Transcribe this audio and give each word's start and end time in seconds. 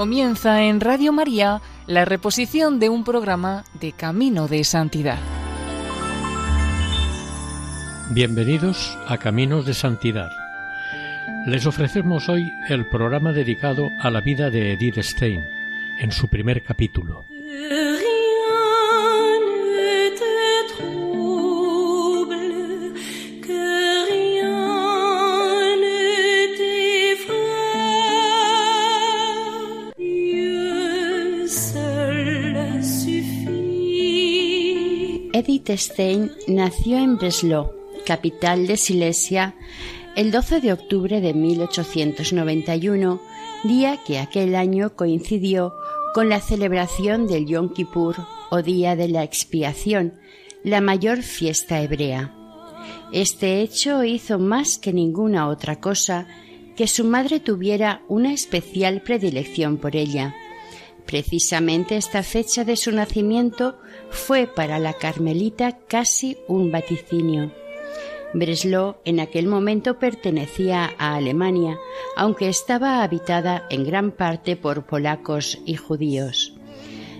Comienza 0.00 0.62
en 0.62 0.80
Radio 0.80 1.12
María 1.12 1.60
la 1.86 2.06
reposición 2.06 2.80
de 2.80 2.88
un 2.88 3.04
programa 3.04 3.64
de 3.78 3.92
Camino 3.92 4.48
de 4.48 4.64
Santidad. 4.64 5.18
Bienvenidos 8.08 8.96
a 9.06 9.18
Caminos 9.18 9.66
de 9.66 9.74
Santidad. 9.74 10.30
Les 11.44 11.66
ofrecemos 11.66 12.30
hoy 12.30 12.50
el 12.70 12.88
programa 12.88 13.34
dedicado 13.34 13.90
a 14.00 14.10
la 14.10 14.22
vida 14.22 14.48
de 14.48 14.72
Edith 14.72 14.96
Stein, 15.02 15.44
en 16.00 16.12
su 16.12 16.28
primer 16.28 16.62
capítulo. 16.62 17.26
Edith 35.40 35.70
Stein 35.70 36.32
nació 36.48 36.98
en 36.98 37.16
Breslau, 37.16 37.72
capital 38.04 38.66
de 38.66 38.76
Silesia, 38.76 39.54
el 40.14 40.32
12 40.32 40.60
de 40.60 40.74
octubre 40.74 41.22
de 41.22 41.32
1891, 41.32 43.22
día 43.64 43.98
que 44.06 44.18
aquel 44.18 44.54
año 44.54 44.94
coincidió 44.96 45.72
con 46.12 46.28
la 46.28 46.40
celebración 46.40 47.26
del 47.26 47.46
Yom 47.46 47.72
Kippur 47.72 48.16
o 48.50 48.60
Día 48.60 48.96
de 48.96 49.08
la 49.08 49.22
Expiación, 49.22 50.20
la 50.62 50.82
mayor 50.82 51.22
fiesta 51.22 51.80
hebrea. 51.80 52.34
Este 53.10 53.62
hecho 53.62 54.04
hizo 54.04 54.38
más 54.38 54.76
que 54.76 54.92
ninguna 54.92 55.48
otra 55.48 55.80
cosa 55.80 56.28
que 56.76 56.86
su 56.86 57.06
madre 57.06 57.40
tuviera 57.40 58.02
una 58.08 58.34
especial 58.34 59.00
predilección 59.00 59.78
por 59.78 59.96
ella. 59.96 60.34
Precisamente 61.06 61.96
esta 61.96 62.22
fecha 62.22 62.64
de 62.64 62.76
su 62.76 62.92
nacimiento 62.92 63.78
fue 64.10 64.46
para 64.46 64.78
la 64.78 64.92
carmelita 64.94 65.78
casi 65.88 66.36
un 66.46 66.70
vaticinio. 66.70 67.52
Breslau 68.32 68.96
en 69.04 69.18
aquel 69.18 69.46
momento 69.46 69.98
pertenecía 69.98 70.90
a 70.98 71.16
Alemania, 71.16 71.78
aunque 72.16 72.48
estaba 72.48 73.02
habitada 73.02 73.66
en 73.70 73.84
gran 73.84 74.12
parte 74.12 74.56
por 74.56 74.86
polacos 74.86 75.58
y 75.66 75.74
judíos. 75.74 76.54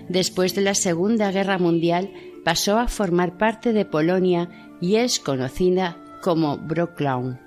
Después 0.07 0.55
de 0.55 0.61
la 0.61 0.75
Segunda 0.75 1.31
Guerra 1.31 1.57
Mundial 1.57 2.11
pasó 2.45 2.79
a 2.79 2.87
formar 2.87 3.37
parte 3.37 3.73
de 3.73 3.85
Polonia 3.85 4.49
y 4.79 4.95
es 4.95 5.19
conocida 5.19 5.97
como 6.21 6.57
Broklau. 6.57 7.37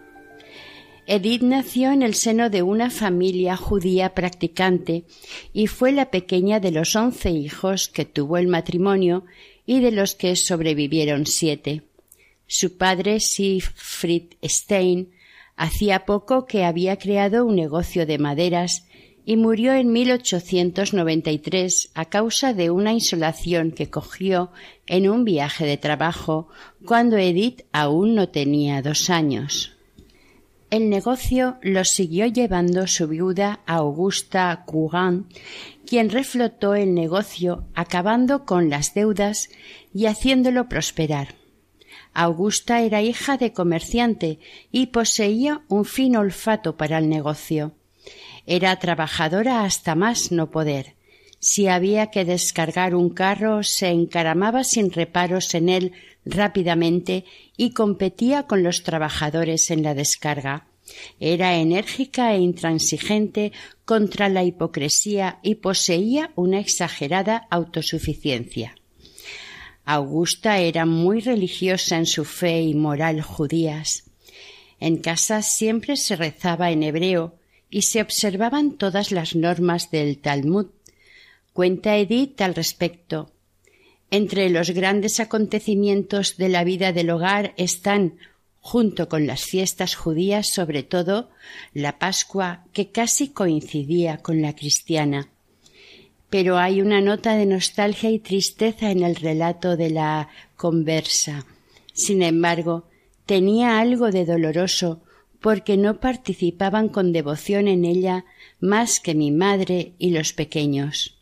Edith 1.06 1.42
nació 1.42 1.92
en 1.92 2.02
el 2.02 2.14
seno 2.14 2.48
de 2.48 2.62
una 2.62 2.88
familia 2.88 3.56
judía 3.56 4.14
practicante 4.14 5.04
y 5.52 5.66
fue 5.66 5.92
la 5.92 6.10
pequeña 6.10 6.60
de 6.60 6.70
los 6.70 6.96
once 6.96 7.30
hijos 7.30 7.88
que 7.88 8.06
tuvo 8.06 8.38
el 8.38 8.48
matrimonio 8.48 9.24
y 9.66 9.80
de 9.80 9.92
los 9.92 10.14
que 10.14 10.34
sobrevivieron 10.34 11.26
siete. 11.26 11.82
Su 12.46 12.78
padre, 12.78 13.20
Siegfried 13.20 14.34
Stein, 14.42 15.10
hacía 15.56 16.06
poco 16.06 16.46
que 16.46 16.64
había 16.64 16.96
creado 16.98 17.44
un 17.44 17.56
negocio 17.56 18.06
de 18.06 18.18
maderas 18.18 18.86
y 19.26 19.36
murió 19.36 19.74
en 19.74 19.92
1893 19.92 21.90
a 21.94 22.04
causa 22.06 22.54
de 22.54 22.70
una 22.70 22.92
insolación 22.92 23.72
que 23.72 23.90
cogió 23.90 24.50
en 24.86 25.08
un 25.08 25.24
viaje 25.24 25.66
de 25.66 25.76
trabajo 25.76 26.48
cuando 26.84 27.16
Edith 27.16 27.62
aún 27.72 28.14
no 28.14 28.28
tenía 28.28 28.82
dos 28.82 29.10
años. 29.10 29.73
El 30.70 30.90
negocio 30.90 31.56
lo 31.62 31.84
siguió 31.84 32.26
llevando 32.26 32.86
su 32.86 33.06
viuda 33.06 33.60
Augusta 33.66 34.64
Cougan, 34.66 35.26
quien 35.86 36.10
reflotó 36.10 36.74
el 36.74 36.94
negocio 36.94 37.64
acabando 37.74 38.44
con 38.44 38.70
las 38.70 38.94
deudas 38.94 39.50
y 39.92 40.06
haciéndolo 40.06 40.68
prosperar. 40.68 41.36
Augusta 42.12 42.80
era 42.80 43.02
hija 43.02 43.36
de 43.36 43.52
comerciante 43.52 44.38
y 44.70 44.86
poseía 44.86 45.62
un 45.68 45.84
fino 45.84 46.20
olfato 46.20 46.76
para 46.76 46.98
el 46.98 47.08
negocio. 47.08 47.72
Era 48.46 48.78
trabajadora 48.78 49.64
hasta 49.64 49.94
más 49.94 50.30
no 50.30 50.50
poder. 50.50 50.94
Si 51.40 51.66
había 51.68 52.06
que 52.10 52.24
descargar 52.24 52.94
un 52.94 53.10
carro, 53.10 53.62
se 53.62 53.88
encaramaba 53.88 54.64
sin 54.64 54.90
reparos 54.90 55.54
en 55.54 55.68
él 55.68 55.92
rápidamente 56.24 57.24
y 57.56 57.70
competía 57.70 58.44
con 58.46 58.62
los 58.62 58.82
trabajadores 58.82 59.70
en 59.70 59.82
la 59.82 59.94
descarga. 59.94 60.66
Era 61.18 61.56
enérgica 61.56 62.34
e 62.34 62.38
intransigente 62.38 63.52
contra 63.84 64.28
la 64.28 64.44
hipocresía 64.44 65.38
y 65.42 65.56
poseía 65.56 66.32
una 66.36 66.60
exagerada 66.60 67.46
autosuficiencia. 67.50 68.74
Augusta 69.84 70.58
era 70.58 70.86
muy 70.86 71.20
religiosa 71.20 71.96
en 71.96 72.06
su 72.06 72.24
fe 72.24 72.62
y 72.62 72.74
moral 72.74 73.20
judías. 73.20 74.04
En 74.80 74.96
casa 74.96 75.42
siempre 75.42 75.96
se 75.96 76.16
rezaba 76.16 76.70
en 76.70 76.82
hebreo 76.82 77.38
y 77.70 77.82
se 77.82 78.00
observaban 78.00 78.72
todas 78.72 79.12
las 79.12 79.34
normas 79.34 79.90
del 79.90 80.18
Talmud. 80.18 80.66
Cuenta 81.52 81.96
Edith 81.96 82.40
al 82.40 82.54
respecto. 82.54 83.33
Entre 84.16 84.48
los 84.48 84.70
grandes 84.70 85.18
acontecimientos 85.18 86.36
de 86.36 86.48
la 86.48 86.62
vida 86.62 86.92
del 86.92 87.10
hogar 87.10 87.52
están, 87.56 88.14
junto 88.60 89.08
con 89.08 89.26
las 89.26 89.42
fiestas 89.42 89.96
judías, 89.96 90.46
sobre 90.46 90.84
todo, 90.84 91.30
la 91.72 91.98
Pascua, 91.98 92.64
que 92.72 92.92
casi 92.92 93.30
coincidía 93.30 94.18
con 94.18 94.40
la 94.40 94.54
cristiana. 94.54 95.30
Pero 96.30 96.58
hay 96.58 96.80
una 96.80 97.00
nota 97.00 97.34
de 97.34 97.44
nostalgia 97.44 98.08
y 98.08 98.20
tristeza 98.20 98.92
en 98.92 99.02
el 99.02 99.16
relato 99.16 99.76
de 99.76 99.90
la 99.90 100.28
conversa. 100.54 101.44
Sin 101.92 102.22
embargo, 102.22 102.84
tenía 103.26 103.80
algo 103.80 104.12
de 104.12 104.26
doloroso 104.26 105.02
porque 105.40 105.76
no 105.76 105.98
participaban 105.98 106.88
con 106.88 107.12
devoción 107.12 107.66
en 107.66 107.84
ella 107.84 108.26
más 108.60 109.00
que 109.00 109.16
mi 109.16 109.32
madre 109.32 109.94
y 109.98 110.10
los 110.10 110.32
pequeños 110.32 111.14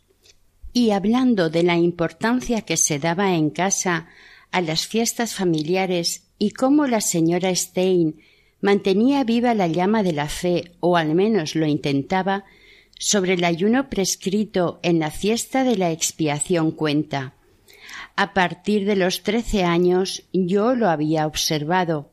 y 0.73 0.89
hablando 0.89 1.49
de 1.49 1.63
la 1.63 1.77
importancia 1.77 2.61
que 2.61 2.77
se 2.77 2.99
daba 2.99 3.35
en 3.35 3.51
casa 3.51 4.07
a 4.51 4.59
las 4.61 4.87
fiestas 4.87 5.35
familiares 5.35 6.23
y 6.39 6.51
cómo 6.51 6.87
la 6.87 6.99
señora 6.99 7.55
Stein 7.55 8.19
mantenía 8.59 9.23
viva 9.23 9.53
la 9.53 9.67
llama 9.67 10.03
de 10.03 10.13
la 10.13 10.27
fe, 10.27 10.71
o 10.79 10.97
al 10.97 11.15
menos 11.15 11.55
lo 11.55 11.67
intentaba, 11.67 12.45
sobre 12.97 13.33
el 13.33 13.43
ayuno 13.43 13.89
prescrito 13.89 14.79
en 14.83 14.99
la 14.99 15.11
fiesta 15.11 15.63
de 15.63 15.75
la 15.75 15.91
expiación 15.91 16.71
cuenta. 16.71 17.33
A 18.15 18.33
partir 18.33 18.85
de 18.85 18.95
los 18.95 19.23
trece 19.23 19.63
años 19.63 20.23
yo 20.31 20.75
lo 20.75 20.89
había 20.89 21.27
observado. 21.27 22.11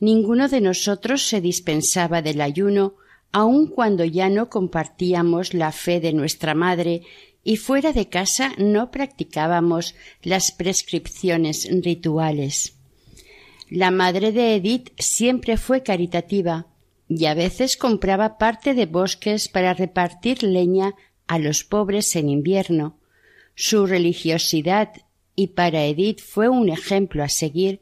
Ninguno 0.00 0.48
de 0.48 0.60
nosotros 0.60 1.22
se 1.22 1.40
dispensaba 1.40 2.22
del 2.22 2.40
ayuno, 2.40 2.94
aun 3.32 3.68
cuando 3.68 4.04
ya 4.04 4.28
no 4.28 4.48
compartíamos 4.48 5.54
la 5.54 5.72
fe 5.72 6.00
de 6.00 6.12
nuestra 6.12 6.54
madre 6.54 7.02
y 7.46 7.58
fuera 7.58 7.92
de 7.92 8.08
casa 8.08 8.52
no 8.58 8.90
practicábamos 8.90 9.94
las 10.20 10.50
prescripciones 10.50 11.68
rituales. 11.84 12.74
La 13.70 13.92
madre 13.92 14.32
de 14.32 14.56
Edith 14.56 14.90
siempre 14.98 15.56
fue 15.56 15.84
caritativa 15.84 16.66
y 17.08 17.26
a 17.26 17.34
veces 17.34 17.76
compraba 17.76 18.36
parte 18.36 18.74
de 18.74 18.86
bosques 18.86 19.48
para 19.48 19.74
repartir 19.74 20.42
leña 20.42 20.94
a 21.28 21.38
los 21.38 21.62
pobres 21.62 22.16
en 22.16 22.30
invierno. 22.30 22.98
Su 23.54 23.86
religiosidad, 23.86 24.90
y 25.36 25.48
para 25.48 25.84
Edith 25.84 26.20
fue 26.20 26.48
un 26.48 26.68
ejemplo 26.68 27.22
a 27.22 27.28
seguir, 27.28 27.80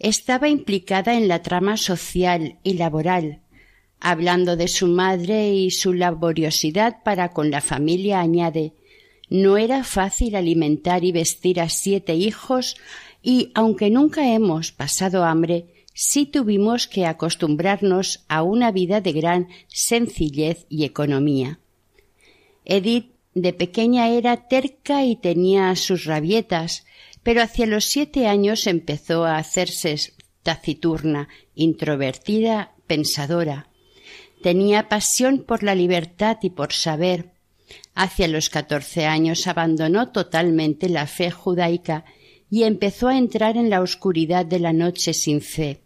estaba 0.00 0.48
implicada 0.48 1.14
en 1.14 1.28
la 1.28 1.42
trama 1.42 1.76
social 1.76 2.58
y 2.64 2.74
laboral. 2.74 3.40
Hablando 4.00 4.56
de 4.56 4.66
su 4.66 4.88
madre 4.88 5.54
y 5.54 5.70
su 5.70 5.92
laboriosidad 5.92 7.04
para 7.04 7.28
con 7.28 7.52
la 7.52 7.60
familia, 7.60 8.18
añade 8.18 8.72
no 9.28 9.56
era 9.56 9.84
fácil 9.84 10.36
alimentar 10.36 11.04
y 11.04 11.12
vestir 11.12 11.60
a 11.60 11.68
siete 11.68 12.14
hijos 12.14 12.76
y, 13.22 13.50
aunque 13.54 13.90
nunca 13.90 14.32
hemos 14.32 14.72
pasado 14.72 15.24
hambre, 15.24 15.66
sí 15.94 16.26
tuvimos 16.26 16.86
que 16.86 17.06
acostumbrarnos 17.06 18.24
a 18.28 18.42
una 18.42 18.70
vida 18.70 19.00
de 19.00 19.12
gran 19.12 19.48
sencillez 19.68 20.66
y 20.68 20.84
economía. 20.84 21.58
Edith 22.64 23.12
de 23.34 23.52
pequeña 23.52 24.08
era 24.08 24.48
terca 24.48 25.04
y 25.04 25.16
tenía 25.16 25.74
sus 25.76 26.04
rabietas, 26.04 26.86
pero 27.22 27.42
hacia 27.42 27.66
los 27.66 27.86
siete 27.86 28.26
años 28.26 28.66
empezó 28.66 29.24
a 29.24 29.38
hacerse 29.38 29.96
taciturna, 30.42 31.28
introvertida, 31.54 32.72
pensadora. 32.86 33.68
Tenía 34.42 34.88
pasión 34.88 35.42
por 35.42 35.62
la 35.62 35.74
libertad 35.74 36.38
y 36.42 36.50
por 36.50 36.72
saber, 36.72 37.35
Hacia 37.96 38.28
los 38.28 38.50
catorce 38.50 39.06
años 39.06 39.46
abandonó 39.46 40.12
totalmente 40.12 40.90
la 40.90 41.06
fe 41.06 41.30
judaica 41.30 42.04
y 42.50 42.64
empezó 42.64 43.08
a 43.08 43.16
entrar 43.16 43.56
en 43.56 43.70
la 43.70 43.80
oscuridad 43.80 44.44
de 44.44 44.58
la 44.58 44.74
noche 44.74 45.14
sin 45.14 45.40
fe. 45.40 45.80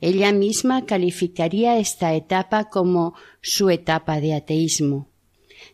Ella 0.00 0.32
misma 0.32 0.86
calificaría 0.86 1.78
esta 1.78 2.14
etapa 2.14 2.70
como 2.70 3.12
su 3.42 3.68
etapa 3.68 4.18
de 4.18 4.32
ateísmo. 4.32 5.10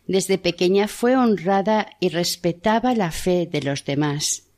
Desde 0.05 0.37
pequeña 0.37 0.89
fue 0.89 1.15
honrada 1.15 1.91
y 2.01 2.09
respetaba 2.09 2.93
la 2.93 3.11
fe 3.11 3.47
de 3.49 3.61
los 3.61 3.85
demás. 3.85 4.49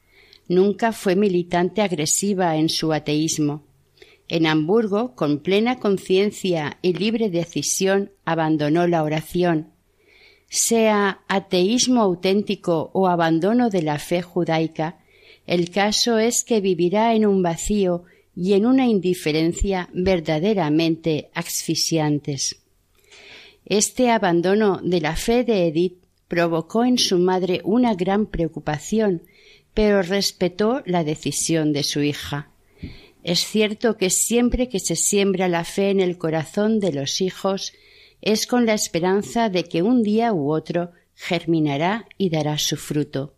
Nunca 0.47 0.91
fue 0.91 1.15
militante 1.15 1.83
agresiva 1.83 2.57
en 2.57 2.67
su 2.67 2.93
ateísmo. 2.93 3.67
En 4.27 4.47
Hamburgo, 4.47 5.13
con 5.13 5.43
plena 5.43 5.77
conciencia 5.77 6.79
y 6.81 6.93
libre 6.93 7.29
decisión, 7.29 8.11
abandonó 8.25 8.87
la 8.87 9.03
oración. 9.03 9.74
Sea 10.57 11.19
ateísmo 11.27 12.01
auténtico 12.01 12.89
o 12.93 13.09
abandono 13.09 13.69
de 13.69 13.81
la 13.81 13.99
fe 13.99 14.21
judaica, 14.21 14.99
el 15.45 15.69
caso 15.69 16.17
es 16.17 16.45
que 16.45 16.61
vivirá 16.61 17.13
en 17.13 17.25
un 17.25 17.43
vacío 17.43 18.05
y 18.33 18.53
en 18.53 18.65
una 18.65 18.87
indiferencia 18.87 19.89
verdaderamente 19.91 21.29
asfixiantes. 21.33 22.61
Este 23.65 24.09
abandono 24.09 24.79
de 24.81 25.01
la 25.01 25.17
fe 25.17 25.43
de 25.43 25.67
Edith 25.67 25.97
provocó 26.29 26.85
en 26.85 26.99
su 26.99 27.19
madre 27.19 27.59
una 27.65 27.93
gran 27.93 28.25
preocupación, 28.25 29.23
pero 29.73 30.03
respetó 30.03 30.83
la 30.85 31.03
decisión 31.03 31.73
de 31.73 31.83
su 31.83 32.01
hija. 32.01 32.49
Es 33.25 33.41
cierto 33.41 33.97
que 33.97 34.09
siempre 34.09 34.69
que 34.69 34.79
se 34.79 34.95
siembra 34.95 35.49
la 35.49 35.65
fe 35.65 35.89
en 35.89 35.99
el 35.99 36.17
corazón 36.17 36.79
de 36.79 36.93
los 36.93 37.19
hijos 37.19 37.73
es 38.25 38.47
con 38.47 38.65
la 38.65 38.73
esperanza 38.73 39.49
de 39.49 39.63
que 39.65 39.83
un 39.83 40.01
día 40.01 40.33
u 40.33 40.51
otro 40.51 40.91
germinará 41.13 42.07
y 42.17 42.31
dará 42.31 42.57
su 42.57 42.75
fruto. 42.75 43.35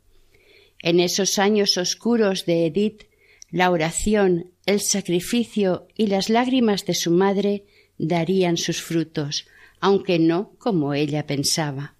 En 0.81 1.01
esos 1.01 1.37
años 1.39 1.77
oscuros 1.77 2.45
de 2.45 2.65
Edith, 2.65 3.03
la 3.51 3.69
oración, 3.69 4.51
el 4.65 4.79
sacrificio 4.79 5.87
y 5.95 6.07
las 6.07 6.29
lágrimas 6.29 6.85
de 6.85 6.95
su 6.95 7.11
madre 7.11 7.65
darían 7.97 8.55
sus 8.55 8.81
frutos, 8.81 9.47
aunque 9.81 10.19
no 10.19 10.53
como 10.57 10.93
ella 10.93 11.27
pensaba. 11.27 11.95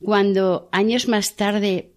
Cuando, 0.00 0.68
años 0.70 1.08
más 1.08 1.34
tarde, 1.34 1.90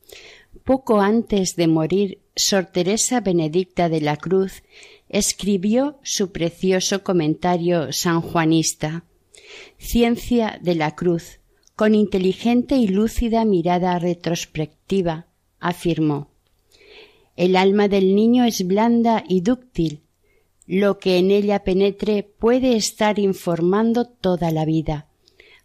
poco 0.64 1.02
antes 1.02 1.56
de 1.56 1.68
morir, 1.68 2.20
Sor 2.36 2.66
Teresa 2.66 3.20
Benedicta 3.22 3.90
de 3.90 4.02
la 4.02 4.18
Cruz 4.18 4.64
escribió 5.08 6.00
su 6.02 6.32
precioso 6.32 7.04
comentario 7.04 7.92
sanjuanista 7.92 9.04
Ciencia 9.78 10.60
de 10.62 10.76
la 10.76 10.96
Cruz, 10.96 11.40
con 11.76 11.96
inteligente 11.96 12.76
y 12.76 12.88
lúcida 12.88 13.46
mirada 13.46 13.98
retrospectiva, 14.00 15.28
afirmó 15.60 16.30
El 17.36 17.56
alma 17.56 17.88
del 17.88 18.16
niño 18.16 18.44
es 18.44 18.66
blanda 18.68 19.24
y 19.28 19.42
dúctil, 19.42 20.02
lo 20.68 21.00
que 21.00 21.18
en 21.18 21.32
ella 21.32 21.64
penetre 21.64 22.24
puede 22.24 22.76
estar 22.76 23.18
informando 23.18 24.06
toda 24.06 24.52
la 24.52 24.66
vida. 24.66 25.08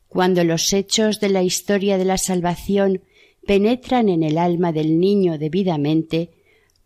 Cuando 0.09 0.45
los 0.45 0.73
hechos 0.73 1.19
de 1.19 1.29
la 1.29 1.43
historia 1.43 1.99
de 1.99 2.05
la 2.05 2.19
salvación 2.19 3.03
penetran 3.47 4.09
en 4.09 4.23
el 4.23 4.39
alma 4.39 4.73
del 4.73 5.01
niño 5.01 5.37
debidamente, 5.37 6.31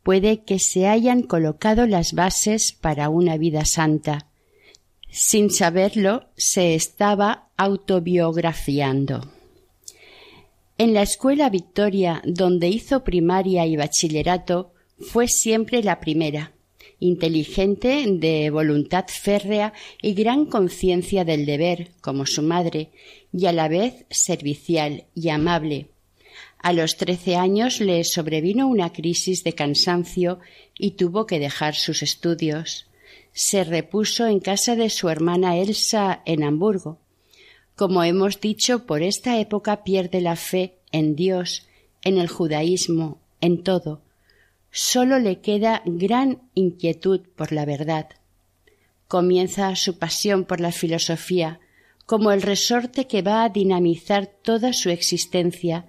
puede 0.03 0.43
que 0.45 0.59
se 0.59 0.89
hayan 0.89 1.23
colocado 1.23 1.87
las 1.87 2.15
bases 2.15 2.73
para 2.73 3.11
una 3.11 3.37
vida 3.37 3.67
santa. 3.67 4.28
Sin 5.11 5.51
saberlo, 5.51 6.29
se 6.37 6.75
estaba 6.75 7.49
autobiografiando. 7.57 9.33
En 10.77 10.95
la 10.95 11.03
escuela 11.03 11.51
Victoria, 11.51 12.23
donde 12.25 12.69
hizo 12.69 13.03
primaria 13.03 13.67
y 13.67 13.77
bachillerato, 13.77 14.73
fue 15.01 15.27
siempre 15.27 15.83
la 15.83 15.99
primera, 15.99 16.53
inteligente, 17.01 18.05
de 18.09 18.51
voluntad 18.51 19.07
férrea 19.09 19.73
y 20.03 20.15
gran 20.15 20.47
conciencia 20.47 21.25
del 21.25 21.47
deber, 21.47 21.91
como 22.01 22.27
su 22.27 22.43
madre, 22.43 22.91
y 23.33 23.47
a 23.47 23.53
la 23.53 23.69
vez 23.69 24.07
servicial 24.11 25.05
y 25.15 25.31
amable, 25.31 25.89
a 26.59 26.73
los 26.73 26.97
trece 26.97 27.37
años 27.37 27.81
le 27.81 28.03
sobrevino 28.05 28.67
una 28.67 28.93
crisis 28.93 29.45
de 29.45 29.55
cansancio 29.55 30.41
y 30.77 30.93
tuvo 30.93 31.27
que 31.27 31.39
dejar 31.39 31.77
sus 31.77 32.03
estudios. 32.03 32.88
Se 33.39 33.63
repuso 33.63 34.27
en 34.27 34.41
casa 34.41 34.75
de 34.75 34.91
su 34.91 35.09
hermana 35.09 35.59
Elsa 35.59 36.23
en 36.25 36.43
Hamburgo. 36.43 36.99
Como 37.77 38.03
hemos 38.03 38.41
dicho, 38.41 38.85
por 38.85 39.01
esta 39.01 39.39
época 39.39 39.85
pierde 39.85 40.21
la 40.21 40.35
fe 40.35 40.75
en 40.91 41.15
Dios, 41.15 41.69
en 42.03 42.19
el 42.19 42.27
judaísmo, 42.27 43.21
en 43.41 43.63
todo. 43.63 44.03
Sólo 44.73 45.21
le 45.21 45.39
queda 45.39 45.83
gran 45.87 46.43
inquietud 46.55 47.21
por 47.37 47.53
la 47.53 47.65
verdad. 47.65 48.09
Comienza 49.07 49.77
su 49.77 50.01
pasión 50.01 50.45
por 50.45 50.59
la 50.59 50.73
filosofía, 50.73 51.61
como 52.07 52.33
el 52.33 52.43
resorte 52.43 53.07
que 53.07 53.23
va 53.23 53.45
a 53.45 53.51
dinamizar 53.51 54.27
toda 54.27 54.73
su 54.73 54.91
existencia 54.91 55.87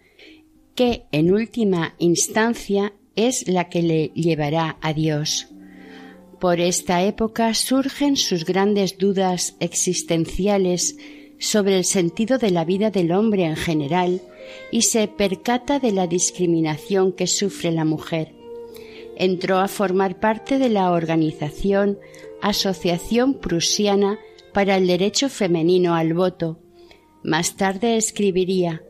que 0.76 1.06
en 1.12 1.34
última 1.34 1.96
instancia 1.98 2.94
es 3.16 3.48
la 3.48 3.70
que 3.70 3.82
le 3.82 4.10
llevará 4.10 4.78
a 4.82 4.94
Dios. 4.94 5.48
Por 6.40 6.62
esta 6.62 7.04
época 7.04 7.54
surgen 7.54 8.16
sus 8.16 8.46
grandes 8.46 8.98
dudas 8.98 9.56
existenciales 9.60 10.98
sobre 11.38 11.78
el 11.78 11.84
sentido 11.84 12.38
de 12.38 12.50
la 12.50 12.64
vida 12.64 12.92
del 12.92 13.12
hombre 13.12 13.44
en 13.44 13.58
general 13.58 14.22
y 14.72 14.84
se 14.84 15.08
percata 15.08 15.80
de 15.80 15.92
la 15.92 16.08
discriminación 16.08 17.12
que 17.12 17.28
sufre 17.28 17.72
la 17.72 17.84
mujer. 17.84 18.34
Entró 19.18 19.58
a 19.58 19.68
formar 19.68 20.22
parte 20.22 20.60
de 20.60 20.70
la 20.70 20.92
organización 20.92 22.00
Asociación 22.42 23.34
Prusiana 23.34 24.18
para 24.54 24.78
el 24.78 24.88
Derecho 24.88 25.28
Femenino 25.28 25.94
al 25.94 26.14
Voto. 26.14 26.60
Más 27.22 27.58
tarde 27.58 27.98
escribiría 27.98 28.82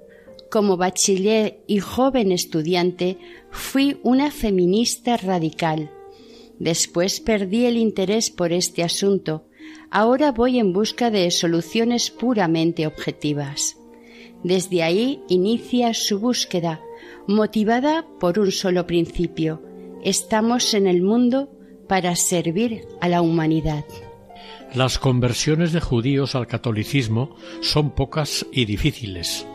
como 0.51 0.77
bachiller 0.77 1.63
y 1.67 1.79
joven 1.79 2.31
estudiante 2.31 3.17
fui 3.51 3.99
una 4.03 4.29
feminista 4.29 5.17
radical. 5.17 5.91
Después 6.59 7.21
perdí 7.21 7.65
el 7.65 7.77
interés 7.77 8.29
por 8.29 8.51
este 8.51 8.83
asunto. 8.83 9.45
Ahora 9.89 10.31
voy 10.31 10.59
en 10.59 10.73
busca 10.73 11.09
de 11.09 11.31
soluciones 11.31 12.11
puramente 12.11 12.85
objetivas. 12.85 13.77
Desde 14.43 14.83
ahí 14.83 15.21
inicia 15.29 15.93
su 15.93 16.19
búsqueda, 16.19 16.81
motivada 17.27 18.05
por 18.19 18.39
un 18.39 18.51
solo 18.51 18.85
principio. 18.85 19.61
Estamos 20.03 20.73
en 20.73 20.87
el 20.87 21.01
mundo 21.01 21.49
para 21.87 22.15
servir 22.15 22.85
a 23.01 23.09
la 23.09 23.21
humanidad. 23.21 23.85
Las 24.73 24.99
conversiones 24.99 25.71
de 25.71 25.81
judíos 25.81 26.35
al 26.35 26.45
catolicismo 26.45 27.35
son 27.61 27.95
pocas 27.95 28.45
y 28.51 28.65
difíciles. 28.65 29.47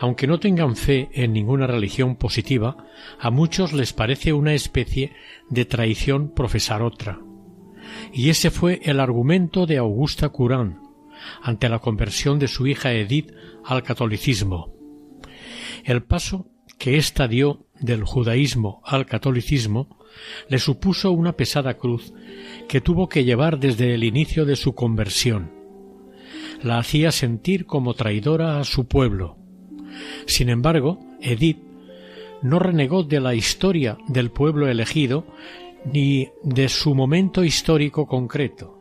Aunque 0.00 0.26
no 0.26 0.40
tengan 0.40 0.76
fe 0.76 1.08
en 1.12 1.32
ninguna 1.32 1.66
religión 1.66 2.16
positiva, 2.16 2.76
a 3.18 3.30
muchos 3.30 3.72
les 3.72 3.92
parece 3.92 4.32
una 4.32 4.54
especie 4.54 5.12
de 5.50 5.64
traición 5.64 6.34
profesar 6.34 6.82
otra. 6.82 7.20
Y 8.12 8.30
ese 8.30 8.50
fue 8.50 8.80
el 8.84 9.00
argumento 9.00 9.66
de 9.66 9.78
Augusta 9.78 10.28
Curán 10.28 10.80
ante 11.42 11.68
la 11.68 11.78
conversión 11.78 12.38
de 12.38 12.48
su 12.48 12.66
hija 12.66 12.92
Edith 12.92 13.32
al 13.64 13.82
catolicismo. 13.82 14.74
El 15.84 16.02
paso 16.02 16.48
que 16.78 16.96
ésta 16.96 17.28
dio 17.28 17.66
del 17.80 18.04
judaísmo 18.04 18.82
al 18.84 19.06
catolicismo 19.06 19.98
le 20.48 20.58
supuso 20.58 21.12
una 21.12 21.32
pesada 21.32 21.74
cruz 21.74 22.12
que 22.68 22.80
tuvo 22.80 23.08
que 23.08 23.24
llevar 23.24 23.58
desde 23.58 23.94
el 23.94 24.04
inicio 24.04 24.44
de 24.44 24.56
su 24.56 24.74
conversión. 24.74 25.52
La 26.62 26.78
hacía 26.78 27.10
sentir 27.12 27.66
como 27.66 27.94
traidora 27.94 28.58
a 28.58 28.64
su 28.64 28.86
pueblo, 28.86 29.38
sin 30.26 30.48
embargo, 30.48 30.98
Edith 31.20 31.58
no 32.42 32.58
renegó 32.58 33.02
de 33.02 33.20
la 33.20 33.34
historia 33.34 33.96
del 34.06 34.30
pueblo 34.30 34.68
elegido 34.68 35.26
ni 35.84 36.28
de 36.42 36.68
su 36.68 36.94
momento 36.94 37.42
histórico 37.42 38.06
concreto, 38.06 38.78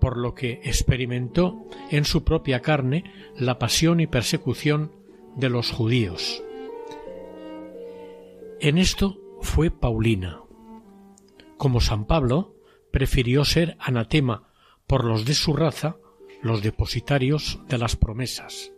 por 0.00 0.16
lo 0.16 0.34
que 0.34 0.60
experimentó 0.64 1.64
en 1.90 2.04
su 2.04 2.24
propia 2.24 2.60
carne 2.60 3.04
la 3.36 3.58
pasión 3.58 4.00
y 4.00 4.06
persecución 4.06 4.92
de 5.36 5.50
los 5.50 5.70
judíos. 5.70 6.42
En 8.60 8.76
esto 8.76 9.18
fue 9.40 9.70
Paulina. 9.70 10.40
Como 11.56 11.80
San 11.80 12.06
Pablo, 12.06 12.56
prefirió 12.90 13.44
ser 13.44 13.76
anatema 13.78 14.48
por 14.86 15.04
los 15.04 15.24
de 15.24 15.34
su 15.34 15.54
raza, 15.54 15.96
los 16.42 16.62
depositarios 16.62 17.60
de 17.68 17.78
las 17.78 17.96
promesas 17.96 18.72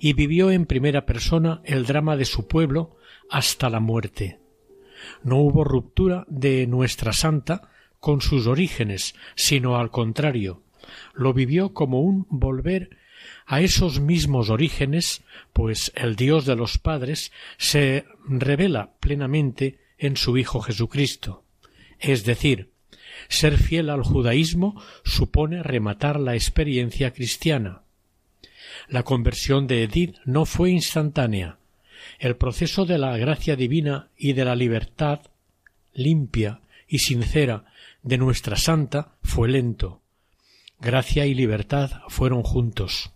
y 0.00 0.12
vivió 0.12 0.50
en 0.50 0.66
primera 0.66 1.06
persona 1.06 1.60
el 1.64 1.86
drama 1.86 2.16
de 2.16 2.24
su 2.24 2.46
pueblo 2.46 2.96
hasta 3.30 3.70
la 3.70 3.80
muerte. 3.80 4.38
No 5.22 5.36
hubo 5.36 5.64
ruptura 5.64 6.24
de 6.28 6.66
nuestra 6.66 7.12
santa 7.12 7.70
con 8.00 8.20
sus 8.20 8.46
orígenes, 8.46 9.14
sino 9.34 9.76
al 9.76 9.90
contrario, 9.90 10.62
lo 11.14 11.32
vivió 11.32 11.74
como 11.74 12.00
un 12.00 12.26
volver 12.30 12.96
a 13.46 13.60
esos 13.60 14.00
mismos 14.00 14.50
orígenes, 14.50 15.22
pues 15.52 15.92
el 15.96 16.16
Dios 16.16 16.44
de 16.46 16.56
los 16.56 16.78
padres 16.78 17.32
se 17.56 18.04
revela 18.26 18.92
plenamente 19.00 19.78
en 19.98 20.16
su 20.16 20.36
Hijo 20.36 20.60
Jesucristo. 20.60 21.44
Es 21.98 22.24
decir, 22.24 22.70
ser 23.28 23.56
fiel 23.58 23.90
al 23.90 24.02
judaísmo 24.02 24.80
supone 25.04 25.62
rematar 25.62 26.20
la 26.20 26.34
experiencia 26.34 27.12
cristiana. 27.12 27.82
La 28.88 29.02
conversión 29.02 29.66
de 29.66 29.82
Edith 29.82 30.16
no 30.24 30.46
fue 30.46 30.70
instantánea. 30.70 31.58
El 32.18 32.36
proceso 32.36 32.86
de 32.86 32.96
la 32.96 33.18
gracia 33.18 33.54
divina 33.54 34.08
y 34.16 34.32
de 34.32 34.46
la 34.46 34.56
libertad 34.56 35.20
limpia 35.92 36.60
y 36.88 37.00
sincera 37.00 37.66
de 38.02 38.16
nuestra 38.16 38.56
santa 38.56 39.12
fue 39.22 39.48
lento. 39.48 40.00
Gracia 40.80 41.26
y 41.26 41.34
libertad 41.34 41.90
fueron 42.08 42.42
juntos. 42.42 43.12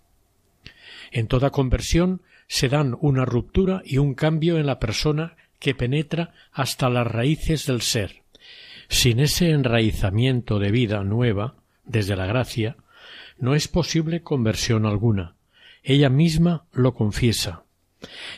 En 1.10 1.26
toda 1.26 1.50
conversión 1.50 2.20
se 2.48 2.68
dan 2.68 2.94
una 3.00 3.24
ruptura 3.24 3.80
y 3.86 3.96
un 3.96 4.12
cambio 4.12 4.58
en 4.58 4.66
la 4.66 4.78
persona 4.78 5.36
que 5.58 5.74
penetra 5.74 6.34
hasta 6.52 6.90
las 6.90 7.06
raíces 7.06 7.64
del 7.64 7.80
ser. 7.80 8.22
Sin 8.88 9.20
ese 9.20 9.52
enraizamiento 9.52 10.58
de 10.58 10.70
vida 10.70 11.02
nueva, 11.02 11.54
desde 11.86 12.14
la 12.14 12.26
gracia, 12.26 12.76
no 13.38 13.54
es 13.54 13.68
posible 13.68 14.22
conversión 14.22 14.84
alguna. 14.84 15.34
Ella 15.82 16.08
misma 16.08 16.64
lo 16.72 16.94
confiesa. 16.94 17.64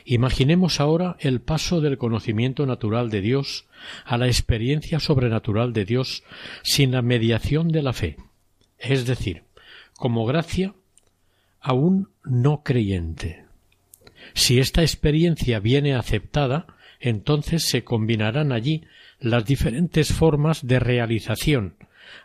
Imaginemos 0.05 0.81
ahora 0.81 1.17
el 1.21 1.41
paso 1.41 1.81
del 1.81 1.97
conocimiento 1.97 2.67
natural 2.67 3.11
de 3.11 3.21
Dios 3.21 3.67
a 4.05 4.19
la 4.19 4.27
experiencia 4.27 5.01
sobrenatural 5.01 5.73
de 5.73 5.85
Dios 5.85 6.23
sin 6.63 6.93
la 6.93 7.03
mediación 7.03 7.69
de 7.69 7.83
la 7.83 7.93
fe, 7.93 8.17
es 8.79 9.07
decir, 9.07 9.45
como 9.95 10.27
gracia 10.27 10.75
a 11.61 11.73
un 11.73 12.11
no 12.25 12.63
creyente. 12.63 13.45
Si 14.35 14.59
esta 14.59 14.83
experiencia 14.83 15.61
viene 15.61 15.95
aceptada, 15.95 16.67
entonces 17.01 17.65
se 17.65 17.85
combinarán 17.85 18.53
allí 18.53 18.85
las 19.19 19.45
diferentes 19.45 20.13
formas 20.13 20.67
de 20.67 20.79
realización, 20.79 21.77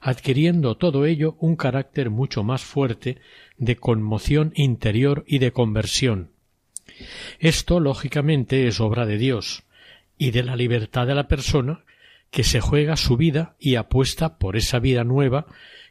adquiriendo 0.01 0.77
todo 0.77 1.05
ello 1.05 1.35
un 1.39 1.55
carácter 1.55 2.09
mucho 2.09 2.43
más 2.43 2.63
fuerte 2.63 3.19
de 3.60 3.75
conmoción 3.75 4.54
interior 4.56 5.24
y 5.28 5.38
de 5.38 5.51
conversión. 5.51 6.32
Esto, 7.39 7.80
lógicamente, 7.80 8.68
es 8.68 8.80
obra 8.80 9.06
de 9.06 9.18
Dios 9.18 9.63
y 10.18 10.32
de 10.32 10.44
la 10.44 10.56
libertad 10.56 11.06
de 11.06 11.16
la 11.16 11.28
persona 11.28 11.84
que 12.32 12.44
se 12.44 12.62
juega 12.62 12.96
su 12.96 13.18
vida 13.18 13.56
y 13.60 13.75
apuesta 13.75 14.38
por 14.38 14.56
esa 14.56 14.80
vida 14.80 15.04
nueva 15.04 15.46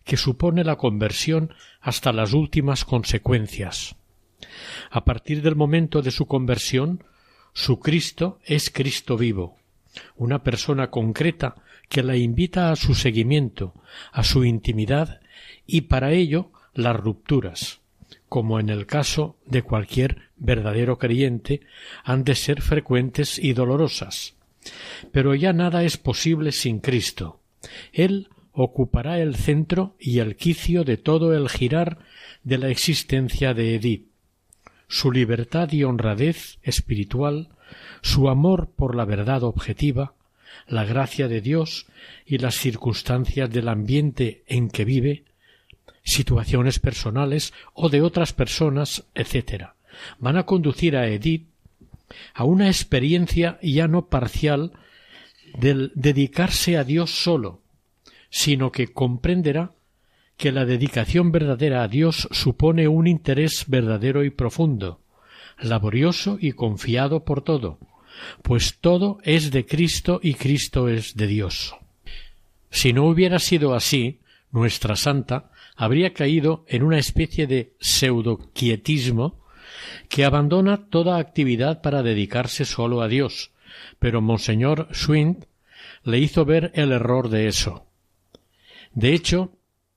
que 0.05 0.17
supone 0.17 0.65
la 0.65 0.77
conversión 0.77 1.53
hasta 1.81 2.13
las 2.13 2.33
últimas 2.33 2.85
consecuencias. 2.85 3.97
A 4.91 5.05
partir 5.05 5.43
del 5.43 5.57
momento 5.57 6.03
de 6.03 6.11
su 6.11 6.27
conversión, 6.27 7.05
su 7.53 7.81
Cristo 7.81 8.39
es 8.45 8.71
Cristo 8.71 9.17
vivo, 9.17 9.57
una 10.17 10.43
persona 10.43 10.91
concreta 10.91 11.57
que 11.89 12.03
la 12.03 12.17
invita 12.17 12.71
a 12.71 12.77
su 12.77 12.95
seguimiento, 12.95 13.75
a 14.13 14.23
su 14.23 14.45
intimidad 14.45 15.21
y 15.67 15.83
para 15.83 16.13
ello 16.13 16.53
las 16.79 16.97
rupturas, 16.97 17.81
como 18.29 18.61
en 18.61 18.69
el 18.69 18.87
caso 18.87 19.37
de 19.47 19.63
cualquier 19.63 20.29
verdadero 20.37 20.97
creyente, 20.97 21.63
han 22.05 22.23
de 22.23 22.37
ser 22.37 22.63
frecuentes 22.63 23.39
y 23.39 23.53
dolorosas. 23.53 24.37
Pero 25.11 25.35
ya 25.35 25.53
nada 25.53 25.83
es 25.83 25.97
posible 25.97 26.53
sin 26.53 26.79
Cristo. 26.79 27.41
Él 27.93 28.29
ocupará 28.53 29.19
el 29.19 29.35
centro 29.35 29.97
y 29.99 30.21
el 30.21 30.37
quicio 30.37 30.85
de 30.85 30.97
todo 30.97 31.35
el 31.35 31.49
girar 31.49 31.99
de 32.45 32.59
la 32.59 32.69
existencia 32.69 33.55
de 33.55 33.75
Edith. 33.75 34.07
Su 34.87 35.11
libertad 35.11 35.73
y 35.73 35.83
honradez 35.83 36.59
espiritual, 36.63 37.49
su 38.03 38.29
amor 38.29 38.71
por 38.71 38.95
la 38.95 39.05
verdad 39.05 39.43
objetiva, 39.43 40.15
la 40.69 40.85
gracia 40.85 41.27
de 41.27 41.41
Dios 41.41 41.87
y 42.25 42.39
las 42.39 42.55
circunstancias 42.55 43.51
del 43.51 43.69
ambiente 43.69 44.45
en 44.47 44.71
que 44.71 44.85
vive, 44.85 45.25
situaciones 46.03 46.79
personales 46.79 47.53
o 47.75 47.89
de 47.89 48.03
otras 48.03 48.33
personas, 48.33 49.05
etc., 49.15 49.71
van 50.19 50.37
a 50.37 50.45
conducir 50.45 50.97
a 50.97 51.09
Edith 51.09 51.49
a 52.35 52.45
una 52.45 52.69
experiencia 52.69 53.59
ya 53.63 53.89
no 53.89 54.07
parcial 54.07 54.73
del 55.55 55.93
dedicarse 55.95 56.77
a 56.77 56.85
Dios 56.85 57.11
solo, 57.11 57.61
sino 58.31 58.71
que 58.73 58.89
comprenderá 58.89 59.73
que 60.37 60.53
la 60.53 60.65
dedicación 60.65 61.33
verdadera 61.33 61.83
a 61.83 61.89
Dios 61.89 62.29
supone 62.31 62.87
un 62.87 63.07
interés 63.07 63.65
verdadero 63.67 64.25
y 64.25 64.31
profundo, 64.31 65.01
laborioso 65.61 66.39
y 66.41 66.53
confiado 66.53 67.25
por 67.25 67.43
todo, 67.43 67.79
pues 68.43 68.79
todo 68.81 69.19
es 69.25 69.51
de 69.51 69.67
Cristo 69.67 70.21
y 70.23 70.35
Cristo 70.35 70.89
es 70.89 71.17
de 71.17 71.27
Dios. 71.27 71.75
Si 72.71 72.93
no 72.93 73.07
hubiera 73.07 73.39
sido 73.39 73.75
así, 73.75 74.21
nuestra 74.53 74.97
santa 74.97 75.51
habría 75.79 76.13
caído 76.13 76.65
en 76.67 76.83
una 76.83 76.99
especie 76.99 77.47
de 77.47 77.73
pseudo-quietismo 77.79 79.39
que 80.09 80.25
abandona 80.25 80.89
toda 80.91 81.19
actividad 81.19 81.83
para 81.83 82.03
dedicarse 82.03 82.65
solo 82.65 83.01
a 83.01 83.07
Dios, 83.07 83.53
pero 84.01 84.21
Monseñor 84.21 84.89
Schwind 84.93 85.47
le 86.03 86.19
hizo 86.19 86.45
ver 86.45 86.73
el 86.75 86.91
error 86.91 87.29
de 87.29 87.47
eso. 87.47 87.87
De 88.93 89.15
hecho, 89.15 89.53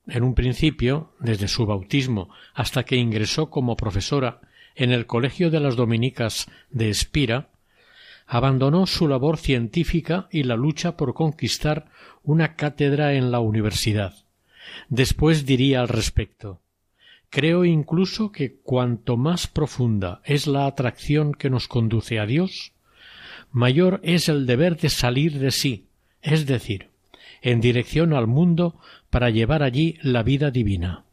en 0.06 0.22
un 0.22 0.36
principio, 0.36 1.14
desde 1.18 1.48
su 1.48 1.66
bautismo 1.66 2.30
hasta 2.54 2.84
que 2.84 2.94
ingresó 2.94 3.50
como 3.50 3.76
profesora 3.76 4.40
en 4.76 4.92
el 4.92 5.06
Colegio 5.06 5.50
de 5.50 5.58
las 5.58 5.74
Dominicas 5.74 6.46
de 6.70 6.90
Espira, 6.90 7.48
abandonó 8.28 8.86
su 8.86 9.08
labor 9.08 9.36
científica 9.36 10.28
y 10.30 10.44
la 10.44 10.54
lucha 10.54 10.96
por 10.96 11.12
conquistar 11.12 11.90
una 12.22 12.54
cátedra 12.54 13.14
en 13.14 13.32
la 13.32 13.40
universidad. 13.40 14.14
Después 14.88 15.46
diría 15.46 15.80
al 15.80 15.88
respecto 15.88 16.62
Creo 17.32 17.64
incluso 17.64 18.30
que 18.30 18.56
cuanto 18.62 19.16
más 19.16 19.46
profunda 19.46 20.20
es 20.26 20.46
la 20.46 20.66
atracción 20.66 21.32
que 21.32 21.48
nos 21.48 21.66
conduce 21.66 22.18
a 22.18 22.26
Dios, 22.26 22.72
mayor 23.50 24.00
es 24.02 24.28
el 24.28 24.44
deber 24.44 24.76
de 24.76 24.90
salir 24.90 25.38
de 25.38 25.50
sí, 25.50 25.86
es 26.20 26.44
decir, 26.44 26.90
en 27.40 27.62
dirección 27.62 28.12
al 28.12 28.26
mundo 28.26 28.78
para 29.08 29.30
llevar 29.30 29.62
allí 29.62 29.96
la 30.02 30.22
vida 30.22 30.50
divina. 30.50 31.04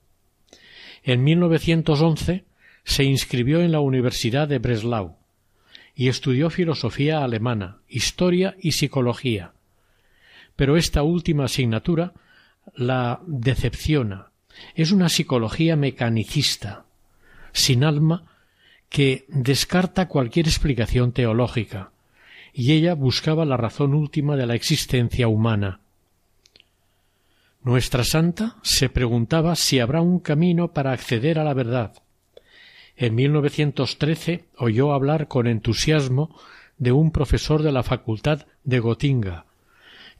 En 1.03 1.24
1911 1.24 2.44
se 2.84 3.03
inscribió 3.06 3.62
en 3.62 3.72
la 3.72 3.79
Universidad 3.79 4.50
de 4.50 4.60
Breslau 4.60 5.15
y 5.96 6.10
estudió 6.10 6.50
filosofía 6.50 7.24
alemana, 7.24 7.77
historia 7.88 8.58
y 8.60 8.74
psicología. 8.74 9.53
Pero 10.58 10.75
esta 10.75 11.01
última 11.01 11.46
asignatura 11.46 12.12
la 12.75 13.21
decepciona 13.25 14.29
es 14.75 14.91
una 14.91 15.09
psicología 15.09 15.75
mecanicista, 15.75 16.85
sin 17.51 17.83
alma, 17.83 18.25
que 18.89 19.25
descarta 19.27 20.07
cualquier 20.07 20.47
explicación 20.47 21.11
teológica, 21.11 21.91
y 22.53 22.73
ella 22.73 22.95
buscaba 22.95 23.45
la 23.45 23.57
razón 23.57 23.93
última 23.93 24.35
de 24.35 24.47
la 24.47 24.55
existencia 24.55 25.27
humana. 25.27 25.81
Nuestra 27.61 28.03
santa 28.03 28.57
se 28.63 28.89
preguntaba 28.89 29.55
si 29.55 29.79
habrá 29.79 30.01
un 30.01 30.19
camino 30.19 30.73
para 30.73 30.91
acceder 30.91 31.39
a 31.39 31.43
la 31.43 31.53
verdad. 31.53 31.93
En 32.95 33.15
1913 33.15 34.45
oyó 34.57 34.93
hablar 34.93 35.27
con 35.27 35.45
entusiasmo 35.45 36.35
de 36.77 36.91
un 36.91 37.11
profesor 37.11 37.61
de 37.61 37.71
la 37.71 37.83
facultad 37.83 38.47
de 38.63 38.79
Gotinga, 38.79 39.45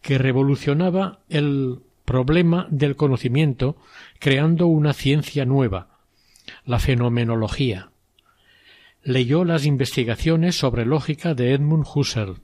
que 0.02 0.18
revolucionaba 0.18 1.20
el 1.30 1.80
problema 2.10 2.66
del 2.72 2.96
conocimiento 2.96 3.78
creando 4.18 4.66
una 4.66 4.94
ciencia 4.94 5.46
nueva, 5.46 6.00
la 6.66 6.80
fenomenología. 6.80 7.92
Leyó 9.04 9.46
las 9.46 9.64
investigaciones 9.64 10.56
sobre 10.56 10.88
lógica 10.88 11.36
de 11.36 11.54
Edmund 11.54 11.86
Husserl. 11.94 12.38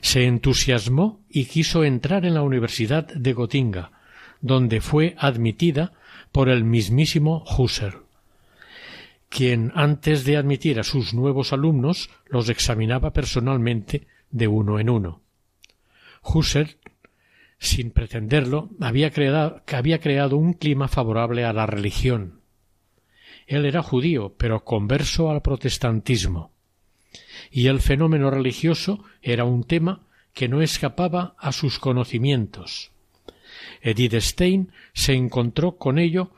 Se 0.00 0.26
entusiasmó 0.26 1.18
y 1.28 1.46
quiso 1.46 1.82
entrar 1.82 2.24
en 2.24 2.34
la 2.34 2.42
Universidad 2.42 3.08
de 3.08 3.32
Gotinga, 3.32 3.90
donde 4.42 4.80
fue 4.80 5.16
admitida 5.18 5.92
por 6.30 6.48
el 6.48 6.62
mismísimo 6.62 7.44
Husserl, 7.58 8.04
quien 9.28 9.72
antes 9.74 10.24
de 10.24 10.36
admitir 10.36 10.78
a 10.78 10.84
sus 10.84 11.14
nuevos 11.14 11.52
alumnos 11.52 12.10
los 12.26 12.48
examinaba 12.48 13.12
personalmente 13.12 14.06
de 14.30 14.46
uno 14.46 14.78
en 14.78 14.88
uno. 14.88 15.20
Husserl 16.22 16.76
sin 17.58 17.90
pretenderlo, 17.90 18.70
había 18.80 19.10
creado, 19.10 19.62
que 19.66 19.76
había 19.76 20.00
creado 20.00 20.36
un 20.36 20.52
clima 20.52 20.88
favorable 20.88 21.44
a 21.44 21.52
la 21.52 21.66
religión. 21.66 22.40
Él 23.46 23.64
era 23.64 23.82
judío, 23.82 24.34
pero 24.36 24.64
converso 24.64 25.30
al 25.30 25.42
protestantismo. 25.42 26.52
Y 27.50 27.66
el 27.66 27.80
fenómeno 27.80 28.30
religioso 28.30 29.04
era 29.22 29.44
un 29.44 29.64
tema 29.64 30.06
que 30.34 30.48
no 30.48 30.60
escapaba 30.62 31.34
a 31.38 31.52
sus 31.52 31.78
conocimientos. 31.78 32.92
Edith 33.80 34.14
Stein 34.14 34.70
se 34.92 35.14
encontró 35.14 35.76
con 35.76 35.98
ello 35.98 36.30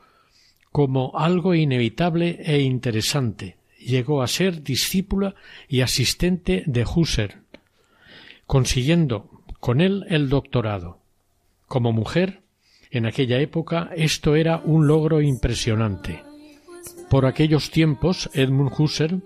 como 0.72 1.18
algo 1.18 1.54
inevitable 1.54 2.38
e 2.44 2.60
interesante. 2.60 3.56
Llegó 3.78 4.22
a 4.22 4.28
ser 4.28 4.62
discípula 4.62 5.34
y 5.68 5.80
asistente 5.80 6.62
de 6.66 6.84
Husserl, 6.84 7.42
consiguiendo 8.46 9.42
con 9.58 9.80
él 9.80 10.06
el 10.08 10.28
doctorado. 10.28 10.99
Como 11.70 11.92
mujer, 11.92 12.42
en 12.90 13.06
aquella 13.06 13.38
época 13.38 13.90
esto 13.94 14.34
era 14.34 14.60
un 14.64 14.88
logro 14.88 15.20
impresionante. 15.20 16.24
Por 17.08 17.26
aquellos 17.26 17.70
tiempos, 17.70 18.28
Edmund 18.34 18.72
Husserl 18.76 19.22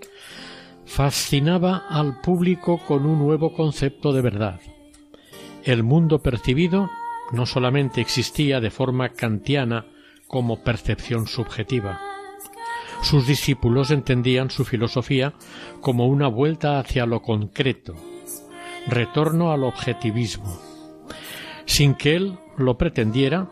fascinaba 0.85 1.85
al 1.89 2.21
público 2.21 2.77
con 2.85 3.07
un 3.07 3.17
nuevo 3.17 3.51
concepto 3.51 4.13
de 4.13 4.21
verdad. 4.21 4.59
El 5.63 5.81
mundo 5.81 6.21
percibido 6.21 6.87
no 7.31 7.47
solamente 7.47 7.99
existía 7.99 8.61
de 8.61 8.69
forma 8.69 9.09
kantiana 9.09 9.87
como 10.27 10.63
percepción 10.63 11.25
subjetiva. 11.25 11.99
Sus 13.01 13.25
discípulos 13.25 13.89
entendían 13.89 14.51
su 14.51 14.65
filosofía 14.65 15.33
como 15.81 16.05
una 16.05 16.27
vuelta 16.27 16.77
hacia 16.77 17.07
lo 17.07 17.23
concreto, 17.23 17.95
retorno 18.85 19.51
al 19.51 19.63
objetivismo. 19.63 20.64
Sin 21.65 21.95
que 21.95 22.15
él 22.15 22.37
lo 22.57 22.77
pretendiera, 22.77 23.49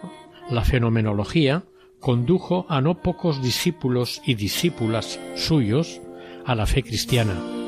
la 0.49 0.63
fenomenología 0.63 1.63
condujo 1.99 2.65
a 2.69 2.81
no 2.81 3.01
pocos 3.01 3.41
discípulos 3.41 4.21
y 4.25 4.35
discípulas 4.35 5.19
suyos 5.35 6.01
a 6.45 6.55
la 6.55 6.65
fe 6.65 6.83
cristiana. 6.83 7.62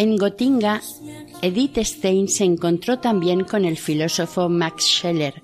En 0.00 0.16
Gotinga, 0.16 0.80
Edith 1.42 1.76
Stein 1.76 2.26
se 2.26 2.44
encontró 2.44 3.00
también 3.00 3.44
con 3.44 3.66
el 3.66 3.76
filósofo 3.76 4.48
Max 4.48 4.84
Scheller, 4.84 5.42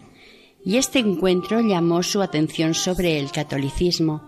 y 0.65 0.79
este 0.79 0.99
encuentro 0.99 1.61
llamó 1.61 2.03
su 2.03 2.23
atención 2.23 2.73
sobre 2.73 3.21
el 3.21 3.31
catolicismo. 3.31 4.23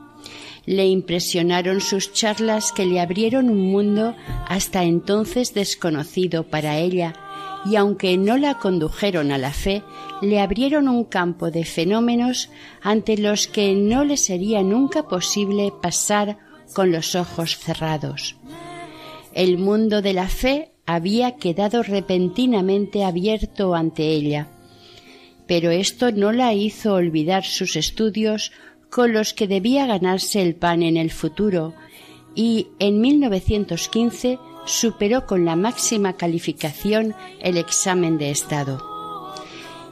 Le 0.67 0.87
impresionaron 0.87 1.81
sus 1.81 2.12
charlas 2.12 2.73
que 2.73 2.85
le 2.85 3.01
abrieron 3.01 3.49
un 3.49 3.73
mundo 3.73 4.14
hasta 4.47 4.85
entonces 4.85 5.55
desconocido 5.55 6.45
para 6.45 6.77
ella, 6.77 7.14
y 7.64 7.77
aunque 7.77 8.19
no 8.19 8.37
la 8.37 8.59
condujeron 8.59 9.33
a 9.33 9.38
la 9.38 9.55
fe, 9.55 9.83
le 10.21 10.43
abrieron 10.43 10.88
un 10.88 11.05
campo 11.05 11.51
de 11.51 11.64
fenómenos 11.64 12.51
ante 12.83 13.17
los 13.17 13.47
que 13.47 13.73
no 13.75 14.05
le 14.05 14.19
sería 14.19 14.62
nunca 14.62 15.09
posible 15.09 15.73
pasar 15.81 16.37
con 16.75 16.93
los 16.93 17.14
ojos 17.14 17.57
cerrados. 17.57 18.37
El 19.33 19.59
mundo 19.59 20.03
de 20.03 20.12
la 20.12 20.29
fe 20.29 20.73
había 20.87 21.37
quedado 21.37 21.83
repentinamente 21.83 23.05
abierto 23.05 23.75
ante 23.75 24.09
ella, 24.09 24.49
pero 25.47 25.71
esto 25.71 26.12
no 26.12 26.33
la 26.33 26.55
hizo 26.55 26.95
olvidar 26.95 27.45
sus 27.45 27.77
estudios 27.77 28.53
con 28.91 29.12
los 29.12 29.35
que 29.35 29.47
debía 29.47 29.87
ganarse 29.87 30.43
el 30.43 30.55
pan 30.55 30.83
en 30.83 30.97
el 30.97 31.11
futuro 31.11 31.75
y 32.35 32.69
en 32.79 33.01
1915 33.01 34.38
superó 34.64 35.27
con 35.27 35.45
la 35.45 35.57
máxima 35.57 36.14
calificación 36.14 37.14
el 37.41 37.57
examen 37.57 38.19
de 38.19 38.31
Estado. 38.31 38.83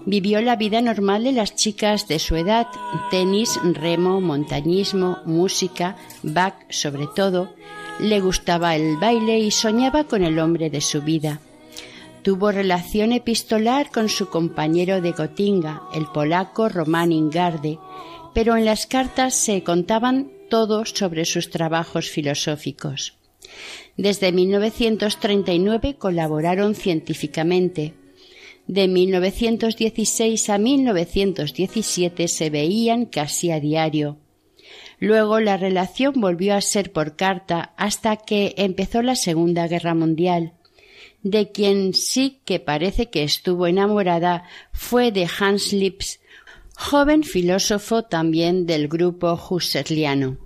Vivió 0.04 0.40
la 0.40 0.54
vida 0.54 0.80
normal 0.80 1.24
de 1.24 1.32
las 1.32 1.56
chicas 1.56 2.06
de 2.06 2.20
su 2.20 2.36
edad, 2.36 2.68
tenis, 3.10 3.58
remo, 3.64 4.20
montañismo, 4.20 5.18
música, 5.24 5.96
Bach 6.22 6.54
sobre 6.70 7.08
todo, 7.08 7.54
le 8.00 8.20
gustaba 8.20 8.76
el 8.76 8.96
baile 8.96 9.38
y 9.38 9.50
soñaba 9.50 10.04
con 10.04 10.22
el 10.22 10.38
hombre 10.38 10.70
de 10.70 10.80
su 10.80 11.02
vida. 11.02 11.40
Tuvo 12.22 12.50
relación 12.50 13.12
epistolar 13.12 13.90
con 13.90 14.08
su 14.08 14.28
compañero 14.28 15.00
de 15.00 15.12
Gotinga, 15.12 15.82
el 15.94 16.06
polaco 16.06 16.68
Román 16.68 17.12
Ingarde, 17.12 17.78
pero 18.34 18.56
en 18.56 18.64
las 18.64 18.86
cartas 18.86 19.34
se 19.34 19.62
contaban 19.62 20.30
todos 20.50 20.90
sobre 20.90 21.24
sus 21.24 21.50
trabajos 21.50 22.10
filosóficos. 22.10 23.14
Desde 23.96 24.32
1939 24.32 25.96
colaboraron 25.96 26.74
científicamente. 26.74 27.94
De 28.66 28.88
1916 28.88 30.50
a 30.50 30.58
1917 30.58 32.28
se 32.28 32.50
veían 32.50 33.06
casi 33.06 33.52
a 33.52 33.60
diario. 33.60 34.18
Luego 34.98 35.40
la 35.40 35.56
relación 35.56 36.14
volvió 36.16 36.54
a 36.54 36.60
ser 36.60 36.92
por 36.92 37.16
carta 37.16 37.74
hasta 37.76 38.16
que 38.16 38.54
empezó 38.56 39.02
la 39.02 39.14
Segunda 39.14 39.68
Guerra 39.68 39.94
Mundial. 39.94 40.52
De 41.22 41.50
quien 41.50 41.92
sí 41.92 42.40
que 42.44 42.60
parece 42.60 43.10
que 43.10 43.22
estuvo 43.22 43.66
enamorada 43.66 44.44
fue 44.72 45.12
de 45.12 45.28
Hans 45.38 45.72
Lips, 45.72 46.20
joven 46.76 47.24
filósofo 47.24 48.04
también 48.04 48.66
del 48.66 48.88
grupo 48.88 49.38
husserliano. 49.50 50.38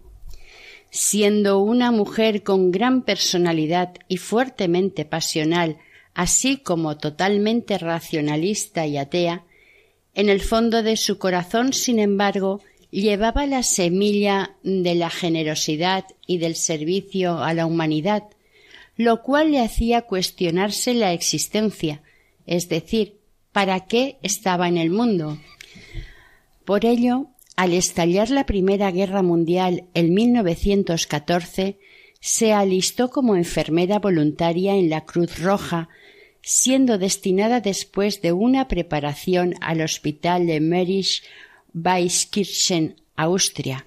Siendo 0.91 1.61
una 1.61 1.93
mujer 1.93 2.43
con 2.43 2.73
gran 2.73 3.03
personalidad 3.03 3.95
y 4.09 4.17
fuertemente 4.17 5.05
pasional, 5.05 5.79
así 6.15 6.57
como 6.57 6.97
totalmente 6.97 7.79
racionalista 7.79 8.87
y 8.87 8.97
atea, 8.97 9.45
en 10.15 10.29
el 10.29 10.41
fondo 10.41 10.83
de 10.83 10.97
su 10.97 11.19
corazón, 11.19 11.73
sin 11.73 12.01
embargo, 12.01 12.61
llevaba 12.91 13.47
la 13.47 13.63
semilla 13.63 14.57
de 14.63 14.95
la 14.95 15.11
generosidad 15.11 16.05
y 16.27 16.39
del 16.39 16.57
servicio 16.57 17.43
a 17.43 17.55
la 17.55 17.67
humanidad, 17.67 18.25
lo 18.97 19.23
cual 19.23 19.53
le 19.53 19.61
hacía 19.61 20.03
cuestionarse 20.03 20.95
la 20.95 21.13
existencia, 21.13 22.03
es 22.47 22.69
decir, 22.69 23.19
¿para 23.53 23.87
qué 23.87 24.19
estaba 24.23 24.69
en 24.69 24.77
el 24.77 24.91
mundo? 24.91 25.39
Por 26.65 26.85
ello, 26.85 27.29
al 27.57 27.73
estallar 27.73 28.31
la 28.31 28.47
Primera 28.47 28.91
Guerra 28.91 29.23
Mundial 29.23 29.85
en 29.95 30.15
1914, 30.15 31.79
se 32.21 32.53
alistó 32.53 33.11
como 33.11 33.35
enfermera 33.35 33.99
voluntaria 33.99 34.75
en 34.75 34.91
la 34.91 35.05
Cruz 35.05 35.41
Roja, 35.41 35.89
siendo 36.43 36.99
destinada 36.99 37.61
después 37.61 38.23
de 38.23 38.33
una 38.33 38.69
preparación 38.69 39.55
al 39.61 39.81
hospital 39.81 40.47
de 40.47 40.61
Merisch 40.61 41.23
Weiskirchen, 41.73 42.97
Austria, 43.17 43.87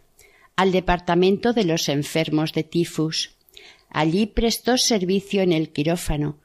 al 0.55 0.71
departamento 0.71 1.53
de 1.53 1.65
los 1.65 1.89
enfermos 1.89 2.53
de 2.53 2.63
tifus. 2.63 3.31
Allí 3.89 4.25
prestó 4.25 4.77
servicio 4.77 5.41
en 5.41 5.51
el 5.51 5.69
quirófano, 5.69 6.37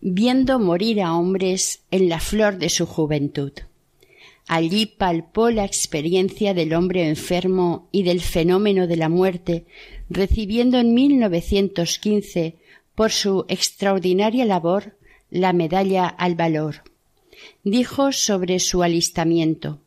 viendo 0.00 0.58
morir 0.58 1.02
a 1.02 1.14
hombres 1.14 1.80
en 1.90 2.08
la 2.08 2.20
flor 2.20 2.58
de 2.58 2.68
su 2.68 2.86
juventud. 2.86 3.52
Allí 4.46 4.86
palpó 4.86 5.50
la 5.50 5.64
experiencia 5.64 6.54
del 6.54 6.74
hombre 6.74 7.08
enfermo 7.08 7.88
y 7.92 8.02
del 8.02 8.20
fenómeno 8.20 8.86
de 8.86 8.96
la 8.96 9.08
muerte, 9.08 9.64
recibiendo 10.08 10.78
en 10.78 10.92
1915 10.92 12.56
por 12.94 13.12
su 13.12 13.44
extraordinaria 13.48 14.44
labor 14.44 14.96
la 15.30 15.52
medalla 15.52 16.06
al 16.06 16.34
valor. 16.34 16.82
Dijo 17.62 18.12
sobre 18.12 18.58
su 18.58 18.82
alistamiento 18.82 19.80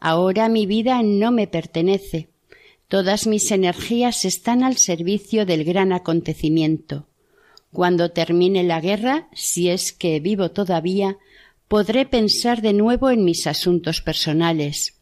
Ahora 0.00 0.48
mi 0.48 0.66
vida 0.66 1.02
no 1.02 1.32
me 1.32 1.46
pertenece. 1.46 2.28
Todas 2.88 3.26
mis 3.26 3.50
energías 3.50 4.24
están 4.24 4.62
al 4.62 4.76
servicio 4.76 5.44
del 5.44 5.64
gran 5.64 5.92
acontecimiento. 5.92 7.06
Cuando 7.72 8.10
termine 8.12 8.62
la 8.62 8.80
guerra, 8.80 9.28
si 9.34 9.68
es 9.68 9.92
que 9.92 10.20
vivo 10.20 10.50
todavía, 10.50 11.18
podré 11.68 12.06
pensar 12.06 12.62
de 12.62 12.72
nuevo 12.72 13.10
en 13.10 13.24
mis 13.24 13.46
asuntos 13.46 14.00
personales. 14.00 14.94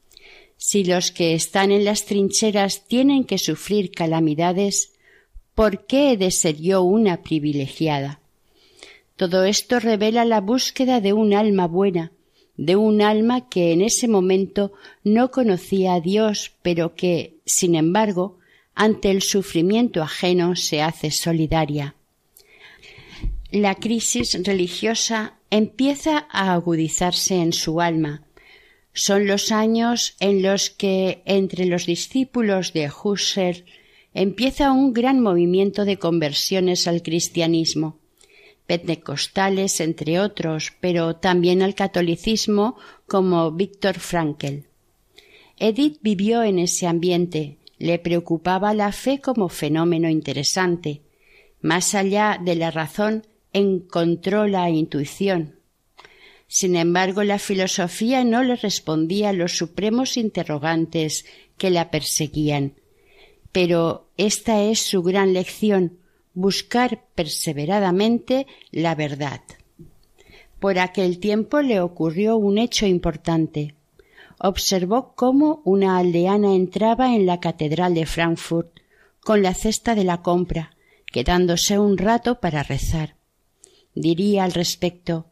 Si 0.57 0.85
los 0.85 1.13
que 1.13 1.35
están 1.35 1.71
en 1.71 1.85
las 1.85 2.07
trincheras 2.07 2.89
tienen 2.89 3.25
que 3.25 3.39
sufrir 3.39 3.93
calamidades, 3.93 4.95
¿por 5.55 5.87
qué 5.87 6.13
he 6.13 6.17
de 6.17 6.31
ser 6.31 6.57
yo 6.57 6.83
una 6.83 7.23
privilegiada? 7.23 8.21
Todo 9.17 9.45
esto 9.45 9.79
revela 9.79 10.25
la 10.25 10.41
búsqueda 10.41 11.01
de 11.01 11.13
un 11.13 11.35
alma 11.35 11.67
buena, 11.67 12.13
de 12.57 12.77
un 12.77 13.03
alma 13.03 13.49
que 13.49 13.73
en 13.73 13.83
ese 13.83 14.09
momento 14.09 14.73
no 15.05 15.31
conocía 15.31 15.95
a 15.95 16.01
Dios, 16.01 16.53
pero 16.63 16.95
que, 16.95 17.35
sin 17.45 17.75
embargo, 17.75 18.39
ante 18.75 19.11
el 19.11 19.23
sufrimiento 19.23 20.03
ajeno 20.03 20.57
se 20.57 20.83
hace 20.83 21.11
solidaria. 21.11 21.95
La 23.51 23.75
crisis 23.75 24.39
religiosa 24.45 25.35
empieza 25.51 26.27
a 26.31 26.53
agudizarse 26.53 27.37
en 27.37 27.53
su 27.53 27.81
alma. 27.81 28.23
Son 28.93 29.27
los 29.27 29.53
años 29.53 30.17
en 30.21 30.43
los 30.43 30.71
que 30.71 31.23
entre 31.27 31.67
los 31.67 31.87
discípulos 31.87 32.73
de 32.73 32.91
Husserl 32.91 33.65
empieza 34.15 34.73
un 34.73 34.93
gran 34.95 35.21
movimiento 35.21 35.85
de 35.85 35.99
conversiones 35.99 36.87
al 36.89 37.03
cristianismo 37.03 37.99
pentecostales, 38.67 39.81
entre 39.81 40.21
otros, 40.21 40.73
pero 40.81 41.17
también 41.17 41.63
al 41.63 41.75
catolicismo, 41.75 42.77
como 43.07 43.53
Víctor 43.53 43.99
Frankl. 43.99 44.67
Edith 45.59 45.99
vivió 46.03 46.43
en 46.43 46.59
ese 46.59 46.87
ambiente, 46.87 47.59
le 47.79 47.99
preocupaba 47.99 48.75
la 48.75 48.93
fe 48.93 49.21
como 49.21 49.49
fenómeno 49.49 50.09
interesante. 50.09 51.03
Más 51.61 51.95
allá 51.95 52.41
de 52.43 52.57
la 52.57 52.71
razón, 52.71 53.27
encontró 53.53 54.47
la 54.47 54.69
intuición. 54.69 55.57
Sin 56.49 56.77
embargo, 56.77 57.25
la 57.25 57.39
filosofía 57.39 58.23
no 58.25 58.43
le 58.45 58.57
respondía 58.57 59.31
a 59.31 59.33
los 59.33 59.57
supremos 59.57 60.17
interrogantes 60.17 61.25
que 61.59 61.71
la 61.71 61.91
perseguían. 61.91 62.75
Pero 63.53 64.11
esta 64.17 64.63
es 64.63 64.81
su 64.81 65.03
gran 65.03 65.33
lección, 65.33 65.99
buscar 66.37 67.03
perseveradamente 67.15 68.47
la 68.71 68.95
verdad. 68.95 69.41
Por 70.61 70.79
aquel 70.79 71.19
tiempo 71.19 71.63
le 71.63 71.81
ocurrió 71.81 72.37
un 72.37 72.59
hecho 72.59 72.87
importante. 72.87 73.75
Observó 74.39 75.15
cómo 75.15 75.63
una 75.65 75.97
aldeana 75.97 76.55
entraba 76.55 77.15
en 77.15 77.25
la 77.25 77.41
catedral 77.41 77.95
de 77.95 78.05
Frankfurt 78.05 78.69
con 79.21 79.43
la 79.43 79.55
cesta 79.55 79.95
de 79.95 80.05
la 80.05 80.21
compra, 80.21 80.77
quedándose 81.11 81.79
un 81.79 81.97
rato 81.97 82.39
para 82.39 82.63
rezar. 82.63 83.17
Diría 83.95 84.45
al 84.45 84.53
respecto 84.53 85.25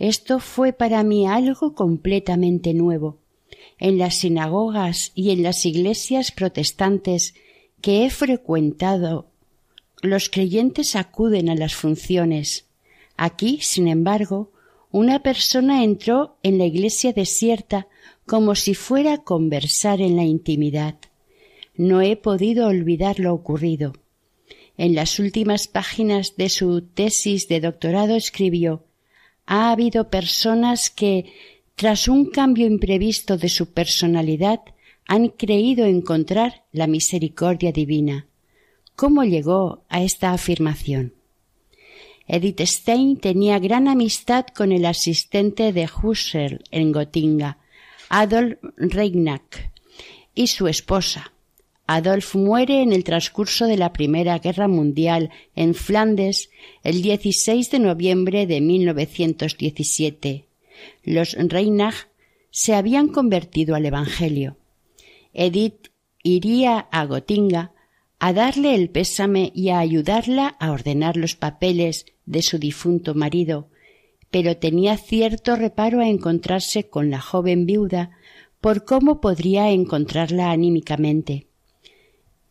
Esto 0.00 0.40
fue 0.40 0.72
para 0.72 1.04
mí 1.04 1.28
algo 1.28 1.76
completamente 1.76 2.74
nuevo. 2.74 3.18
En 3.78 3.98
las 3.98 4.16
sinagogas 4.16 5.12
y 5.14 5.30
en 5.30 5.44
las 5.44 5.64
iglesias 5.64 6.32
protestantes 6.32 7.34
que 7.80 8.04
he 8.04 8.10
frecuentado 8.10 9.28
los 10.04 10.28
creyentes 10.28 10.96
acuden 10.96 11.48
a 11.48 11.54
las 11.54 11.74
funciones. 11.74 12.66
Aquí, 13.16 13.58
sin 13.62 13.88
embargo, 13.88 14.52
una 14.90 15.22
persona 15.22 15.82
entró 15.82 16.36
en 16.42 16.58
la 16.58 16.66
iglesia 16.66 17.12
desierta 17.12 17.88
como 18.26 18.54
si 18.54 18.74
fuera 18.74 19.14
a 19.14 19.24
conversar 19.24 20.00
en 20.00 20.16
la 20.16 20.24
intimidad. 20.24 20.96
No 21.74 22.02
he 22.02 22.16
podido 22.16 22.68
olvidar 22.68 23.18
lo 23.18 23.34
ocurrido. 23.34 23.94
En 24.76 24.94
las 24.94 25.18
últimas 25.18 25.68
páginas 25.68 26.36
de 26.36 26.48
su 26.48 26.82
tesis 26.82 27.48
de 27.48 27.60
doctorado 27.60 28.14
escribió 28.14 28.84
Ha 29.46 29.72
habido 29.72 30.10
personas 30.10 30.90
que, 30.90 31.32
tras 31.76 32.08
un 32.08 32.26
cambio 32.30 32.66
imprevisto 32.66 33.36
de 33.36 33.48
su 33.48 33.72
personalidad, 33.72 34.60
han 35.06 35.28
creído 35.28 35.86
encontrar 35.86 36.64
la 36.72 36.86
misericordia 36.86 37.72
divina. 37.72 38.26
¿Cómo 38.96 39.24
llegó 39.24 39.82
a 39.88 40.02
esta 40.02 40.32
afirmación? 40.32 41.14
Edith 42.28 42.60
Stein 42.60 43.16
tenía 43.18 43.58
gran 43.58 43.88
amistad 43.88 44.46
con 44.46 44.70
el 44.70 44.86
asistente 44.86 45.72
de 45.72 45.88
Husserl 45.88 46.62
en 46.70 46.92
Gotinga, 46.92 47.58
Adolf 48.08 48.56
Reinach, 48.76 49.72
y 50.34 50.46
su 50.46 50.68
esposa. 50.68 51.32
Adolf 51.88 52.36
muere 52.36 52.82
en 52.82 52.92
el 52.92 53.02
transcurso 53.02 53.66
de 53.66 53.76
la 53.76 53.92
Primera 53.92 54.38
Guerra 54.38 54.68
Mundial 54.68 55.30
en 55.56 55.74
Flandes 55.74 56.50
el 56.84 57.02
16 57.02 57.72
de 57.72 57.78
noviembre 57.80 58.46
de 58.46 58.60
1917. 58.60 60.44
Los 61.02 61.32
Reinach 61.32 62.06
se 62.50 62.74
habían 62.74 63.08
convertido 63.08 63.74
al 63.74 63.84
Evangelio. 63.84 64.56
Edith 65.34 65.88
iría 66.22 66.78
a 66.78 67.04
Gotinga 67.04 67.73
a 68.26 68.32
darle 68.32 68.74
el 68.74 68.88
pésame 68.88 69.52
y 69.54 69.68
a 69.68 69.80
ayudarla 69.80 70.56
a 70.58 70.72
ordenar 70.72 71.18
los 71.18 71.34
papeles 71.34 72.06
de 72.24 72.40
su 72.40 72.56
difunto 72.56 73.14
marido, 73.14 73.68
pero 74.30 74.56
tenía 74.56 74.96
cierto 74.96 75.56
reparo 75.56 76.00
a 76.00 76.08
encontrarse 76.08 76.88
con 76.88 77.10
la 77.10 77.20
joven 77.20 77.66
viuda 77.66 78.12
por 78.62 78.86
cómo 78.86 79.20
podría 79.20 79.72
encontrarla 79.72 80.52
anímicamente. 80.52 81.48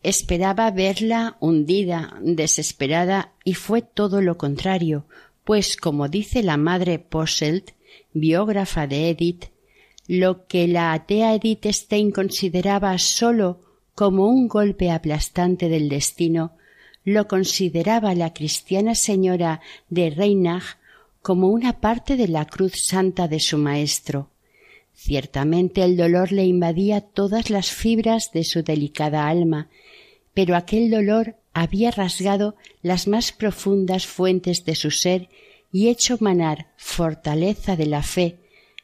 Esperaba 0.04 0.70
verla 0.70 1.38
hundida, 1.40 2.20
desesperada, 2.22 3.34
y 3.44 3.56
fue 3.56 3.82
todo 3.82 4.22
lo 4.22 4.38
contrario, 4.38 5.08
pues, 5.44 5.76
como 5.76 6.08
dice 6.08 6.44
la 6.44 6.58
madre 6.58 7.00
Posselt, 7.00 7.72
biógrafa 8.14 8.86
de 8.86 9.10
Edith, 9.10 9.46
lo 10.06 10.46
que 10.46 10.68
la 10.68 10.94
atea 10.94 11.34
Edith 11.34 11.66
Stein 11.66 12.12
consideraba 12.12 12.96
sólo 13.00 13.73
como 13.96 14.28
un 14.28 14.48
golpe 14.48 14.92
aplastante 14.92 15.70
del 15.70 15.90
destino, 15.90 16.54
lo 17.04 17.28
consideraba 17.28 18.16
la 18.16 18.34
cristiana 18.34 18.96
señora 18.96 19.62
de 19.90 20.10
Reinach 20.10 20.78
como 21.22 21.50
una 21.50 21.80
parte 21.80 22.18
de 22.18 22.28
la 22.28 22.46
cruz 22.46 22.86
santa 22.86 23.28
de 23.28 23.40
su 23.40 23.58
maestro. 23.58 24.30
Ciertamente 24.94 25.84
el 25.84 25.98
dolor 25.98 26.32
le 26.32 26.46
invadía 26.46 27.02
todas 27.02 27.50
las 27.50 27.72
fibras 27.72 28.32
de 28.32 28.44
su 28.44 28.64
delicada 28.64 29.28
alma, 29.28 29.70
pero 30.34 30.56
aquel 30.56 30.90
dolor 30.90 31.36
había 31.54 31.92
rasgado 31.92 32.56
las 32.82 33.08
más 33.08 33.32
profundas 33.32 34.06
fuentes 34.06 34.66
de 34.66 34.76
su 34.76 34.92
ser 34.92 35.30
y 35.72 35.90
hecho 35.90 36.18
manar 36.20 36.68
fortaleza 36.78 37.76
de 37.76 37.86
la 37.86 38.04
fe, 38.04 38.38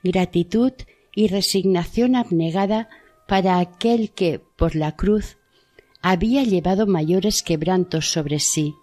gratitud 0.03 0.73
y 1.13 1.27
resignación 1.27 2.15
abnegada 2.15 2.89
para 3.29 3.59
aquel 3.59 4.09
que, 4.09 4.41
por 4.57 4.75
la 4.75 4.95
cruz, 4.95 5.37
había 6.01 6.43
llevado 6.43 6.87
mayores 6.87 7.43
quebrantos 7.43 8.11
sobre 8.11 8.39
sí. 8.39 8.73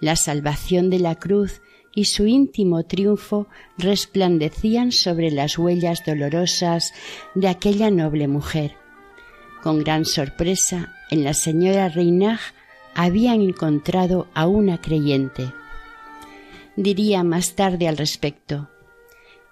La 0.00 0.16
salvación 0.16 0.88
de 0.88 0.98
la 0.98 1.16
cruz 1.16 1.60
y 1.94 2.06
su 2.06 2.26
íntimo 2.26 2.84
triunfo 2.84 3.46
resplandecían 3.76 4.90
sobre 4.90 5.30
las 5.30 5.58
huellas 5.58 6.02
dolorosas 6.04 6.94
de 7.34 7.46
aquella 7.46 7.90
noble 7.90 8.26
mujer. 8.26 8.74
Con 9.62 9.84
gran 9.84 10.06
sorpresa, 10.06 10.94
en 11.10 11.22
la 11.22 11.34
señora 11.34 11.90
Reinach 11.90 12.40
habían 12.94 13.42
encontrado 13.42 14.28
a 14.32 14.46
una 14.46 14.80
creyente. 14.80 15.52
Diría 16.74 17.22
más 17.22 17.54
tarde 17.54 17.86
al 17.86 17.98
respecto 17.98 18.70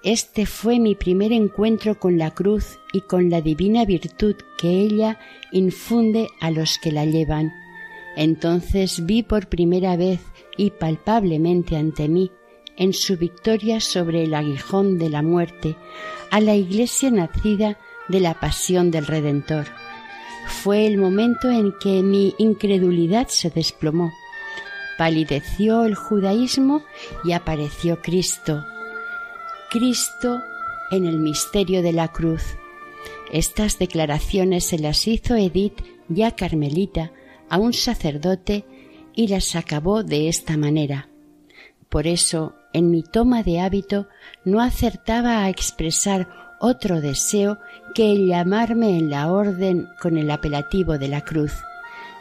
este 0.04 0.46
fue 0.46 0.80
mi 0.80 0.96
primer 0.96 1.32
encuentro 1.32 1.98
con 1.98 2.18
la 2.18 2.32
cruz 2.32 2.78
y 2.92 3.02
con 3.02 3.30
la 3.30 3.40
divina 3.40 3.84
virtud 3.84 4.34
que 4.58 4.68
ella 4.68 5.20
infunde 5.52 6.28
a 6.40 6.50
los 6.50 6.78
que 6.78 6.90
la 6.90 7.04
llevan. 7.04 7.52
Entonces 8.16 9.06
vi 9.06 9.22
por 9.22 9.48
primera 9.48 9.96
vez 9.96 10.20
y 10.56 10.70
palpablemente 10.70 11.76
ante 11.76 12.08
mí, 12.08 12.32
en 12.76 12.92
su 12.92 13.16
victoria 13.16 13.80
sobre 13.80 14.24
el 14.24 14.34
aguijón 14.34 14.98
de 14.98 15.08
la 15.08 15.22
muerte, 15.22 15.76
a 16.30 16.40
la 16.40 16.56
iglesia 16.56 17.10
nacida 17.10 17.78
de 18.08 18.20
la 18.20 18.34
pasión 18.34 18.90
del 18.90 19.06
Redentor. 19.06 19.66
Fue 20.48 20.86
el 20.86 20.98
momento 20.98 21.48
en 21.48 21.72
que 21.80 22.02
mi 22.02 22.34
incredulidad 22.38 23.28
se 23.28 23.50
desplomó. 23.50 24.12
Palideció 24.98 25.84
el 25.84 25.94
judaísmo 25.94 26.82
y 27.24 27.32
apareció 27.32 28.02
Cristo, 28.02 28.64
Cristo 29.72 30.42
en 30.90 31.06
el 31.06 31.18
misterio 31.18 31.80
de 31.80 31.94
la 31.94 32.08
cruz. 32.08 32.58
Estas 33.32 33.78
declaraciones 33.78 34.66
se 34.66 34.78
las 34.78 35.08
hizo 35.08 35.34
Edith, 35.34 35.80
ya 36.08 36.36
carmelita, 36.36 37.10
a 37.48 37.56
un 37.56 37.72
sacerdote 37.72 38.66
y 39.14 39.28
las 39.28 39.56
acabó 39.56 40.02
de 40.02 40.28
esta 40.28 40.58
manera. 40.58 41.08
Por 41.88 42.06
eso, 42.06 42.54
en 42.74 42.90
mi 42.90 43.02
toma 43.02 43.42
de 43.42 43.60
hábito, 43.60 44.08
no 44.44 44.60
acertaba 44.60 45.42
a 45.42 45.48
expresar 45.48 46.28
otro 46.60 47.00
deseo 47.00 47.58
que 47.94 48.12
el 48.12 48.28
llamarme 48.28 48.98
en 48.98 49.08
la 49.08 49.32
orden 49.32 49.88
con 50.02 50.18
el 50.18 50.30
apelativo 50.30 50.98
de 50.98 51.08
la 51.08 51.22
cruz. 51.22 51.54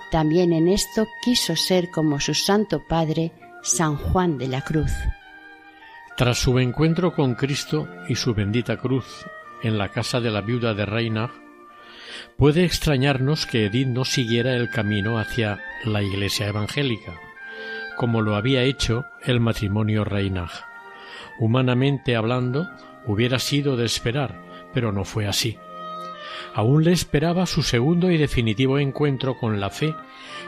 También 0.09 0.53
en 0.53 0.69
esto 0.69 1.05
quiso 1.21 1.57
ser 1.57 1.89
como 1.91 2.21
su 2.21 2.33
santo 2.33 2.81
padre, 2.87 3.33
San 3.61 3.97
Juan 3.97 4.37
de 4.37 4.47
la 4.47 4.61
Cruz. 4.61 4.93
Tras 6.21 6.37
su 6.37 6.59
encuentro 6.59 7.13
con 7.13 7.33
Cristo 7.33 7.87
y 8.07 8.13
su 8.13 8.35
bendita 8.35 8.77
cruz 8.77 9.25
en 9.63 9.79
la 9.79 9.89
casa 9.89 10.19
de 10.19 10.29
la 10.29 10.41
viuda 10.41 10.75
de 10.75 10.85
Reinach, 10.85 11.31
puede 12.37 12.63
extrañarnos 12.63 13.47
que 13.47 13.65
Edith 13.65 13.87
no 13.87 14.05
siguiera 14.05 14.55
el 14.55 14.69
camino 14.69 15.17
hacia 15.17 15.59
la 15.83 16.03
Iglesia 16.03 16.47
evangélica, 16.47 17.19
como 17.97 18.21
lo 18.21 18.35
había 18.35 18.61
hecho 18.61 19.05
el 19.23 19.39
matrimonio 19.39 20.03
Reinach. 20.03 20.51
Humanamente 21.39 22.15
hablando, 22.15 22.69
hubiera 23.07 23.39
sido 23.39 23.75
de 23.75 23.85
esperar, 23.85 24.39
pero 24.75 24.91
no 24.91 25.05
fue 25.05 25.25
así. 25.25 25.57
Aún 26.53 26.83
le 26.83 26.91
esperaba 26.91 27.47
su 27.47 27.63
segundo 27.63 28.11
y 28.11 28.19
definitivo 28.19 28.77
encuentro 28.77 29.39
con 29.39 29.59
la 29.59 29.71
fe 29.71 29.95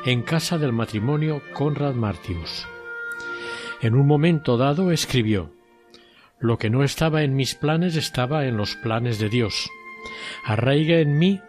en 0.05 0.21
casa 0.21 0.59
del 0.59 0.71
matrimonio 0.71 1.41
Conrad 1.51 1.95
Martius. 1.95 2.67
En 3.81 3.95
un 3.95 4.05
momento 4.05 4.55
dado 4.55 4.91
escribió 4.91 5.49
Lo 6.39 6.57
que 6.57 6.69
no 6.69 6.83
estaba 6.83 7.23
en 7.23 7.35
mis 7.35 7.55
planes 7.55 7.95
estaba 7.95 8.45
en 8.45 8.57
los 8.57 8.75
planes 8.75 9.19
de 9.19 9.29
Dios. 9.29 9.69
Arraiga 10.45 10.99
en 10.99 11.17
mí 11.17 11.41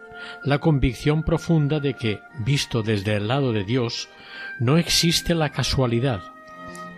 la 0.43 0.59
convicción 0.59 1.23
profunda 1.23 1.79
de 1.79 1.93
que, 1.93 2.19
visto 2.39 2.81
desde 2.81 3.15
el 3.15 3.27
lado 3.27 3.51
de 3.51 3.63
Dios, 3.63 4.09
no 4.59 4.77
existe 4.77 5.35
la 5.35 5.49
casualidad. 5.51 6.21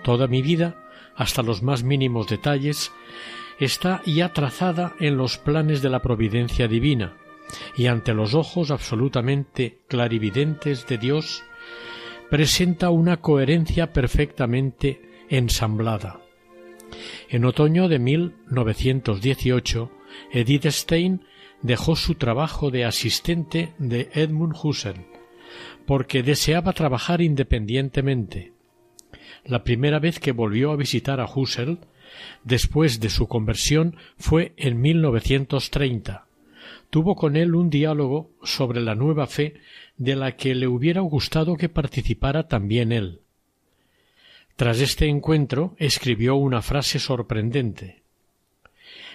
Toda 0.04 0.28
mi 0.28 0.42
vida, 0.42 0.76
hasta 1.16 1.42
los 1.42 1.64
más 1.64 1.84
mínimos 1.84 2.28
detalles, 2.28 2.92
está 3.60 4.02
ya 4.06 4.34
trazada 4.34 4.94
en 5.00 5.18
los 5.18 5.38
planes 5.38 5.82
de 5.82 5.90
la 5.90 6.02
providencia 6.02 6.68
divina, 6.68 7.14
y 7.76 7.88
ante 7.88 8.14
los 8.14 8.34
ojos 8.34 8.72
absolutamente 8.72 9.80
clarividentes 9.88 10.86
de 10.88 10.98
Dios, 10.98 11.44
presenta 12.30 12.90
una 12.90 13.18
coherencia 13.18 13.94
perfectamente 13.94 15.02
ensamblada. 15.30 16.20
En 17.30 17.46
otoño 17.46 17.88
de 17.88 18.00
1918, 18.00 19.92
Edith 20.32 20.66
Stein 20.68 21.22
dejó 21.62 21.96
su 21.96 22.16
trabajo 22.16 22.72
de 22.72 22.86
asistente 22.86 23.74
de 23.78 24.10
Edmund 24.14 24.56
Husserl, 24.62 25.06
porque 25.86 26.24
deseaba 26.24 26.74
trabajar 26.74 27.22
independientemente. 27.22 28.54
La 29.46 29.64
primera 29.64 30.00
vez 30.00 30.20
que 30.20 30.32
volvió 30.32 30.72
a 30.72 30.76
visitar 30.76 31.20
a 31.20 31.26
Husserl, 31.26 31.80
después 32.44 33.00
de 33.00 33.10
su 33.10 33.28
conversión, 33.28 33.96
fue 34.18 34.54
en 34.58 34.82
1930. 34.82 36.28
Tuvo 36.90 37.16
con 37.16 37.36
él 37.36 37.56
un 37.56 37.70
diálogo 37.70 38.32
sobre 38.44 38.82
la 38.82 38.96
nueva 38.96 39.28
fe 39.28 39.56
de 39.98 40.16
la 40.16 40.36
que 40.36 40.56
le 40.56 40.68
hubiera 40.68 41.02
gustado 41.02 41.56
que 41.56 41.70
participara 41.70 42.48
también 42.48 42.92
él. 42.92 43.22
Tras 44.58 44.82
este 44.82 45.08
encuentro 45.08 45.76
escribió 45.78 46.36
una 46.36 46.64
frase 46.64 46.98
sorprendente. 46.98 48.02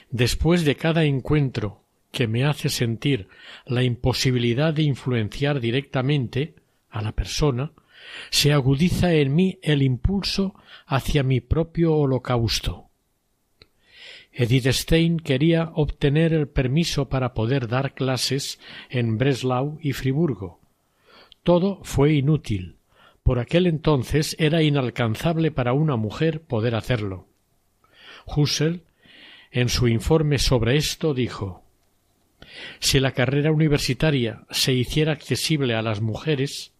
Después 0.08 0.64
de 0.64 0.76
cada 0.76 1.02
encuentro 1.02 1.82
que 2.12 2.28
me 2.28 2.44
hace 2.44 2.68
sentir 2.68 3.26
la 3.66 3.82
imposibilidad 3.82 4.72
de 4.72 4.84
influenciar 4.84 5.58
directamente 5.58 6.54
a 6.90 7.02
la 7.02 7.10
persona, 7.10 7.72
se 8.30 8.52
agudiza 8.52 9.14
en 9.14 9.34
mí 9.34 9.58
el 9.62 9.82
impulso 9.82 10.54
hacia 10.86 11.24
mi 11.24 11.40
propio 11.40 11.96
holocausto. 11.96 12.86
Edith 14.32 14.68
Stein 14.68 15.18
quería 15.18 15.72
obtener 15.74 16.34
el 16.34 16.46
permiso 16.46 17.08
para 17.08 17.34
poder 17.34 17.66
dar 17.66 17.94
clases 17.94 18.60
en 18.90 19.18
Breslau 19.18 19.76
y 19.82 19.92
Friburgo. 19.92 20.60
Todo 21.42 21.80
fue 21.82 22.12
inútil. 22.12 22.76
Por 23.22 23.38
aquel 23.38 23.66
entonces 23.66 24.36
era 24.38 24.62
inalcanzable 24.62 25.50
para 25.50 25.72
una 25.72 25.96
mujer 25.96 26.40
poder 26.40 26.74
hacerlo. 26.74 27.28
Husserl, 28.26 28.82
en 29.50 29.68
su 29.68 29.86
informe 29.88 30.38
sobre 30.38 30.76
esto, 30.76 31.14
dijo 31.14 31.62
Si 32.80 32.98
la 33.00 33.12
carrera 33.12 33.52
universitaria 33.52 34.44
se 34.50 34.72
hiciera 34.72 35.12
accesible 35.12 35.74
a 35.74 35.82
las 35.82 36.00
mujeres, 36.00 36.72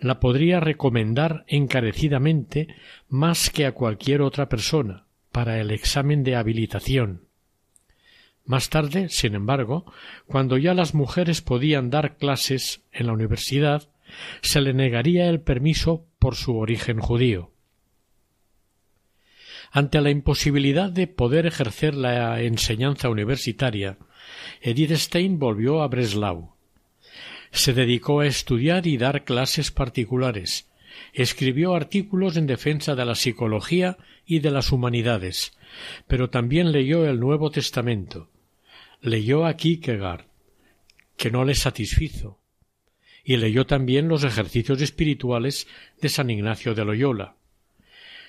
la 0.00 0.20
podría 0.20 0.60
recomendar 0.60 1.44
encarecidamente 1.46 2.74
más 3.08 3.50
que 3.50 3.66
a 3.66 3.72
cualquier 3.72 4.22
otra 4.22 4.48
persona 4.48 5.04
para 5.30 5.60
el 5.60 5.70
examen 5.70 6.24
de 6.24 6.36
habilitación. 6.36 7.22
Más 8.44 8.70
tarde, 8.70 9.08
sin 9.08 9.34
embargo, 9.34 9.84
cuando 10.26 10.58
ya 10.58 10.74
las 10.74 10.94
mujeres 10.94 11.42
podían 11.42 11.90
dar 11.90 12.16
clases 12.16 12.82
en 12.92 13.06
la 13.06 13.12
universidad, 13.12 13.88
se 14.40 14.60
le 14.60 14.74
negaría 14.74 15.28
el 15.28 15.40
permiso 15.40 16.06
por 16.18 16.36
su 16.36 16.56
origen 16.56 16.98
judío. 16.98 17.52
Ante 19.70 20.02
la 20.02 20.10
imposibilidad 20.10 20.90
de 20.90 21.06
poder 21.06 21.46
ejercer 21.46 21.94
la 21.94 22.42
enseñanza 22.42 23.08
universitaria, 23.08 23.96
Edith 24.60 24.92
Stein 24.92 25.38
volvió 25.38 25.82
a 25.82 25.88
Breslau. 25.88 26.54
Se 27.52 27.72
dedicó 27.72 28.20
a 28.20 28.26
estudiar 28.26 28.86
y 28.86 28.98
dar 28.98 29.24
clases 29.24 29.70
particulares. 29.70 30.70
Escribió 31.14 31.74
artículos 31.74 32.36
en 32.36 32.46
defensa 32.46 32.94
de 32.94 33.04
la 33.06 33.14
psicología 33.14 33.96
y 34.26 34.40
de 34.40 34.50
las 34.50 34.72
humanidades, 34.72 35.56
pero 36.06 36.28
también 36.28 36.70
leyó 36.70 37.06
el 37.06 37.18
Nuevo 37.18 37.50
Testamento. 37.50 38.30
Leyó 39.00 39.46
a 39.46 39.56
Kierkegaard, 39.56 40.26
que 41.16 41.30
no 41.30 41.44
le 41.46 41.54
satisfizo, 41.54 42.41
y 43.24 43.36
leyó 43.36 43.66
también 43.66 44.08
los 44.08 44.24
ejercicios 44.24 44.80
espirituales 44.80 45.66
de 46.00 46.08
San 46.08 46.30
Ignacio 46.30 46.74
de 46.74 46.84
Loyola. 46.84 47.34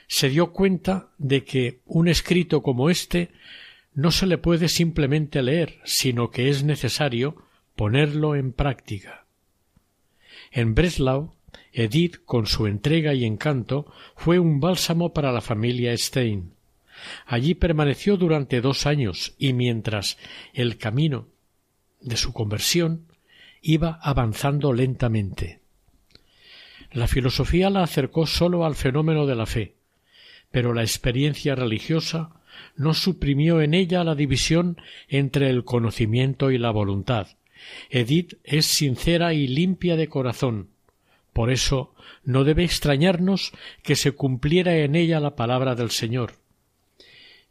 Se 0.07 0.29
dio 0.29 0.51
cuenta 0.51 1.09
de 1.17 1.43
que 1.43 1.79
un 1.85 2.07
escrito 2.07 2.61
como 2.61 2.89
este 2.89 3.29
no 3.93 4.11
se 4.11 4.27
le 4.27 4.37
puede 4.37 4.69
simplemente 4.69 5.41
leer, 5.41 5.79
sino 5.85 6.29
que 6.29 6.49
es 6.49 6.63
necesario 6.63 7.35
ponerlo 7.75 8.35
en 8.35 8.53
práctica. 8.53 9.25
En 10.51 10.75
Breslau 10.75 11.33
Edith, 11.73 12.23
con 12.25 12.45
su 12.45 12.67
entrega 12.67 13.13
y 13.13 13.25
encanto, 13.25 13.91
fue 14.15 14.37
un 14.37 14.59
bálsamo 14.59 15.11
para 15.11 15.31
la 15.31 15.41
familia 15.41 15.95
Stein. 15.97 16.53
Allí 17.25 17.55
permaneció 17.55 18.15
durante 18.15 18.61
dos 18.61 18.85
años 18.85 19.33
y 19.39 19.53
mientras 19.53 20.17
el 20.53 20.77
camino 20.77 21.27
de 21.99 22.15
su 22.15 22.31
conversión 22.31 23.07
iba 23.63 23.99
avanzando 24.01 24.73
lentamente. 24.73 25.61
La 26.91 27.07
filosofía 27.07 27.71
la 27.71 27.81
acercó 27.81 28.27
sólo 28.27 28.65
al 28.65 28.75
fenómeno 28.75 29.25
de 29.25 29.35
la 29.35 29.47
fe, 29.47 29.73
pero 30.51 30.73
la 30.73 30.83
experiencia 30.83 31.55
religiosa 31.55 32.29
no 32.75 32.93
suprimió 32.93 33.61
en 33.61 33.73
ella 33.73 34.03
la 34.03 34.13
división 34.13 34.77
entre 35.07 35.49
el 35.49 35.63
conocimiento 35.63 36.51
y 36.51 36.59
la 36.59 36.69
voluntad. 36.69 37.27
Edith 37.89 38.35
es 38.43 38.67
sincera 38.67 39.33
y 39.33 39.47
limpia 39.47 39.95
de 39.95 40.09
corazón, 40.09 40.69
por 41.31 41.49
eso 41.49 41.95
no 42.23 42.43
debe 42.43 42.63
extrañarnos 42.63 43.53
que 43.81 43.95
se 43.95 44.11
cumpliera 44.11 44.75
en 44.77 44.95
ella 44.95 45.19
la 45.19 45.35
palabra 45.35 45.73
del 45.73 45.89
Señor. 45.89 46.33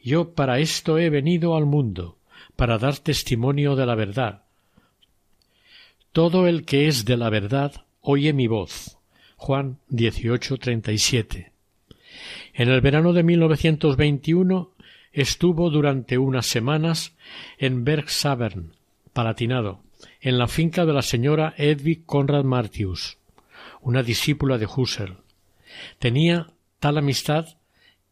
Yo 0.00 0.34
para 0.34 0.60
esto 0.60 0.98
he 0.98 1.10
venido 1.10 1.56
al 1.56 1.66
mundo, 1.66 2.18
para 2.54 2.78
dar 2.78 2.98
testimonio 2.98 3.74
de 3.76 3.86
la 3.86 3.94
verdad. 3.94 4.41
Todo 6.12 6.46
el 6.46 6.64
que 6.64 6.88
es 6.88 7.04
de 7.04 7.16
la 7.16 7.30
verdad 7.30 7.84
oye 8.00 8.32
mi 8.32 8.46
voz. 8.46 8.98
Juan 9.36 9.78
18:37. 9.88 11.52
En 12.54 12.68
el 12.68 12.80
verano 12.80 13.12
de 13.12 13.22
1921 13.22 14.70
estuvo 15.12 15.70
durante 15.70 16.18
unas 16.18 16.46
semanas 16.46 17.14
en 17.58 17.84
Bergsabern, 17.84 18.72
Palatinado, 19.12 19.80
en 20.20 20.38
la 20.38 20.48
finca 20.48 20.86
de 20.86 20.92
la 20.92 21.02
señora 21.02 21.54
Edwig 21.56 22.04
Conrad 22.04 22.44
Martius 22.44 23.18
una 23.82 24.02
discípula 24.02 24.58
de 24.58 24.66
Husserl. 24.66 25.18
Tenía 25.98 26.48
tal 26.78 26.98
amistad 26.98 27.46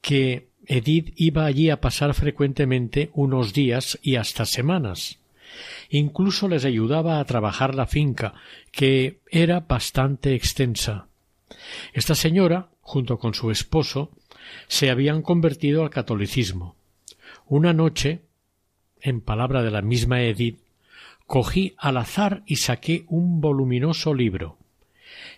que 0.00 0.48
Edith 0.66 1.12
iba 1.16 1.46
allí 1.46 1.70
a 1.70 1.80
pasar 1.80 2.12
frecuentemente 2.14 3.10
unos 3.14 3.54
días 3.54 3.98
y 4.02 4.16
hasta 4.16 4.44
semanas. 4.44 5.19
Incluso 5.88 6.48
les 6.48 6.64
ayudaba 6.64 7.18
a 7.18 7.24
trabajar 7.24 7.74
la 7.74 7.86
finca, 7.86 8.34
que 8.70 9.20
era 9.30 9.60
bastante 9.60 10.34
extensa. 10.34 11.06
Esta 11.92 12.14
señora, 12.14 12.68
junto 12.80 13.18
con 13.18 13.34
su 13.34 13.50
esposo, 13.50 14.10
se 14.68 14.90
habían 14.90 15.22
convertido 15.22 15.82
al 15.82 15.90
catolicismo. 15.90 16.76
Una 17.46 17.72
noche, 17.72 18.20
en 19.00 19.20
palabra 19.20 19.62
de 19.62 19.70
la 19.70 19.82
misma 19.82 20.22
Edith, 20.22 20.60
cogí 21.26 21.74
al 21.78 21.96
azar 21.96 22.42
y 22.46 22.56
saqué 22.56 23.04
un 23.08 23.40
voluminoso 23.40 24.14
libro. 24.14 24.58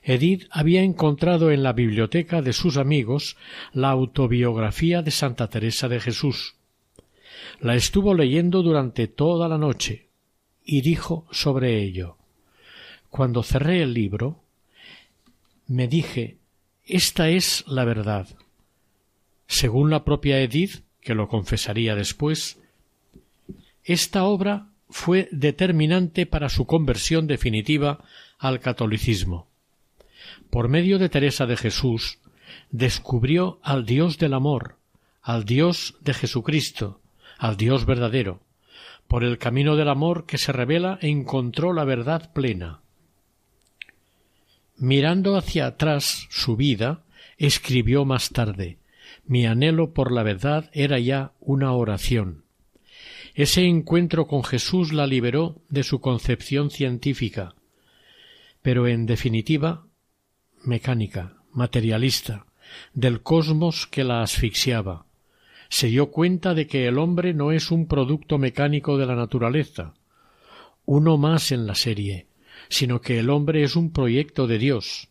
Edith 0.02 0.46
había 0.50 0.82
encontrado 0.82 1.50
en 1.50 1.62
la 1.62 1.72
biblioteca 1.72 2.42
de 2.42 2.52
sus 2.52 2.76
amigos 2.76 3.36
la 3.72 3.90
autobiografía 3.90 5.02
de 5.02 5.10
Santa 5.10 5.48
Teresa 5.48 5.88
de 5.88 6.00
Jesús. 6.00 6.56
La 7.62 7.76
estuvo 7.76 8.12
leyendo 8.12 8.60
durante 8.64 9.06
toda 9.06 9.48
la 9.48 9.56
noche 9.56 10.08
y 10.64 10.80
dijo 10.80 11.28
sobre 11.30 11.80
ello 11.80 12.16
Cuando 13.08 13.44
cerré 13.44 13.82
el 13.84 13.94
libro, 13.94 14.40
me 15.68 15.86
dije 15.86 16.38
Esta 16.84 17.28
es 17.28 17.64
la 17.68 17.84
verdad. 17.84 18.26
Según 19.46 19.90
la 19.90 20.02
propia 20.02 20.40
Edith, 20.40 20.82
que 21.00 21.14
lo 21.14 21.28
confesaría 21.28 21.94
después, 21.94 22.58
esta 23.84 24.24
obra 24.24 24.66
fue 24.90 25.28
determinante 25.30 26.26
para 26.26 26.48
su 26.48 26.66
conversión 26.66 27.28
definitiva 27.28 28.02
al 28.38 28.58
catolicismo. 28.58 29.46
Por 30.50 30.68
medio 30.68 30.98
de 30.98 31.08
Teresa 31.08 31.46
de 31.46 31.56
Jesús, 31.56 32.18
descubrió 32.72 33.60
al 33.62 33.86
Dios 33.86 34.18
del 34.18 34.34
amor, 34.34 34.78
al 35.22 35.44
Dios 35.44 35.94
de 36.00 36.12
Jesucristo, 36.12 37.01
al 37.42 37.56
Dios 37.56 37.86
verdadero. 37.86 38.40
Por 39.08 39.24
el 39.24 39.36
camino 39.36 39.74
del 39.74 39.88
amor 39.88 40.26
que 40.26 40.38
se 40.38 40.52
revela 40.52 40.96
encontró 41.02 41.72
la 41.72 41.82
verdad 41.82 42.32
plena. 42.32 42.82
Mirando 44.76 45.36
hacia 45.36 45.66
atrás 45.66 46.28
su 46.30 46.56
vida, 46.56 47.02
escribió 47.38 48.04
más 48.04 48.30
tarde 48.30 48.78
Mi 49.26 49.44
anhelo 49.44 49.92
por 49.92 50.12
la 50.12 50.22
verdad 50.22 50.70
era 50.72 51.00
ya 51.00 51.32
una 51.40 51.72
oración. 51.72 52.44
Ese 53.34 53.66
encuentro 53.66 54.28
con 54.28 54.44
Jesús 54.44 54.92
la 54.92 55.08
liberó 55.08 55.56
de 55.68 55.82
su 55.82 56.00
concepción 56.00 56.70
científica, 56.70 57.56
pero 58.62 58.86
en 58.86 59.04
definitiva 59.04 59.84
mecánica, 60.62 61.38
materialista, 61.50 62.46
del 62.94 63.20
cosmos 63.20 63.88
que 63.88 64.04
la 64.04 64.22
asfixiaba. 64.22 65.06
Se 65.72 65.86
dio 65.86 66.10
cuenta 66.10 66.52
de 66.52 66.66
que 66.66 66.86
el 66.86 66.98
hombre 66.98 67.32
no 67.32 67.50
es 67.50 67.70
un 67.70 67.86
producto 67.86 68.36
mecánico 68.36 68.98
de 68.98 69.06
la 69.06 69.16
naturaleza, 69.16 69.94
uno 70.84 71.16
más 71.16 71.50
en 71.50 71.66
la 71.66 71.74
serie, 71.74 72.26
sino 72.68 73.00
que 73.00 73.18
el 73.18 73.30
hombre 73.30 73.62
es 73.62 73.74
un 73.74 73.90
proyecto 73.90 74.46
de 74.46 74.58
Dios. 74.58 75.08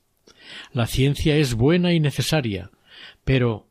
La 0.71 0.85
ciencia 0.85 1.35
es 1.35 1.55
buena 1.55 1.93
y 1.93 1.99
necesaria, 1.99 2.69
pero 3.25 3.65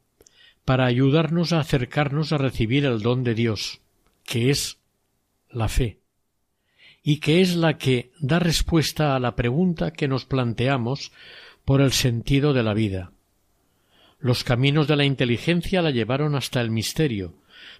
para 0.64 0.84
ayudarnos 0.84 1.52
a 1.52 1.60
acercarnos 1.60 2.32
a 2.32 2.38
recibir 2.38 2.84
el 2.84 3.02
don 3.02 3.22
de 3.22 3.36
Dios, 3.36 3.80
que 4.24 4.50
es 4.50 4.80
la 5.48 5.68
fe, 5.68 6.00
y 7.04 7.20
que 7.20 7.40
es 7.40 7.54
la 7.54 7.78
que 7.78 8.10
da 8.18 8.40
respuesta 8.40 9.14
a 9.14 9.20
la 9.20 9.36
pregunta 9.36 9.92
que 9.92 10.08
nos 10.08 10.24
planteamos 10.24 11.12
por 11.64 11.82
el 11.82 11.92
sentido 11.92 12.52
de 12.52 12.64
la 12.64 12.74
vida. 12.74 13.12
Los 14.20 14.44
caminos 14.44 14.86
de 14.86 14.96
la 14.96 15.04
inteligencia 15.04 15.80
la 15.80 15.90
llevaron 15.90 16.34
hasta 16.34 16.60
el 16.60 16.70
misterio, 16.70 17.34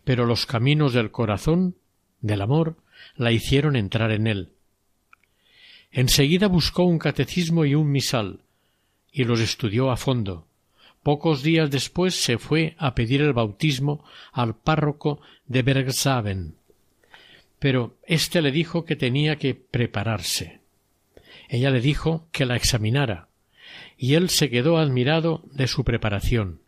pero 0.04 0.24
los 0.24 0.46
caminos 0.46 0.94
del 0.94 1.10
corazón, 1.10 1.76
del 2.20 2.40
amor, 2.40 2.76
la 3.14 3.30
hicieron 3.30 3.76
entrar 3.76 4.10
en 4.10 4.26
él. 4.26 4.48
Enseguida 5.92 6.46
buscó 6.46 6.84
un 6.84 6.98
catecismo 6.98 7.64
y 7.64 7.74
un 7.74 7.90
misal, 7.90 8.40
y 9.12 9.24
los 9.24 9.40
estudió 9.40 9.90
a 9.90 9.96
fondo. 9.96 10.46
Pocos 11.02 11.42
días 11.42 11.70
después 11.70 12.14
se 12.14 12.38
fue 12.38 12.74
a 12.78 12.94
pedir 12.94 13.22
el 13.22 13.32
bautismo 13.32 14.04
al 14.32 14.54
párroco 14.54 15.20
de 15.46 15.62
Bergsaben. 15.62 16.54
Pero 17.58 17.96
éste 18.06 18.40
le 18.40 18.50
dijo 18.50 18.84
que 18.84 18.96
tenía 18.96 19.36
que 19.36 19.54
prepararse. 19.54 20.60
Ella 21.48 21.70
le 21.70 21.80
dijo 21.80 22.26
que 22.32 22.46
la 22.46 22.56
examinara, 22.56 23.29
y 24.02 24.14
él 24.14 24.30
se 24.30 24.48
quedó 24.48 24.78
admirado 24.78 25.42
de 25.52 25.68
su 25.68 25.84
preparación. 25.84 26.62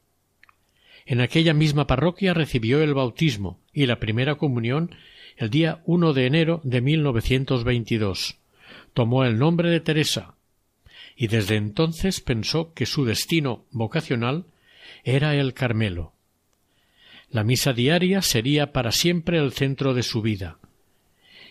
En 1.07 1.23
aquella 1.23 1.55
misma 1.55 1.87
parroquia 1.87 2.35
recibió 2.35 2.83
el 2.83 2.93
bautismo 2.93 3.59
y 3.73 3.87
la 3.87 3.99
primera 3.99 4.35
comunión 4.35 4.95
el 5.39 5.49
día 5.49 5.81
1 5.87 6.13
de 6.13 6.27
enero 6.27 6.61
de 6.63 6.83
1922. 6.83 8.37
Tomó 8.93 9.25
el 9.25 9.39
nombre 9.39 9.71
de 9.71 9.81
Teresa 9.81 10.35
y 11.17 11.29
desde 11.29 11.57
entonces 11.57 12.21
pensó 12.21 12.75
que 12.75 12.85
su 12.85 13.07
destino 13.07 13.65
vocacional 13.71 14.45
era 15.03 15.35
el 15.35 15.55
Carmelo. 15.55 16.13
La 17.31 17.45
misa 17.45 17.73
diaria 17.73 18.21
sería 18.21 18.73
para 18.73 18.93
siempre 18.93 19.39
el 19.39 19.53
centro 19.53 19.95
de 19.95 20.03
su 20.03 20.21
vida. 20.21 20.59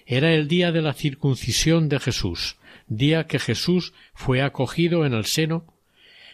Era 0.06 0.32
el 0.32 0.48
día 0.48 0.72
de 0.72 0.84
la 0.84 0.94
circuncisión 0.94 1.90
de 1.90 2.00
Jesús, 2.00 2.58
día 2.92 3.26
que 3.26 3.40
Jesús 3.40 3.94
fue 4.14 4.42
acogido 4.42 5.06
en 5.06 5.14
el 5.14 5.26
seno 5.26 5.66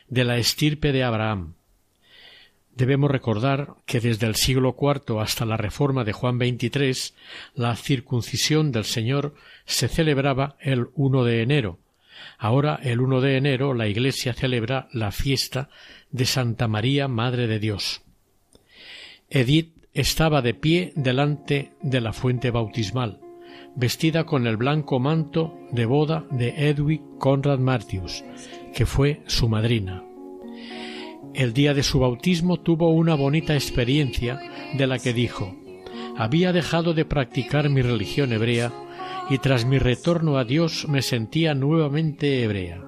de 0.10 0.24
la 0.24 0.38
estirpe 0.38 0.92
de 0.92 1.04
Abraham. 1.04 1.54
Debemos 2.76 3.12
recordar 3.12 3.76
que 3.86 4.00
desde 4.00 4.26
el 4.28 4.36
siglo 4.36 4.76
IV 4.80 5.20
hasta 5.20 5.46
la 5.46 5.58
reforma 5.58 6.04
de 6.04 6.14
Juan 6.14 6.38
XXIII 6.38 7.14
la 7.54 7.76
circuncisión 7.76 8.72
del 8.72 8.86
Señor 8.86 9.36
se 9.66 9.88
celebraba 9.88 10.58
el 10.60 10.88
1 10.96 11.24
de 11.24 11.42
enero. 11.44 11.80
Ahora, 12.40 12.80
el 12.82 13.02
1 13.02 13.22
de 13.22 13.38
enero, 13.38 13.76
la 13.76 13.88
Iglesia 13.88 14.34
celebra 14.34 14.88
la 14.92 15.12
fiesta 15.12 15.70
de 16.10 16.26
Santa 16.26 16.68
María, 16.68 17.08
Madre 17.08 17.46
de 17.46 17.60
Dios. 17.60 18.02
Edith 19.30 19.76
estaba 19.94 20.42
de 20.42 20.56
pie 20.56 20.94
delante 20.96 21.74
de 21.82 22.02
la 22.02 22.14
fuente 22.14 22.50
bautismal 22.50 23.20
vestida 23.78 24.26
con 24.26 24.48
el 24.48 24.58
blanco 24.58 25.00
manto 25.00 25.54
de 25.72 25.86
boda 25.86 26.26
de 26.32 26.70
Edwin 26.70 27.18
Conrad 27.20 27.60
Martius, 27.60 28.24
que 28.74 28.88
fue 28.88 29.22
su 29.28 29.48
madrina. 29.48 30.04
El 31.36 31.54
día 31.54 31.76
de 31.76 31.84
su 31.84 32.00
bautismo 32.00 32.60
tuvo 32.60 32.90
una 32.90 33.14
bonita 33.14 33.54
experiencia 33.54 34.40
de 34.76 34.88
la 34.88 34.98
que 34.98 35.14
dijo 35.14 35.56
Había 36.18 36.52
dejado 36.54 36.96
de 36.96 37.06
practicar 37.06 37.70
mi 37.70 37.84
religión 37.84 38.34
hebrea 38.34 38.74
y 39.30 39.38
tras 39.38 39.66
mi 39.66 39.78
retorno 39.78 40.40
a 40.40 40.44
Dios 40.44 40.88
me 40.90 41.04
sentía 41.04 41.54
nuevamente 41.54 42.44
hebrea. 42.44 42.82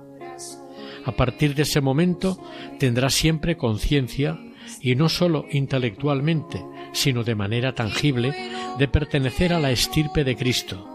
A 1.05 1.11
partir 1.11 1.53
de 1.53 1.63
ese 1.63 1.81
momento 1.81 2.39
tendrá 2.79 3.11
siempre 3.11 3.57
conciencia 3.57 4.39
y 4.81 4.95
no 4.95 5.07
sólo 5.07 5.45
intelectualmente, 5.51 6.63
sino 6.91 7.23
de 7.23 7.35
manera 7.35 7.73
tangible, 7.73 8.33
de 8.77 8.87
pertenecer 8.87 9.53
a 9.53 9.59
la 9.59 9.71
estirpe 9.71 10.23
de 10.23 10.35
Cristo. 10.35 10.87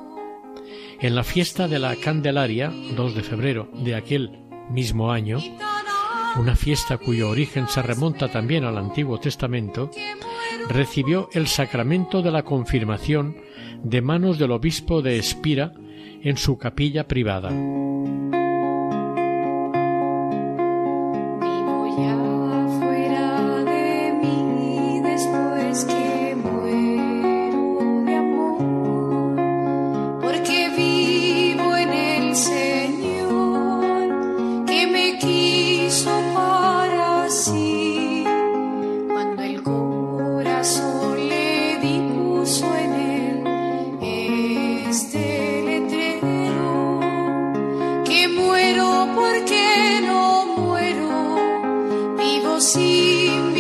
En 1.01 1.15
la 1.15 1.25
fiesta 1.25 1.69
de 1.69 1.79
la 1.79 1.97
Candelaria, 1.97 2.73
2 2.97 3.15
de 3.15 3.23
febrero 3.23 3.69
de 3.75 3.95
aquel 3.95 4.39
mismo 4.71 5.13
año, 5.13 5.39
una 6.37 6.57
fiesta 6.57 6.99
cuyo 6.99 7.29
origen 7.29 7.69
se 7.69 7.83
remonta 7.83 8.31
también 8.31 8.65
al 8.65 8.79
Antiguo 8.79 9.21
Testamento, 9.21 9.91
recibió 10.69 11.29
el 11.33 11.47
sacramento 11.47 12.23
de 12.23 12.31
la 12.31 12.43
confirmación 12.43 13.37
de 13.83 14.03
manos 14.03 14.39
del 14.39 14.53
obispo 14.53 15.03
de 15.03 15.19
Espira 15.19 15.73
en 16.23 16.37
su 16.37 16.57
capilla 16.59 17.07
privada. 17.07 17.51
Porque 52.55 53.54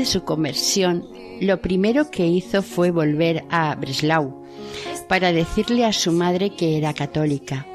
de 0.00 0.06
su 0.06 0.24
conversión, 0.24 1.06
lo 1.42 1.60
primero 1.60 2.10
que 2.10 2.26
hizo 2.26 2.62
fue 2.62 2.90
volver 2.90 3.44
a 3.50 3.74
Breslau 3.74 4.42
para 5.08 5.30
decirle 5.30 5.84
a 5.84 5.92
su 5.92 6.10
madre 6.10 6.56
que 6.56 6.78
era 6.78 6.94
católica. 6.94 7.66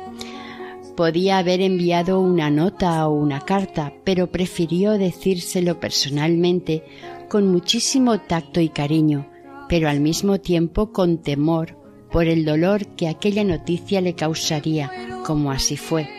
Podía 0.95 1.37
haber 1.37 1.61
enviado 1.61 2.19
una 2.19 2.49
nota 2.49 3.07
o 3.07 3.13
una 3.13 3.41
carta, 3.41 3.93
pero 4.03 4.31
prefirió 4.31 4.93
decírselo 4.93 5.79
personalmente 5.79 6.83
con 7.29 7.47
muchísimo 7.47 8.19
tacto 8.21 8.59
y 8.59 8.69
cariño, 8.69 9.27
pero 9.69 9.87
al 9.87 9.99
mismo 9.99 10.39
tiempo 10.39 10.91
con 10.91 11.19
temor 11.19 11.77
por 12.11 12.25
el 12.25 12.43
dolor 12.43 12.87
que 12.95 13.07
aquella 13.07 13.43
noticia 13.43 14.01
le 14.01 14.15
causaría, 14.15 14.91
como 15.27 15.51
así 15.51 15.77
fue. 15.77 16.09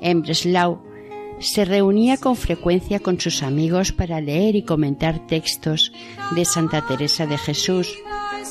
En 0.00 0.22
Breslau 0.22 0.82
se 1.42 1.64
reunía 1.64 2.16
con 2.16 2.36
frecuencia 2.36 3.00
con 3.00 3.20
sus 3.20 3.42
amigos 3.42 3.92
para 3.92 4.20
leer 4.20 4.56
y 4.56 4.62
comentar 4.62 5.26
textos 5.26 5.92
de 6.34 6.44
Santa 6.44 6.86
Teresa 6.86 7.26
de 7.26 7.36
Jesús, 7.36 7.98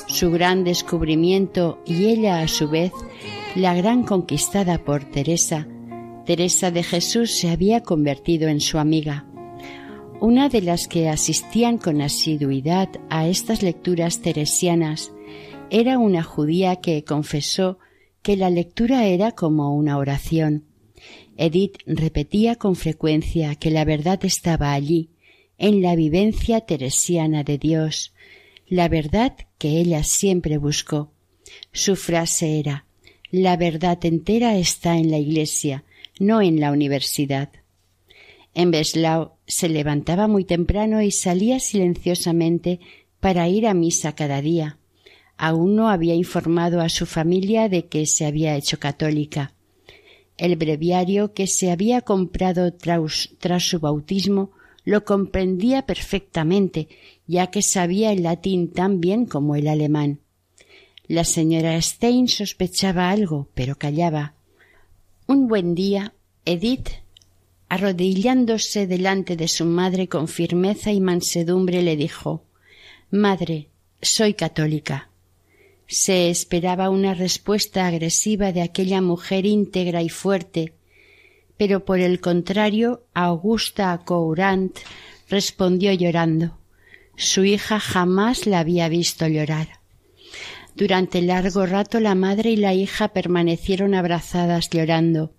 su 0.07 0.29
gran 0.29 0.63
descubrimiento 0.63 1.81
y 1.85 2.05
ella 2.05 2.41
a 2.41 2.47
su 2.47 2.69
vez 2.69 2.91
la 3.55 3.73
gran 3.73 4.03
conquistada 4.03 4.77
por 4.77 5.05
Teresa, 5.05 5.67
Teresa 6.25 6.69
de 6.69 6.83
Jesús 6.83 7.31
se 7.31 7.49
había 7.49 7.81
convertido 7.81 8.47
en 8.47 8.59
su 8.59 8.77
amiga. 8.77 9.25
Una 10.19 10.49
de 10.49 10.61
las 10.61 10.87
que 10.87 11.09
asistían 11.09 11.77
con 11.77 12.01
asiduidad 12.01 12.89
a 13.09 13.27
estas 13.27 13.63
lecturas 13.63 14.21
teresianas 14.21 15.11
era 15.69 15.97
una 15.97 16.23
judía 16.23 16.75
que 16.75 17.03
confesó 17.03 17.79
que 18.21 18.37
la 18.37 18.49
lectura 18.49 19.05
era 19.05 19.31
como 19.31 19.75
una 19.75 19.97
oración. 19.97 20.70
Edith 21.37 21.77
repetía 21.85 22.55
con 22.55 22.75
frecuencia 22.75 23.55
que 23.55 23.71
la 23.71 23.85
verdad 23.85 24.23
estaba 24.25 24.73
allí, 24.73 25.09
en 25.57 25.81
la 25.81 25.95
vivencia 25.95 26.61
teresiana 26.61 27.43
de 27.43 27.57
Dios, 27.57 28.13
la 28.67 28.87
verdad 28.87 29.35
que 29.57 29.79
ella 29.79 30.03
siempre 30.03 30.57
buscó. 30.57 31.11
Su 31.71 31.95
frase 31.95 32.59
era 32.59 32.85
La 33.29 33.57
verdad 33.57 34.03
entera 34.05 34.57
está 34.57 34.97
en 34.97 35.11
la 35.11 35.17
Iglesia, 35.17 35.83
no 36.19 36.41
en 36.41 36.59
la 36.59 36.71
universidad. 36.71 37.49
En 38.53 38.71
Beslau 38.71 39.33
se 39.47 39.69
levantaba 39.69 40.27
muy 40.27 40.45
temprano 40.45 41.01
y 41.01 41.11
salía 41.11 41.59
silenciosamente 41.59 42.79
para 43.19 43.47
ir 43.47 43.67
a 43.67 43.73
misa 43.73 44.13
cada 44.15 44.41
día. 44.41 44.77
Aún 45.37 45.75
no 45.75 45.89
había 45.89 46.15
informado 46.15 46.81
a 46.81 46.89
su 46.89 47.05
familia 47.05 47.69
de 47.69 47.87
que 47.87 48.05
se 48.05 48.25
había 48.25 48.55
hecho 48.55 48.79
católica. 48.79 49.53
El 50.41 50.55
breviario 50.55 51.35
que 51.35 51.45
se 51.45 51.69
había 51.69 52.01
comprado 52.01 52.73
tras, 52.73 53.29
su 53.59 53.79
bautismo 53.79 54.49
lo 54.83 55.05
comprendía 55.05 55.85
perfectamente, 55.85 56.87
ya 57.27 57.51
que 57.51 57.61
sabía 57.61 58.11
el 58.11 58.23
latín 58.23 58.71
tan 58.71 59.01
bien 59.01 59.27
como 59.27 59.55
el 59.55 59.67
alemán. 59.67 60.21
La 61.05 61.25
señora 61.25 61.79
Stein 61.79 62.27
sospechaba 62.27 63.11
algo, 63.11 63.49
pero 63.53 63.75
callaba. 63.75 64.33
Un 65.27 65.47
buen 65.47 65.75
día, 65.75 66.15
Edith, 66.43 66.89
arrodillándose 67.69 68.87
delante 68.87 69.35
de 69.35 69.47
su 69.47 69.65
madre 69.65 70.07
con 70.07 70.27
firmeza 70.27 70.91
y 70.91 71.01
mansedumbre, 71.01 71.83
le 71.83 71.95
dijo 71.95 72.45
Madre, 73.11 73.69
soy 74.01 74.33
católica. 74.33 75.10
Se 75.93 76.29
esperaba 76.29 76.89
una 76.89 77.13
respuesta 77.13 77.85
agresiva 77.85 78.53
de 78.53 78.61
aquella 78.61 79.01
mujer 79.01 79.45
íntegra 79.45 80.01
y 80.01 80.07
fuerte, 80.07 80.71
pero 81.57 81.83
por 81.83 81.99
el 81.99 82.21
contrario, 82.21 83.03
Augusta 83.13 83.99
Courant 84.05 84.73
respondió 85.27 85.91
llorando. 85.91 86.57
Su 87.17 87.43
hija 87.43 87.81
jamás 87.81 88.47
la 88.47 88.59
había 88.59 88.87
visto 88.87 89.27
llorar. 89.27 89.81
Durante 90.75 91.21
largo 91.21 91.65
rato 91.65 91.99
la 91.99 92.15
madre 92.15 92.51
y 92.51 92.55
la 92.55 92.73
hija 92.73 93.09
permanecieron 93.09 93.93
abrazadas 93.93 94.69
llorando. 94.69 95.33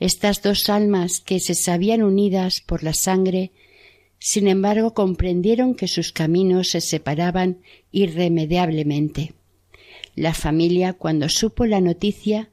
Estas 0.00 0.40
dos 0.40 0.70
almas 0.70 1.20
que 1.20 1.40
se 1.40 1.54
sabían 1.54 2.02
unidas 2.02 2.62
por 2.62 2.82
la 2.82 2.94
sangre, 2.94 3.52
sin 4.18 4.48
embargo 4.48 4.94
comprendieron 4.94 5.74
que 5.74 5.88
sus 5.88 6.10
caminos 6.10 6.70
se 6.70 6.80
separaban 6.80 7.58
irremediablemente. 7.92 9.34
La 10.14 10.34
familia, 10.34 10.92
cuando 10.92 11.28
supo 11.28 11.66
la 11.66 11.80
noticia, 11.80 12.50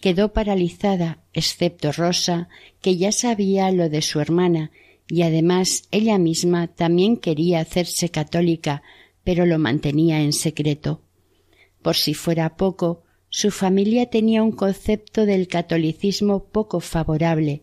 quedó 0.00 0.32
paralizada, 0.32 1.22
excepto 1.32 1.92
Rosa, 1.92 2.48
que 2.80 2.96
ya 2.96 3.12
sabía 3.12 3.70
lo 3.70 3.88
de 3.88 4.02
su 4.02 4.20
hermana, 4.20 4.70
y 5.08 5.22
además 5.22 5.84
ella 5.90 6.18
misma 6.18 6.68
también 6.68 7.16
quería 7.16 7.60
hacerse 7.60 8.08
católica, 8.10 8.82
pero 9.22 9.46
lo 9.46 9.58
mantenía 9.58 10.20
en 10.22 10.32
secreto. 10.32 11.02
Por 11.82 11.96
si 11.96 12.14
fuera 12.14 12.56
poco, 12.56 13.02
su 13.28 13.50
familia 13.50 14.10
tenía 14.10 14.42
un 14.42 14.52
concepto 14.52 15.26
del 15.26 15.48
catolicismo 15.48 16.44
poco 16.44 16.80
favorable. 16.80 17.62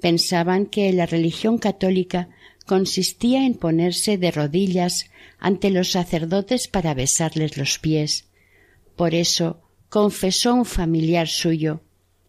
Pensaban 0.00 0.66
que 0.66 0.92
la 0.92 1.06
religión 1.06 1.58
católica 1.58 2.28
consistía 2.66 3.46
en 3.46 3.54
ponerse 3.54 4.18
de 4.18 4.30
rodillas 4.30 5.10
ante 5.38 5.70
los 5.70 5.90
sacerdotes 5.90 6.68
para 6.68 6.94
besarles 6.94 7.56
los 7.56 7.78
pies. 7.78 8.26
Por 8.96 9.14
eso 9.14 9.60
confesó 9.88 10.54
un 10.54 10.64
familiar 10.64 11.28
suyo. 11.28 11.80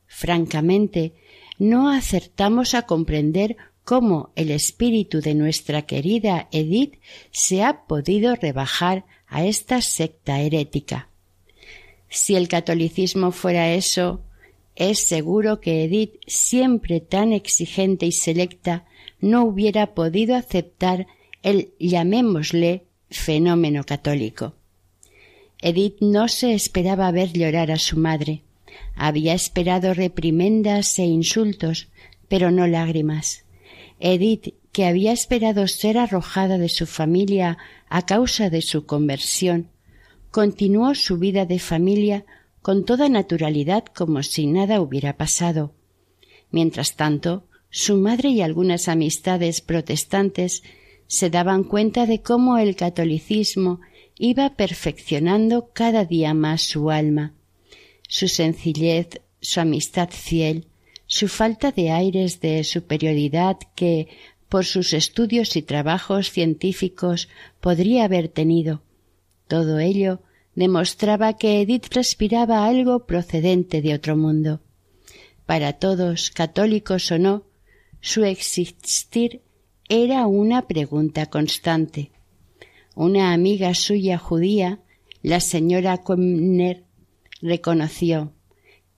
Francamente, 0.08 1.14
no 1.58 1.90
acertamos 1.90 2.74
a 2.74 2.84
comprender 2.84 3.58
cómo 3.84 4.32
el 4.36 4.52
espíritu 4.52 5.22
de 5.22 5.36
nuestra 5.36 5.84
querida 5.84 6.48
Edith 6.52 6.96
se 7.32 7.64
ha 7.64 7.86
podido 7.86 8.36
rebajar 8.36 9.06
a 9.28 9.46
esta 9.46 9.82
secta 9.82 10.42
herética. 10.42 11.10
Si 12.10 12.36
el 12.36 12.48
catolicismo 12.48 13.32
fuera 13.32 13.74
eso, 13.74 14.22
es 14.76 15.08
seguro 15.08 15.62
que 15.62 15.84
Edith, 15.84 16.16
siempre 16.28 17.00
tan 17.00 17.32
exigente 17.32 18.06
y 18.06 18.12
selecta, 18.12 18.86
no 19.22 19.46
hubiera 19.46 19.94
podido 19.94 20.36
aceptar 20.36 21.08
el 21.44 21.74
llamémosle 21.80 22.86
fenómeno 23.10 23.84
católico. 23.86 24.56
Edith 25.68 25.98
no 26.00 26.28
se 26.28 26.54
esperaba 26.54 27.10
ver 27.10 27.34
llorar 27.34 27.72
a 27.72 27.80
su 27.80 27.98
madre. 27.98 28.44
Había 28.96 29.34
esperado 29.34 29.96
reprimendas 29.96 31.00
e 31.00 31.06
insultos, 31.06 31.88
pero 32.28 32.52
no 32.52 32.68
lágrimas. 32.68 33.46
Edith, 34.00 34.54
que 34.72 34.86
había 34.86 35.12
esperado 35.12 35.68
ser 35.68 35.98
arrojada 35.98 36.60
de 36.60 36.70
su 36.70 36.86
familia 36.86 37.58
a 37.90 38.06
causa 38.06 38.52
de 38.52 38.62
su 38.62 38.86
conversión, 38.86 39.72
continuó 40.30 40.94
su 40.94 41.18
vida 41.18 41.48
de 41.48 41.58
familia 41.58 42.26
con 42.62 42.86
toda 42.86 43.10
naturalidad 43.10 43.86
como 43.86 44.22
si 44.22 44.46
nada 44.46 44.80
hubiera 44.82 45.18
pasado. 45.18 45.74
Mientras 46.52 46.96
tanto, 46.96 47.48
su 47.72 47.98
madre 47.98 48.30
y 48.30 48.44
algunas 48.44 48.88
amistades 48.88 49.62
protestantes 49.62 50.62
se 51.08 51.32
daban 51.32 51.64
cuenta 51.64 52.06
de 52.06 52.22
cómo 52.22 52.60
el 52.60 52.76
catolicismo 52.76 53.80
iba 54.18 54.56
perfeccionando 54.56 55.70
cada 55.74 56.06
día 56.06 56.34
más 56.34 56.62
su 56.62 56.90
alma. 56.90 57.34
Su 58.08 58.28
sencillez, 58.28 59.22
su 59.42 59.60
amistad 59.60 60.10
fiel, 60.10 60.68
su 61.08 61.28
falta 61.28 61.72
de 61.72 61.92
aires 61.92 62.40
de 62.40 62.64
superioridad 62.64 63.58
que, 63.76 64.08
por 64.50 64.66
sus 64.66 64.94
estudios 64.94 65.56
y 65.56 65.62
trabajos 65.62 66.32
científicos, 66.32 67.30
podría 67.60 68.06
haber 68.06 68.30
tenido. 68.30 68.82
Todo 69.48 69.80
ello 69.80 70.22
demostraba 70.56 71.34
que 71.34 71.62
Edith 71.62 71.94
respiraba 71.94 72.66
algo 72.66 73.06
procedente 73.06 73.82
de 73.82 73.94
otro 73.94 74.16
mundo. 74.16 74.62
Para 75.46 75.74
todos, 75.74 76.32
católicos 76.32 77.12
o 77.12 77.20
no, 77.20 77.44
su 78.02 78.24
existir 78.24 79.42
era 79.90 80.26
una 80.26 80.68
pregunta 80.68 81.28
constante. 81.28 82.12
Una 82.96 83.34
amiga 83.34 83.74
suya 83.74 84.18
judía, 84.18 84.80
la 85.22 85.42
señora 85.42 85.98
Komner, 85.98 86.86
reconoció 87.42 88.32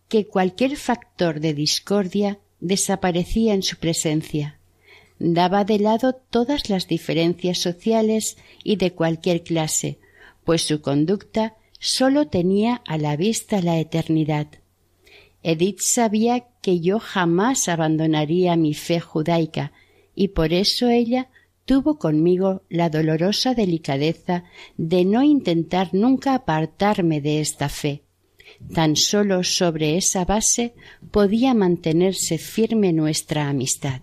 que 0.07 0.27
cualquier 0.27 0.77
factor 0.77 1.39
de 1.39 1.55
discordia 1.55 2.39
desaparecía 2.59 3.55
en 3.55 3.63
su 3.63 3.77
presencia. 3.77 4.59
Daba 5.17 5.63
de 5.63 5.79
lado 5.79 6.13
todas 6.13 6.69
las 6.69 6.87
diferencias 6.87 7.57
sociales 7.57 8.37
y 8.63 8.75
de 8.75 8.93
cualquier 8.93 9.43
clase, 9.43 9.97
pues 10.45 10.61
su 10.61 10.79
conducta 10.81 11.55
sólo 11.79 12.27
tenía 12.27 12.83
a 12.85 12.99
la 12.99 13.17
vista 13.17 13.63
la 13.63 13.79
eternidad. 13.79 14.47
Edith 15.41 15.79
sabía 15.79 16.45
que 16.61 16.81
yo 16.81 16.99
jamás 16.99 17.67
abandonaría 17.67 18.55
mi 18.57 18.75
fe 18.75 18.99
judaica, 18.99 19.71
y 20.13 20.29
por 20.29 20.53
eso 20.53 20.87
ella 20.87 21.29
tuvo 21.67 21.99
conmigo 21.99 22.63
la 22.69 22.89
dolorosa 22.89 23.53
delicadeza 23.53 24.45
de 24.77 25.03
no 25.03 25.21
intentar 25.21 25.93
nunca 25.93 26.33
apartarme 26.33 27.19
de 27.19 27.41
esta 27.41 27.67
fe. 27.67 28.03
Tan 28.73 28.95
solo 28.95 29.43
sobre 29.43 29.97
esa 29.97 30.23
base 30.23 30.73
podía 31.11 31.53
mantenerse 31.53 32.37
firme 32.37 32.93
nuestra 32.93 33.49
amistad. 33.49 34.01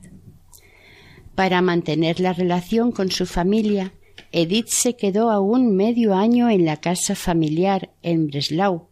Para 1.35 1.63
mantener 1.63 2.21
la 2.21 2.35
relación 2.35 2.93
con 2.93 3.11
su 3.11 3.25
familia, 3.25 3.95
Edith 4.31 4.69
se 4.69 4.95
quedó 4.95 5.31
aún 5.31 5.75
medio 5.75 6.15
año 6.15 6.51
en 6.51 6.67
la 6.67 6.77
casa 6.77 7.15
familiar 7.15 7.95
en 8.03 8.27
Breslau. 8.27 8.89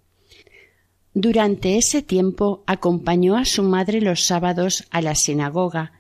Durante 1.13 1.77
ese 1.77 2.01
tiempo 2.01 2.65
acompañó 2.67 3.37
a 3.37 3.45
su 3.45 3.63
madre 3.63 4.01
los 4.01 4.25
sábados 4.25 4.85
a 4.91 5.03
la 5.03 5.15
sinagoga, 5.15 5.93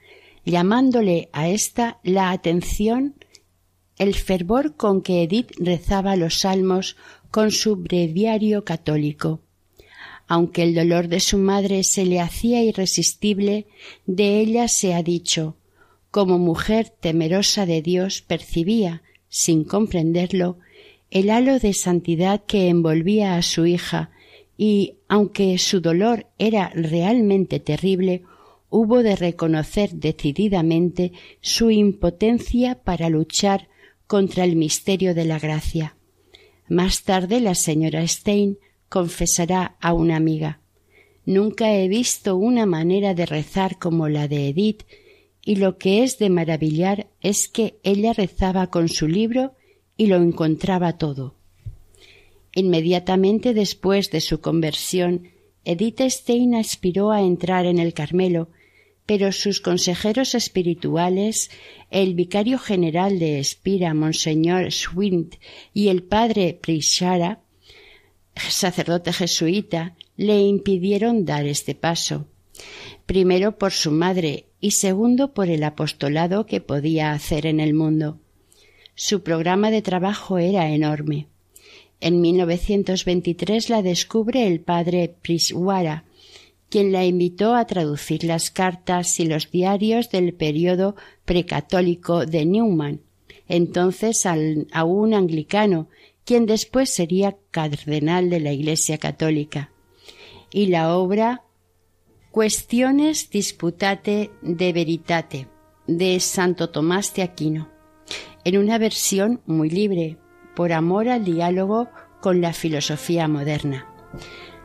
llamándole 0.44 1.28
a 1.32 1.48
ésta 1.48 1.98
la 2.02 2.30
atención 2.30 3.14
el 3.98 4.14
fervor 4.14 4.76
con 4.76 5.02
que 5.02 5.22
Edith 5.22 5.52
rezaba 5.58 6.16
los 6.16 6.40
salmos 6.40 6.96
con 7.30 7.50
su 7.50 7.76
breviario 7.76 8.64
católico. 8.64 9.40
Aunque 10.26 10.62
el 10.62 10.74
dolor 10.74 11.08
de 11.08 11.20
su 11.20 11.38
madre 11.38 11.84
se 11.84 12.06
le 12.06 12.20
hacía 12.20 12.62
irresistible, 12.62 13.66
de 14.06 14.40
ella 14.40 14.68
se 14.68 14.94
ha 14.94 15.02
dicho 15.02 15.56
como 16.12 16.38
mujer 16.38 16.90
temerosa 16.90 17.64
de 17.64 17.80
Dios 17.80 18.20
percibía, 18.20 19.02
sin 19.30 19.64
comprenderlo, 19.64 20.58
el 21.10 21.30
halo 21.30 21.58
de 21.58 21.72
santidad 21.72 22.44
que 22.44 22.68
envolvía 22.68 23.36
a 23.36 23.42
su 23.42 23.64
hija, 23.64 24.10
y, 24.58 24.96
aunque 25.08 25.56
su 25.56 25.80
dolor 25.80 26.26
era 26.38 26.70
realmente 26.74 27.60
terrible, 27.60 28.24
hubo 28.72 29.04
de 29.04 29.14
reconocer 29.14 29.90
decididamente 29.92 31.12
su 31.40 31.70
impotencia 31.70 32.82
para 32.82 33.08
luchar 33.08 33.68
contra 34.08 34.42
el 34.42 34.56
misterio 34.56 35.14
de 35.14 35.26
la 35.26 35.38
gracia. 35.38 35.94
Más 36.68 37.04
tarde 37.04 37.40
la 37.40 37.54
señora 37.54 38.06
Stein 38.08 38.58
confesará 38.88 39.76
a 39.80 39.92
una 39.92 40.16
amiga 40.16 40.62
Nunca 41.24 41.72
he 41.72 41.86
visto 41.88 42.36
una 42.36 42.66
manera 42.66 43.14
de 43.14 43.26
rezar 43.26 43.78
como 43.78 44.08
la 44.08 44.26
de 44.26 44.48
Edith, 44.48 44.82
y 45.44 45.56
lo 45.56 45.78
que 45.78 46.02
es 46.02 46.18
de 46.18 46.30
maravillar 46.30 47.08
es 47.20 47.48
que 47.48 47.78
ella 47.82 48.12
rezaba 48.12 48.68
con 48.68 48.88
su 48.88 49.08
libro 49.08 49.54
y 49.96 50.06
lo 50.06 50.16
encontraba 50.16 50.98
todo. 50.98 51.34
Inmediatamente 52.54 53.54
después 53.54 54.10
de 54.10 54.20
su 54.20 54.40
conversión, 54.40 55.28
Edith 55.64 56.00
Stein 56.00 56.54
aspiró 56.54 57.12
a 57.12 57.22
entrar 57.22 57.66
en 57.66 57.78
el 57.78 57.94
Carmelo, 57.94 58.48
pero 59.06 59.32
sus 59.32 59.60
consejeros 59.60 60.34
espirituales, 60.34 61.50
el 61.90 62.14
vicario 62.14 62.58
general 62.58 63.18
de 63.18 63.38
Espira, 63.38 63.94
Monseñor 63.94 64.70
Schwind, 64.70 65.34
y 65.74 65.88
el 65.88 66.02
padre 66.02 66.58
Prishara, 66.60 67.40
sacerdote 68.36 69.12
jesuita, 69.12 69.94
le 70.16 70.40
impidieron 70.40 71.24
dar 71.24 71.46
este 71.46 71.74
paso. 71.74 72.26
Primero 73.06 73.58
por 73.58 73.72
su 73.72 73.90
madre 73.90 74.46
y 74.60 74.72
segundo 74.72 75.34
por 75.34 75.48
el 75.48 75.64
apostolado 75.64 76.46
que 76.46 76.60
podía 76.60 77.12
hacer 77.12 77.46
en 77.46 77.60
el 77.60 77.74
mundo. 77.74 78.18
Su 78.94 79.22
programa 79.22 79.70
de 79.70 79.82
trabajo 79.82 80.38
era 80.38 80.70
enorme. 80.70 81.26
En 82.00 82.20
1923 82.20 83.70
la 83.70 83.82
descubre 83.82 84.46
el 84.46 84.60
padre 84.60 85.14
Priswara, 85.22 86.04
quien 86.72 86.90
la 86.90 87.04
invitó 87.04 87.54
a 87.54 87.66
traducir 87.66 88.24
las 88.24 88.50
cartas 88.50 89.20
y 89.20 89.26
los 89.26 89.50
diarios 89.50 90.08
del 90.08 90.32
periodo 90.32 90.96
precatólico 91.26 92.24
de 92.24 92.46
Newman, 92.46 93.02
entonces 93.46 94.24
a 94.24 94.84
un 94.84 95.12
anglicano, 95.12 95.88
quien 96.24 96.46
después 96.46 96.88
sería 96.88 97.36
cardenal 97.50 98.30
de 98.30 98.40
la 98.40 98.52
Iglesia 98.52 98.96
católica, 98.96 99.70
y 100.50 100.68
la 100.68 100.96
obra 100.96 101.42
Cuestiones 102.30 103.28
Disputate 103.28 104.30
de 104.40 104.72
Veritate 104.72 105.48
de 105.86 106.18
Santo 106.20 106.70
Tomás 106.70 107.12
de 107.12 107.20
Aquino, 107.20 107.68
en 108.44 108.56
una 108.56 108.78
versión 108.78 109.42
muy 109.44 109.68
libre, 109.68 110.16
por 110.56 110.72
amor 110.72 111.10
al 111.10 111.22
diálogo 111.22 111.90
con 112.22 112.40
la 112.40 112.54
filosofía 112.54 113.28
moderna. 113.28 113.88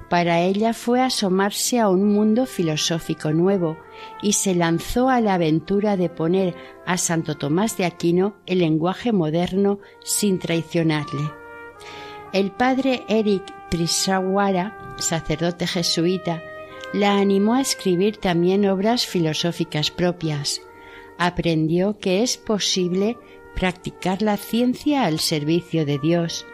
Para 0.09 0.39
ella 0.39 0.73
fue 0.73 1.01
asomarse 1.01 1.79
a 1.79 1.89
un 1.89 2.13
mundo 2.13 2.45
filosófico 2.45 3.33
nuevo 3.33 3.77
y 4.21 4.33
se 4.33 4.55
lanzó 4.55 5.09
a 5.09 5.19
la 5.19 5.33
aventura 5.33 5.97
de 5.97 6.09
poner 6.09 6.55
a 6.85 6.97
Santo 6.97 7.35
Tomás 7.35 7.75
de 7.77 7.85
Aquino 7.85 8.37
el 8.45 8.59
lenguaje 8.59 9.11
moderno 9.11 9.79
sin 10.03 10.39
traicionarle. 10.39 11.29
El 12.31 12.51
padre 12.51 13.03
Eric 13.09 13.43
Prisawara, 13.69 14.95
sacerdote 14.97 15.67
jesuita, 15.67 16.41
la 16.93 17.17
animó 17.17 17.55
a 17.55 17.61
escribir 17.61 18.17
también 18.17 18.65
obras 18.65 19.05
filosóficas 19.05 19.91
propias. 19.91 20.61
Aprendió 21.17 21.99
que 21.99 22.23
es 22.23 22.37
posible 22.37 23.17
practicar 23.55 24.21
la 24.21 24.37
ciencia 24.37 25.03
al 25.03 25.19
servicio 25.19 25.85
de 25.85 25.99
Dios. 25.99 26.45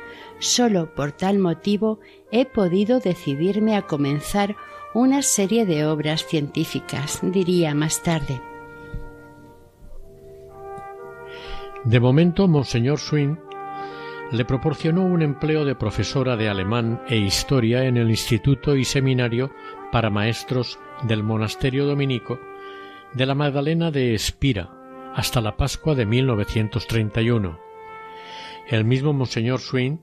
Solo 0.43 0.93
por 0.93 1.13
tal 1.13 1.39
motivo 1.39 2.01
he 2.29 2.45
podido 2.45 2.99
decidirme 2.99 3.77
a 3.77 3.83
comenzar 3.83 4.57
una 4.93 5.21
serie 5.21 5.65
de 5.65 5.85
obras 5.85 6.25
científicas, 6.25 7.21
diría 7.23 7.73
más 7.73 8.03
tarde. 8.03 8.41
De 11.85 11.97
momento, 12.01 12.49
Monseñor 12.49 12.99
Swing 12.99 13.37
le 14.33 14.43
proporcionó 14.43 15.05
un 15.05 15.21
empleo 15.21 15.63
de 15.63 15.75
profesora 15.75 16.35
de 16.35 16.49
alemán 16.49 17.01
e 17.07 17.15
historia 17.15 17.85
en 17.85 17.95
el 17.95 18.09
Instituto 18.09 18.75
y 18.75 18.83
Seminario 18.83 19.49
para 19.93 20.09
Maestros 20.09 20.77
del 21.03 21.23
Monasterio 21.23 21.85
Dominico 21.85 22.37
de 23.13 23.25
la 23.25 23.33
Magdalena 23.33 23.91
de 23.91 24.13
Espira 24.13 24.69
hasta 25.15 25.39
la 25.39 25.55
Pascua 25.55 25.95
de 25.95 26.05
1931. 26.05 27.57
El 28.67 28.83
mismo 28.83 29.13
Monseñor 29.13 29.61
Swing 29.61 29.99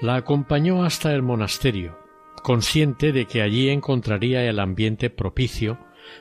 la 0.00 0.16
acompañó 0.16 0.84
hasta 0.84 1.12
el 1.14 1.22
monasterio, 1.22 1.98
consciente 2.42 3.12
de 3.12 3.26
que 3.26 3.42
allí 3.42 3.68
encontraría 3.68 4.44
el 4.44 4.58
ambiente 4.58 5.10
propicio 5.10 5.78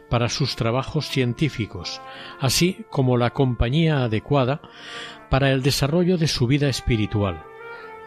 para 0.09 0.29
sus 0.29 0.55
trabajos 0.55 1.07
científicos, 1.07 2.01
así 2.39 2.85
como 2.89 3.17
la 3.17 3.31
compañía 3.31 4.03
adecuada 4.03 4.61
para 5.29 5.51
el 5.51 5.61
desarrollo 5.61 6.17
de 6.17 6.27
su 6.27 6.47
vida 6.47 6.67
espiritual. 6.67 7.43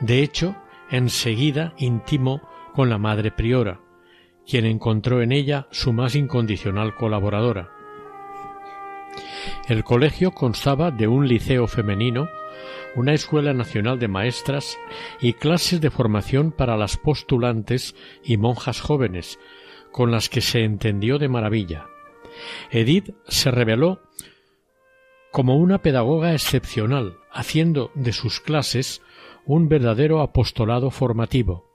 De 0.00 0.22
hecho, 0.22 0.56
enseguida 0.90 1.74
intimó 1.78 2.42
con 2.74 2.90
la 2.90 2.98
madre 2.98 3.30
priora, 3.30 3.80
quien 4.46 4.66
encontró 4.66 5.22
en 5.22 5.32
ella 5.32 5.68
su 5.70 5.92
más 5.92 6.14
incondicional 6.14 6.94
colaboradora. 6.94 7.70
El 9.68 9.84
colegio 9.84 10.32
constaba 10.32 10.90
de 10.90 11.08
un 11.08 11.28
liceo 11.28 11.66
femenino, 11.66 12.28
una 12.95 13.14
escuela 13.14 13.53
nacional 13.53 13.99
de 13.99 14.09
maestras 14.09 14.78
y 15.20 15.32
clases 15.34 15.80
de 15.80 15.90
formación 15.90 16.53
para 16.53 16.76
las 16.76 16.97
postulantes 16.97 17.95
y 18.24 18.36
monjas 18.36 18.80
jóvenes, 18.80 19.38
con 19.90 20.11
las 20.11 20.28
que 20.28 20.40
se 20.40 20.64
entendió 20.64 21.18
de 21.18 21.28
maravilla. 21.28 21.86
Edith 22.70 23.14
se 23.28 23.51
reveló 23.51 24.01
como 25.30 25.57
una 25.57 25.80
pedagoga 25.80 26.34
excepcional, 26.34 27.16
haciendo 27.32 27.90
de 27.95 28.12
sus 28.12 28.40
clases 28.40 29.03
un 29.47 29.68
verdadero 29.68 30.20
apostolado 30.20 30.90
formativo. 30.90 31.70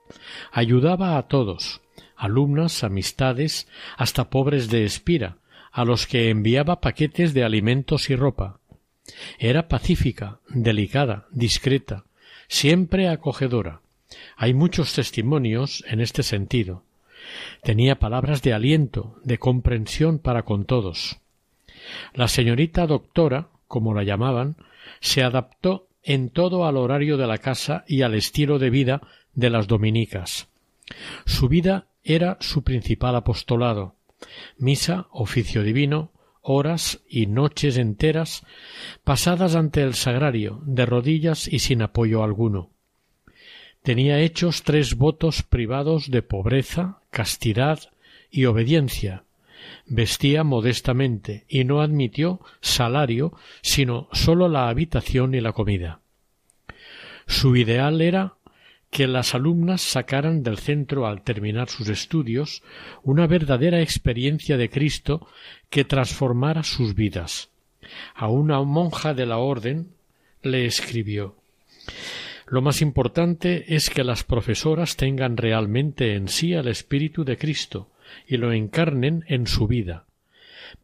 Ayudaba 0.52 1.18
a 1.18 1.26
todos, 1.26 1.82
alumnas, 2.16 2.84
amistades, 2.84 3.68
hasta 3.96 4.30
pobres 4.30 4.70
de 4.70 4.84
espira, 4.84 5.38
a 5.72 5.84
los 5.84 6.06
que 6.06 6.30
enviaba 6.30 6.80
paquetes 6.80 7.34
de 7.34 7.44
alimentos 7.44 8.10
y 8.10 8.16
ropa. 8.16 8.57
Era 9.38 9.68
pacífica, 9.68 10.40
delicada, 10.48 11.26
discreta, 11.30 12.04
siempre 12.48 13.08
acogedora. 13.08 13.80
Hay 14.36 14.52
muchos 14.52 14.94
testimonios 14.94 15.84
en 15.86 16.00
este 16.00 16.22
sentido. 16.22 16.82
Tenía 17.62 17.98
palabras 17.98 18.42
de 18.42 18.52
aliento, 18.52 19.20
de 19.22 19.38
comprensión 19.38 20.18
para 20.18 20.42
con 20.42 20.64
todos. 20.64 21.18
La 22.14 22.26
señorita 22.26 22.86
doctora, 22.86 23.48
como 23.68 23.94
la 23.94 24.02
llamaban, 24.02 24.56
se 25.00 25.22
adaptó 25.22 25.86
en 26.02 26.30
todo 26.30 26.66
al 26.66 26.76
horario 26.76 27.16
de 27.16 27.26
la 27.26 27.38
casa 27.38 27.84
y 27.86 28.02
al 28.02 28.14
estilo 28.14 28.58
de 28.58 28.70
vida 28.70 29.02
de 29.34 29.50
las 29.50 29.68
dominicas. 29.68 30.48
Su 31.26 31.48
vida 31.48 31.86
era 32.02 32.38
su 32.40 32.62
principal 32.62 33.14
apostolado. 33.14 33.94
Misa, 34.56 35.06
oficio 35.10 35.62
divino, 35.62 36.10
horas 36.50 37.02
y 37.08 37.26
noches 37.26 37.76
enteras 37.76 38.42
pasadas 39.04 39.54
ante 39.54 39.82
el 39.82 39.92
sagrario, 39.94 40.62
de 40.64 40.86
rodillas 40.86 41.46
y 41.46 41.58
sin 41.58 41.82
apoyo 41.82 42.24
alguno. 42.24 42.70
Tenía 43.82 44.20
hechos 44.20 44.62
tres 44.62 44.96
votos 44.96 45.42
privados 45.42 46.10
de 46.10 46.22
pobreza, 46.22 47.00
castidad 47.10 47.80
y 48.30 48.46
obediencia. 48.46 49.24
Vestía 49.86 50.42
modestamente 50.42 51.44
y 51.48 51.64
no 51.64 51.82
admitió 51.82 52.40
salario 52.62 53.34
sino 53.60 54.08
sólo 54.12 54.48
la 54.48 54.70
habitación 54.70 55.34
y 55.34 55.42
la 55.42 55.52
comida. 55.52 56.00
Su 57.26 57.56
ideal 57.56 58.00
era 58.00 58.36
que 58.90 59.06
las 59.06 59.34
alumnas 59.34 59.82
sacaran 59.82 60.42
del 60.42 60.58
centro 60.58 61.06
al 61.06 61.22
terminar 61.22 61.68
sus 61.68 61.88
estudios 61.88 62.62
una 63.02 63.26
verdadera 63.26 63.80
experiencia 63.80 64.56
de 64.56 64.70
Cristo 64.70 65.26
que 65.70 65.84
transformara 65.84 66.62
sus 66.62 66.94
vidas. 66.94 67.50
A 68.14 68.28
una 68.28 68.62
monja 68.62 69.14
de 69.14 69.26
la 69.26 69.38
orden 69.38 69.92
le 70.42 70.66
escribió 70.66 71.36
Lo 72.46 72.62
más 72.62 72.80
importante 72.80 73.74
es 73.74 73.90
que 73.90 74.04
las 74.04 74.24
profesoras 74.24 74.96
tengan 74.96 75.36
realmente 75.36 76.14
en 76.14 76.28
sí 76.28 76.52
el 76.54 76.68
Espíritu 76.68 77.24
de 77.24 77.36
Cristo 77.36 77.90
y 78.26 78.36
lo 78.36 78.52
encarnen 78.52 79.24
en 79.28 79.46
su 79.46 79.66
vida. 79.66 80.06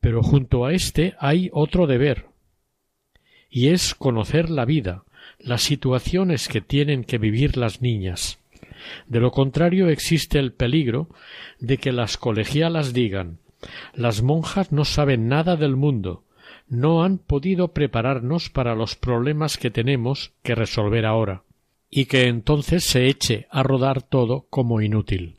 Pero 0.00 0.22
junto 0.22 0.64
a 0.64 0.72
éste 0.72 1.14
hay 1.18 1.50
otro 1.52 1.86
deber, 1.86 2.26
y 3.50 3.68
es 3.68 3.94
conocer 3.94 4.50
la 4.50 4.64
vida, 4.64 5.04
las 5.38 5.62
situaciones 5.62 6.48
que 6.48 6.60
tienen 6.60 7.04
que 7.04 7.18
vivir 7.18 7.56
las 7.56 7.82
niñas. 7.82 8.38
De 9.06 9.20
lo 9.20 9.30
contrario 9.30 9.88
existe 9.88 10.38
el 10.38 10.52
peligro 10.52 11.08
de 11.58 11.78
que 11.78 11.92
las 11.92 12.16
colegialas 12.16 12.92
digan 12.92 13.38
las 13.94 14.22
monjas 14.22 14.72
no 14.72 14.84
saben 14.84 15.28
nada 15.28 15.56
del 15.56 15.76
mundo, 15.76 16.24
no 16.68 17.04
han 17.04 17.18
podido 17.18 17.72
prepararnos 17.72 18.50
para 18.50 18.74
los 18.74 18.96
problemas 18.96 19.58
que 19.58 19.70
tenemos 19.70 20.32
que 20.42 20.54
resolver 20.54 21.06
ahora, 21.06 21.42
y 21.90 22.06
que 22.06 22.26
entonces 22.26 22.84
se 22.84 23.06
eche 23.06 23.46
a 23.50 23.62
rodar 23.62 24.02
todo 24.02 24.46
como 24.50 24.80
inútil. 24.80 25.38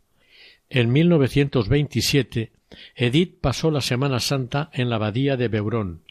En 0.69 0.91
1927, 0.91 2.51
Edith 2.95 3.39
pasó 3.39 3.71
la 3.71 3.81
Semana 3.81 4.19
Santa 4.19 4.69
en 4.73 4.89
la 4.89 4.95
abadía 4.95 5.37
de 5.37 5.47
Beurón. 5.47 6.01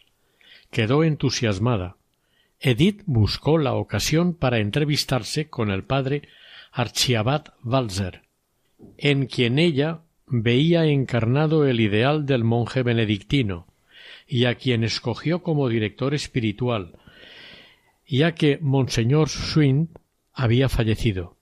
Quedó 0.71 1.05
entusiasmada. 1.05 1.97
Edith 2.67 3.03
buscó 3.05 3.59
la 3.59 3.75
ocasión 3.75 4.33
para 4.33 4.59
entrevistarse 4.59 5.51
con 5.51 5.71
el 5.71 5.85
padre 5.85 6.23
Archiabad 6.73 7.45
Walser, 7.63 8.23
en 8.97 9.27
quien 9.27 9.59
ella 9.59 10.01
veía 10.27 10.87
encarnado 10.87 11.67
el 11.67 11.79
ideal 11.79 12.25
del 12.25 12.43
monje 12.43 12.83
benedictino, 12.83 13.67
y 14.27 14.47
a 14.47 14.55
quien 14.55 14.83
escogió 14.83 15.43
como 15.43 15.69
director 15.69 16.15
espiritual, 16.15 16.97
ya 18.09 18.35
que 18.35 18.59
Monseñor 18.63 19.29
Swin 19.29 19.91
había 20.33 20.71
fallecido. 20.71 21.37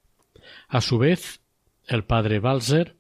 A 0.66 0.80
su 0.80 0.98
vez, 0.98 1.40
el 1.86 2.02
padre 2.02 2.40
Walser 2.40 2.96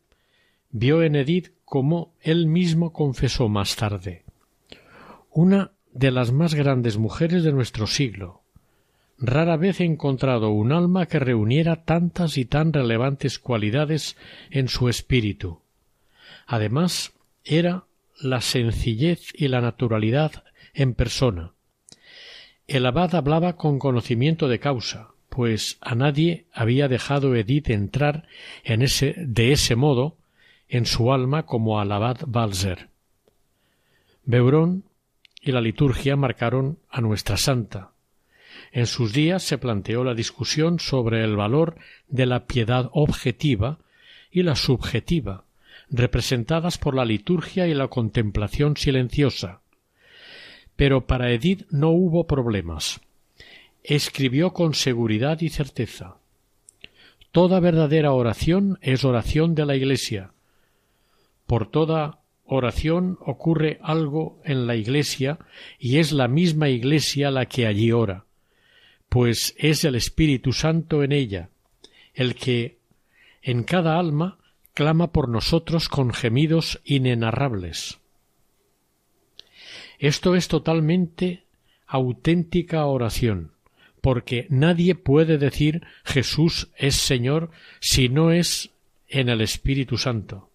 vio 0.70 1.02
en 1.02 1.16
Edith 1.16 1.50
como 1.64 2.14
él 2.20 2.46
mismo 2.46 2.92
confesó 2.92 3.48
más 3.48 3.74
tarde 3.74 4.22
una 5.32 5.72
de 5.92 6.10
las 6.10 6.32
más 6.32 6.54
grandes 6.54 6.98
mujeres 6.98 7.44
de 7.44 7.52
nuestro 7.52 7.86
siglo. 7.86 8.42
Rara 9.18 9.56
vez 9.56 9.80
he 9.80 9.84
encontrado 9.84 10.50
un 10.50 10.72
alma 10.72 11.06
que 11.06 11.18
reuniera 11.18 11.84
tantas 11.84 12.36
y 12.38 12.44
tan 12.44 12.72
relevantes 12.72 13.38
cualidades 13.38 14.16
en 14.50 14.68
su 14.68 14.88
espíritu. 14.88 15.60
Además, 16.46 17.12
era 17.44 17.84
la 18.20 18.40
sencillez 18.40 19.32
y 19.34 19.48
la 19.48 19.60
naturalidad 19.60 20.44
en 20.74 20.94
persona. 20.94 21.52
El 22.66 22.86
abad 22.86 23.14
hablaba 23.14 23.56
con 23.56 23.78
conocimiento 23.78 24.48
de 24.48 24.58
causa, 24.58 25.10
pues 25.28 25.78
a 25.80 25.94
nadie 25.94 26.46
había 26.52 26.88
dejado 26.88 27.34
Edith 27.34 27.70
entrar 27.70 28.26
en 28.64 28.82
ese, 28.82 29.14
de 29.18 29.52
ese 29.52 29.76
modo 29.76 30.16
en 30.68 30.86
su 30.86 31.12
alma 31.12 31.44
como 31.44 31.80
al 31.80 31.92
abad 31.92 32.18
Balzer. 32.26 32.88
Beurón 34.24 34.84
y 35.42 35.50
la 35.52 35.60
liturgia 35.60 36.14
marcaron 36.16 36.78
a 36.88 37.00
nuestra 37.00 37.36
santa. 37.36 37.90
En 38.70 38.86
sus 38.86 39.12
días 39.12 39.42
se 39.42 39.58
planteó 39.58 40.04
la 40.04 40.14
discusión 40.14 40.78
sobre 40.78 41.24
el 41.24 41.36
valor 41.36 41.76
de 42.08 42.26
la 42.26 42.46
piedad 42.46 42.88
objetiva 42.92 43.78
y 44.30 44.44
la 44.44 44.54
subjetiva, 44.54 45.44
representadas 45.90 46.78
por 46.78 46.94
la 46.94 47.04
liturgia 47.04 47.66
y 47.66 47.74
la 47.74 47.88
contemplación 47.88 48.76
silenciosa. 48.76 49.60
Pero 50.76 51.06
para 51.06 51.32
Edith 51.32 51.66
no 51.70 51.90
hubo 51.90 52.26
problemas. 52.26 53.00
Escribió 53.82 54.52
con 54.52 54.74
seguridad 54.74 55.40
y 55.40 55.50
certeza. 55.50 56.16
Toda 57.32 57.60
verdadera 57.60 58.12
oración 58.12 58.78
es 58.80 59.04
oración 59.04 59.54
de 59.54 59.66
la 59.66 59.74
Iglesia. 59.74 60.30
Por 61.46 61.66
toda 61.66 62.21
oración 62.44 63.18
ocurre 63.20 63.78
algo 63.82 64.40
en 64.44 64.66
la 64.66 64.76
Iglesia 64.76 65.38
y 65.78 65.98
es 65.98 66.12
la 66.12 66.28
misma 66.28 66.68
Iglesia 66.68 67.30
la 67.30 67.46
que 67.46 67.66
allí 67.66 67.92
ora, 67.92 68.24
pues 69.08 69.54
es 69.58 69.84
el 69.84 69.94
Espíritu 69.94 70.52
Santo 70.52 71.02
en 71.02 71.12
ella, 71.12 71.48
el 72.14 72.34
que 72.34 72.78
en 73.42 73.64
cada 73.64 73.98
alma 73.98 74.38
clama 74.74 75.12
por 75.12 75.28
nosotros 75.28 75.88
con 75.88 76.12
gemidos 76.12 76.80
inenarrables. 76.84 77.98
Esto 79.98 80.34
es 80.34 80.48
totalmente 80.48 81.44
auténtica 81.86 82.86
oración, 82.86 83.52
porque 84.00 84.46
nadie 84.50 84.94
puede 84.94 85.38
decir 85.38 85.82
Jesús 86.04 86.68
es 86.76 86.96
Señor 86.96 87.50
si 87.80 88.08
no 88.08 88.32
es 88.32 88.70
en 89.08 89.28
el 89.28 89.40
Espíritu 89.40 89.98
Santo. 89.98 90.51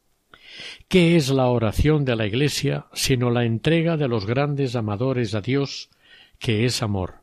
¿Qué 0.87 1.15
es 1.15 1.29
la 1.29 1.47
oración 1.47 2.05
de 2.05 2.15
la 2.15 2.25
Iglesia 2.25 2.87
sino 2.93 3.29
la 3.29 3.45
entrega 3.45 3.97
de 3.97 4.07
los 4.07 4.25
grandes 4.25 4.75
amadores 4.75 5.35
a 5.35 5.41
Dios, 5.41 5.89
que 6.39 6.65
es 6.65 6.81
amor? 6.81 7.21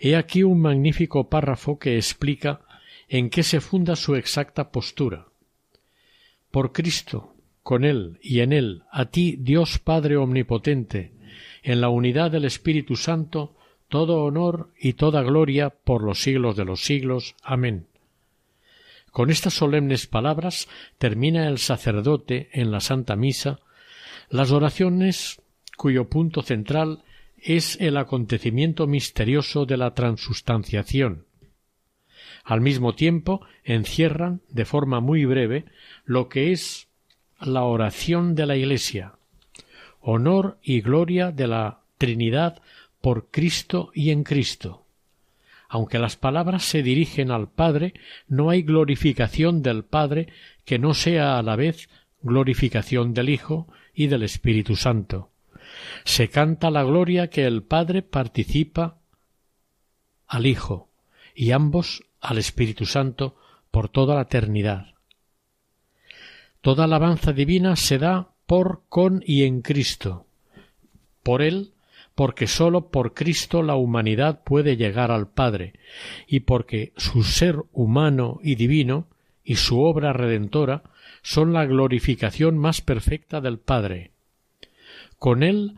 He 0.00 0.16
aquí 0.16 0.42
un 0.42 0.60
magnífico 0.60 1.28
párrafo 1.28 1.78
que 1.78 1.96
explica 1.96 2.62
en 3.08 3.30
qué 3.30 3.42
se 3.42 3.60
funda 3.60 3.96
su 3.96 4.14
exacta 4.14 4.70
postura. 4.70 5.28
Por 6.50 6.72
Cristo, 6.72 7.34
con 7.62 7.84
Él 7.84 8.18
y 8.22 8.40
en 8.40 8.52
Él, 8.52 8.82
a 8.90 9.06
ti, 9.06 9.36
Dios 9.38 9.78
Padre 9.78 10.16
Omnipotente, 10.16 11.12
en 11.62 11.80
la 11.80 11.88
unidad 11.88 12.30
del 12.30 12.44
Espíritu 12.44 12.96
Santo, 12.96 13.56
todo 13.88 14.22
honor 14.24 14.72
y 14.78 14.94
toda 14.94 15.22
gloria 15.22 15.70
por 15.70 16.02
los 16.02 16.22
siglos 16.22 16.56
de 16.56 16.64
los 16.64 16.82
siglos. 16.84 17.34
Amén. 17.42 17.86
Con 19.10 19.30
estas 19.30 19.54
solemnes 19.54 20.06
palabras 20.06 20.68
termina 20.98 21.48
el 21.48 21.58
sacerdote 21.58 22.50
en 22.52 22.70
la 22.70 22.80
Santa 22.80 23.16
Misa 23.16 23.60
las 24.30 24.50
oraciones 24.50 25.40
cuyo 25.76 26.08
punto 26.08 26.42
central 26.42 27.04
es 27.36 27.78
el 27.80 27.96
acontecimiento 27.96 28.86
misterioso 28.86 29.64
de 29.64 29.76
la 29.76 29.94
transustanciación, 29.94 31.26
al 32.44 32.60
mismo 32.60 32.94
tiempo 32.94 33.46
encierran 33.62 34.40
de 34.48 34.64
forma 34.64 35.00
muy 35.00 35.24
breve 35.24 35.66
lo 36.04 36.28
que 36.28 36.52
es 36.52 36.88
la 37.40 37.64
oración 37.64 38.34
de 38.34 38.46
la 38.46 38.56
Iglesia, 38.56 39.18
honor 40.00 40.58
y 40.62 40.80
gloria 40.80 41.30
de 41.30 41.46
la 41.46 41.82
Trinidad 41.98 42.62
por 43.00 43.30
Cristo 43.30 43.90
y 43.94 44.10
en 44.10 44.24
Cristo. 44.24 44.86
Aunque 45.68 45.98
las 45.98 46.16
palabras 46.16 46.64
se 46.64 46.82
dirigen 46.82 47.30
al 47.30 47.50
Padre, 47.50 47.92
no 48.26 48.48
hay 48.50 48.62
glorificación 48.62 49.62
del 49.62 49.84
Padre 49.84 50.28
que 50.64 50.78
no 50.78 50.94
sea 50.94 51.38
a 51.38 51.42
la 51.42 51.56
vez 51.56 51.88
glorificación 52.22 53.12
del 53.12 53.28
Hijo 53.28 53.68
y 53.94 54.06
del 54.06 54.22
Espíritu 54.22 54.76
Santo. 54.76 55.30
Se 56.04 56.28
canta 56.28 56.70
la 56.70 56.82
gloria 56.84 57.28
que 57.28 57.44
el 57.44 57.62
Padre 57.62 58.02
participa 58.02 58.98
al 60.26 60.46
Hijo, 60.46 60.88
y 61.34 61.52
ambos 61.52 62.04
al 62.20 62.38
Espíritu 62.38 62.86
Santo 62.86 63.36
por 63.70 63.88
toda 63.88 64.14
la 64.14 64.22
eternidad. 64.22 64.94
Toda 66.60 66.84
alabanza 66.84 67.32
divina 67.32 67.76
se 67.76 67.98
da 67.98 68.30
por, 68.46 68.82
con 68.88 69.22
y 69.24 69.44
en 69.44 69.62
Cristo. 69.62 70.26
Por 71.22 71.42
Él, 71.42 71.72
porque 72.18 72.48
sólo 72.48 72.88
por 72.88 73.14
Cristo 73.14 73.62
la 73.62 73.76
humanidad 73.76 74.42
puede 74.42 74.76
llegar 74.76 75.12
al 75.12 75.28
Padre, 75.28 75.74
y 76.26 76.40
porque 76.40 76.92
su 76.96 77.22
ser 77.22 77.62
humano 77.70 78.40
y 78.42 78.56
divino 78.56 79.06
y 79.44 79.54
su 79.54 79.80
obra 79.80 80.12
redentora 80.12 80.82
son 81.22 81.52
la 81.52 81.64
glorificación 81.64 82.58
más 82.58 82.80
perfecta 82.80 83.40
del 83.40 83.60
Padre. 83.60 84.10
Con 85.20 85.44
Él, 85.44 85.76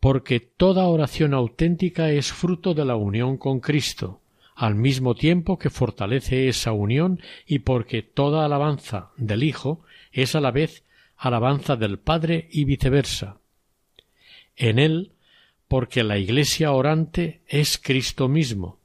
porque 0.00 0.40
toda 0.40 0.86
oración 0.86 1.34
auténtica 1.34 2.10
es 2.10 2.32
fruto 2.32 2.72
de 2.72 2.86
la 2.86 2.96
unión 2.96 3.36
con 3.36 3.60
Cristo, 3.60 4.22
al 4.54 4.74
mismo 4.74 5.14
tiempo 5.14 5.58
que 5.58 5.68
fortalece 5.68 6.48
esa 6.48 6.72
unión 6.72 7.20
y 7.46 7.58
porque 7.58 8.00
toda 8.00 8.46
alabanza 8.46 9.10
del 9.18 9.42
Hijo 9.42 9.82
es 10.12 10.34
a 10.34 10.40
la 10.40 10.50
vez 10.50 10.82
alabanza 11.18 11.76
del 11.76 11.98
Padre 11.98 12.48
y 12.50 12.64
viceversa. 12.64 13.36
En 14.56 14.78
él, 14.78 15.12
porque 15.72 16.04
la 16.04 16.18
Iglesia 16.18 16.70
orante 16.72 17.40
es 17.48 17.78
Cristo 17.78 18.28
mismo, 18.28 18.78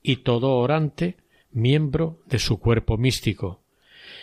y 0.00 0.18
todo 0.18 0.58
orante 0.58 1.16
miembro 1.50 2.20
de 2.26 2.38
su 2.38 2.60
cuerpo 2.60 2.96
místico, 2.96 3.62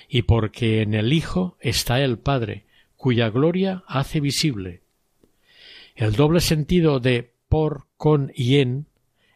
y 0.07 0.21
porque 0.21 0.83
en 0.83 0.93
el 0.93 1.11
Hijo 1.11 1.57
está 1.59 1.99
el 1.99 2.17
Padre, 2.17 2.63
cuya 2.95 3.29
gloria 3.29 3.83
hace 3.87 4.21
visible. 4.21 4.79
El 5.97 6.13
doble 6.13 6.39
sentido 6.39 7.01
de 7.01 7.33
por, 7.49 7.87
con 7.97 8.31
y 8.33 8.59
en 8.59 8.85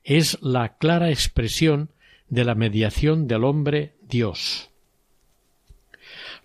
es 0.05 0.41
la 0.41 0.77
clara 0.77 1.09
expresión 1.09 1.89
de 2.29 2.45
la 2.45 2.55
mediación 2.55 3.27
del 3.27 3.43
hombre 3.43 3.95
Dios. 4.07 4.69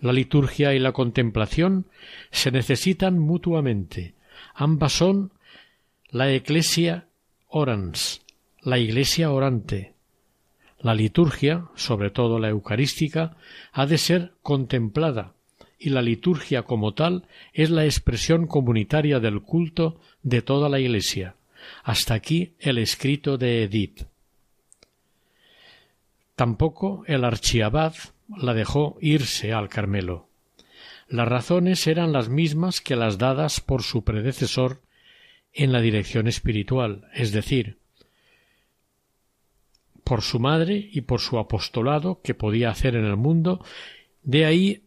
La 0.01 0.11
liturgia 0.11 0.73
y 0.73 0.79
la 0.79 0.91
contemplación 0.91 1.85
se 2.31 2.51
necesitan 2.51 3.17
mutuamente. 3.17 4.13
Ambas 4.53 4.91
son 4.91 5.31
la 6.09 6.31
Ecclesia 6.31 7.09
orans, 7.49 8.21
la 8.61 8.77
Iglesia 8.77 9.29
orante. 9.29 9.93
La 10.79 10.93
liturgia, 10.93 11.65
sobre 11.75 12.11
todo 12.11 12.39
la 12.39 12.47
eucarística, 12.47 13.35
ha 13.73 13.85
de 13.85 13.97
ser 13.97 14.33
contemplada, 14.41 15.33
y 15.77 15.89
la 15.89 16.01
liturgia 16.01 16.63
como 16.63 16.93
tal 16.93 17.27
es 17.51 17.71
la 17.71 17.83
expresión 17.83 18.47
comunitaria 18.47 19.19
del 19.19 19.41
culto 19.41 19.99
de 20.23 20.41
toda 20.41 20.69
la 20.69 20.79
Iglesia. 20.79 21.35
Hasta 21.83 22.13
aquí 22.13 22.53
el 22.59 22.77
escrito 22.77 23.37
de 23.37 23.63
Edith. 23.63 24.03
Tampoco 26.35 27.03
el 27.07 27.25
archiabad 27.25 27.95
la 28.29 28.53
dejó 28.53 28.97
irse 29.01 29.51
al 29.51 29.67
Carmelo. 29.67 30.29
Las 31.09 31.27
razones 31.27 31.85
eran 31.85 32.13
las 32.13 32.29
mismas 32.29 32.79
que 32.79 32.95
las 32.95 33.17
dadas 33.17 33.59
por 33.59 33.83
su 33.83 34.03
predecesor 34.05 34.81
en 35.57 35.71
la 35.73 35.81
dirección 35.81 36.27
espiritual, 36.27 37.09
es 37.13 37.31
decir, 37.31 37.77
por 40.03 40.21
su 40.21 40.39
madre 40.39 40.87
y 40.91 41.01
por 41.01 41.19
su 41.19 41.39
apostolado 41.39 42.21
que 42.21 42.35
podía 42.35 42.69
hacer 42.69 42.95
en 42.95 43.05
el 43.05 43.17
mundo, 43.17 43.65
de 44.21 44.45
ahí 44.45 44.83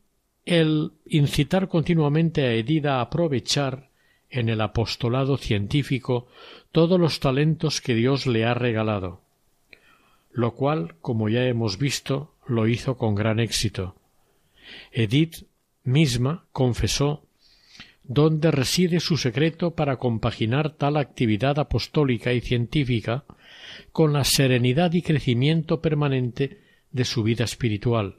el 0.47 0.93
incitar 1.07 1.69
continuamente 1.69 2.47
a 2.47 2.55
Edida 2.55 2.97
a 2.97 3.01
aprovechar 3.03 3.91
en 4.31 4.49
el 4.49 4.61
apostolado 4.61 5.37
científico 5.37 6.29
todos 6.71 7.01
los 7.01 7.19
talentos 7.19 7.81
que 7.81 7.95
Dios 7.95 8.29
le 8.29 8.45
ha 8.45 8.55
regalado, 8.55 9.21
lo 10.31 10.55
cual, 10.55 10.95
como 11.01 11.29
ya 11.29 11.45
hemos 11.47 11.79
visto, 11.79 12.33
lo 12.47 12.69
hizo 12.69 12.97
con 12.97 13.17
gran 13.17 13.41
éxito. 13.41 13.97
Edith 14.93 15.47
misma 15.83 16.45
confesó 16.53 17.25
dónde 18.13 18.51
reside 18.51 18.99
su 18.99 19.17
secreto 19.17 19.77
para 19.77 19.97
compaginar 19.97 20.71
tal 20.71 20.97
actividad 20.97 21.61
apostólica 21.61 22.33
y 22.33 22.41
científica 22.41 23.23
con 23.93 24.13
la 24.13 24.25
serenidad 24.25 24.93
y 24.95 25.03
crecimiento 25.03 25.81
permanente 25.81 26.61
de 26.91 27.05
su 27.05 27.23
vida 27.23 27.45
espiritual. 27.45 28.17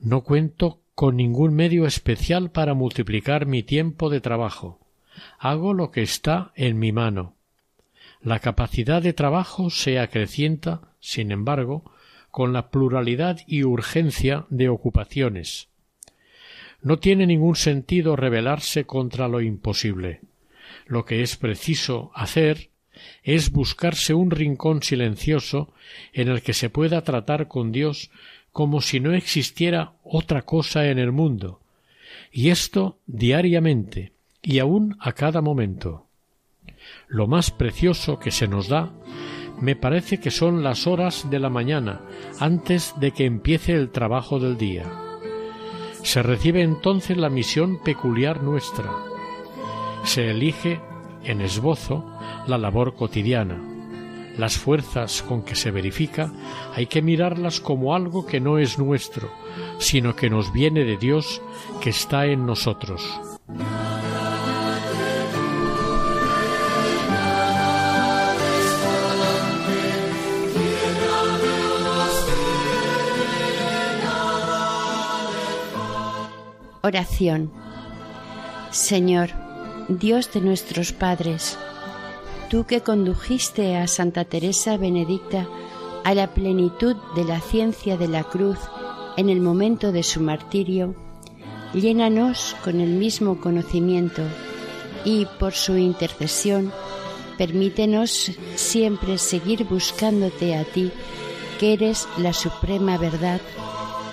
No 0.00 0.24
cuento 0.24 0.80
con 0.96 1.16
ningún 1.16 1.54
medio 1.54 1.86
especial 1.86 2.50
para 2.50 2.74
multiplicar 2.74 3.46
mi 3.46 3.62
tiempo 3.62 4.10
de 4.10 4.20
trabajo. 4.20 4.80
Hago 5.38 5.72
lo 5.72 5.92
que 5.92 6.02
está 6.02 6.50
en 6.56 6.80
mi 6.80 6.90
mano. 6.90 7.36
La 8.20 8.40
capacidad 8.40 9.00
de 9.00 9.12
trabajo 9.12 9.70
se 9.70 10.00
acrecienta, 10.00 10.80
sin 10.98 11.30
embargo, 11.30 11.84
con 12.32 12.52
la 12.52 12.68
pluralidad 12.68 13.38
y 13.46 13.62
urgencia 13.62 14.44
de 14.50 14.70
ocupaciones. 14.70 15.68
No 16.82 16.98
tiene 16.98 17.26
ningún 17.26 17.56
sentido 17.56 18.16
rebelarse 18.16 18.84
contra 18.84 19.28
lo 19.28 19.40
imposible. 19.40 20.20
Lo 20.86 21.04
que 21.04 21.22
es 21.22 21.36
preciso 21.36 22.10
hacer 22.14 22.70
es 23.22 23.50
buscarse 23.50 24.14
un 24.14 24.30
rincón 24.30 24.82
silencioso 24.82 25.72
en 26.12 26.28
el 26.28 26.42
que 26.42 26.52
se 26.52 26.70
pueda 26.70 27.02
tratar 27.02 27.48
con 27.48 27.72
Dios 27.72 28.10
como 28.52 28.80
si 28.80 29.00
no 29.00 29.14
existiera 29.14 29.92
otra 30.04 30.42
cosa 30.42 30.86
en 30.86 30.98
el 30.98 31.10
mundo, 31.10 31.60
y 32.30 32.50
esto 32.50 32.98
diariamente 33.06 34.12
y 34.42 34.58
aun 34.58 34.96
a 35.00 35.12
cada 35.12 35.40
momento. 35.40 36.06
Lo 37.08 37.26
más 37.26 37.50
precioso 37.50 38.18
que 38.18 38.30
se 38.30 38.48
nos 38.48 38.68
da 38.68 38.92
me 39.60 39.76
parece 39.76 40.18
que 40.18 40.30
son 40.30 40.62
las 40.62 40.86
horas 40.86 41.30
de 41.30 41.38
la 41.38 41.48
mañana 41.48 42.00
antes 42.40 42.94
de 42.98 43.12
que 43.12 43.24
empiece 43.24 43.72
el 43.72 43.90
trabajo 43.90 44.38
del 44.40 44.58
día. 44.58 45.01
Se 46.02 46.22
recibe 46.22 46.62
entonces 46.62 47.16
la 47.16 47.30
misión 47.30 47.78
peculiar 47.78 48.42
nuestra. 48.42 48.90
Se 50.04 50.30
elige 50.30 50.80
en 51.24 51.40
esbozo 51.40 52.04
la 52.46 52.58
labor 52.58 52.94
cotidiana. 52.94 53.60
Las 54.36 54.56
fuerzas 54.56 55.22
con 55.22 55.42
que 55.42 55.54
se 55.54 55.70
verifica 55.70 56.32
hay 56.74 56.86
que 56.86 57.02
mirarlas 57.02 57.60
como 57.60 57.94
algo 57.94 58.26
que 58.26 58.40
no 58.40 58.58
es 58.58 58.78
nuestro, 58.78 59.30
sino 59.78 60.16
que 60.16 60.30
nos 60.30 60.52
viene 60.52 60.84
de 60.84 60.96
Dios 60.96 61.42
que 61.80 61.90
está 61.90 62.26
en 62.26 62.46
nosotros. 62.46 63.20
Oración. 76.84 77.52
Señor, 78.72 79.30
Dios 79.88 80.32
de 80.32 80.40
nuestros 80.40 80.92
padres, 80.92 81.56
tú 82.50 82.64
que 82.66 82.80
condujiste 82.80 83.76
a 83.76 83.86
Santa 83.86 84.24
Teresa 84.24 84.76
Benedicta 84.78 85.46
a 86.02 86.12
la 86.12 86.34
plenitud 86.34 86.96
de 87.14 87.22
la 87.22 87.40
ciencia 87.40 87.96
de 87.96 88.08
la 88.08 88.24
cruz 88.24 88.58
en 89.16 89.28
el 89.28 89.40
momento 89.40 89.92
de 89.92 90.02
su 90.02 90.20
martirio, 90.20 90.96
llénanos 91.72 92.56
con 92.64 92.80
el 92.80 92.90
mismo 92.90 93.40
conocimiento 93.40 94.22
y, 95.04 95.26
por 95.38 95.52
su 95.52 95.76
intercesión, 95.76 96.72
permítenos 97.38 98.32
siempre 98.56 99.18
seguir 99.18 99.62
buscándote 99.66 100.56
a 100.56 100.64
ti, 100.64 100.90
que 101.60 101.74
eres 101.74 102.08
la 102.18 102.32
suprema 102.32 102.98
verdad, 102.98 103.40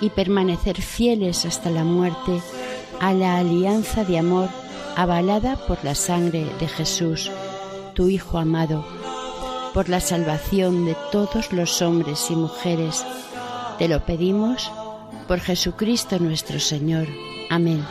y 0.00 0.08
permanecer 0.10 0.80
fieles 0.80 1.44
hasta 1.44 1.68
la 1.68 1.84
muerte 1.84 2.40
a 3.00 3.12
la 3.14 3.38
alianza 3.38 4.04
de 4.04 4.18
amor 4.18 4.48
avalada 4.96 5.56
por 5.56 5.82
la 5.82 5.94
sangre 5.94 6.46
de 6.60 6.68
Jesús, 6.68 7.30
tu 7.94 8.08
Hijo 8.08 8.38
amado, 8.38 8.86
por 9.72 9.88
la 9.88 10.00
salvación 10.00 10.84
de 10.84 10.96
todos 11.10 11.52
los 11.52 11.80
hombres 11.82 12.30
y 12.30 12.36
mujeres. 12.36 13.04
Te 13.78 13.88
lo 13.88 14.04
pedimos 14.04 14.70
por 15.26 15.40
Jesucristo 15.40 16.18
nuestro 16.18 16.60
Señor. 16.60 17.08
Amén. 17.48 17.84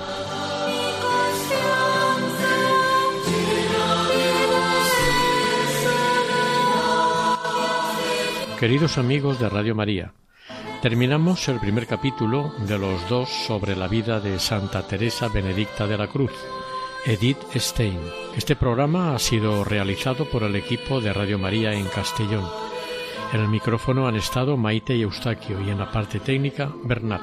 Queridos 8.60 8.98
amigos 8.98 9.40
de 9.40 9.48
Radio 9.48 9.74
María, 9.74 10.14
terminamos 10.82 11.48
el 11.50 11.60
primer 11.60 11.88
capítulo 11.88 12.54
de 12.60 12.78
los 12.78 13.08
dos 13.10 13.30
sobre 13.30 13.76
la 13.76 13.88
vida 13.88 14.20
de 14.20 14.40
Santa 14.40 14.88
Teresa 14.88 15.28
Benedicta 15.28 15.86
de 15.86 15.98
la 15.98 16.08
Cruz, 16.08 16.32
Edith 17.06 17.40
Stein. 17.56 18.00
Este 18.38 18.56
programa 18.56 19.14
ha 19.14 19.20
sido 19.20 19.64
realizado 19.64 20.30
por 20.30 20.44
el 20.44 20.56
equipo 20.56 21.02
de 21.02 21.12
Radio 21.12 21.38
María 21.38 21.74
en 21.74 21.86
Castellón. 21.88 22.48
En 23.34 23.42
el 23.42 23.50
micrófono 23.50 24.08
han 24.08 24.16
estado 24.16 24.56
Maite 24.56 24.96
y 24.96 25.02
Eustaquio 25.02 25.62
y 25.62 25.70
en 25.70 25.80
la 25.80 25.92
parte 25.92 26.20
técnica 26.20 26.72
Bernat. 26.84 27.22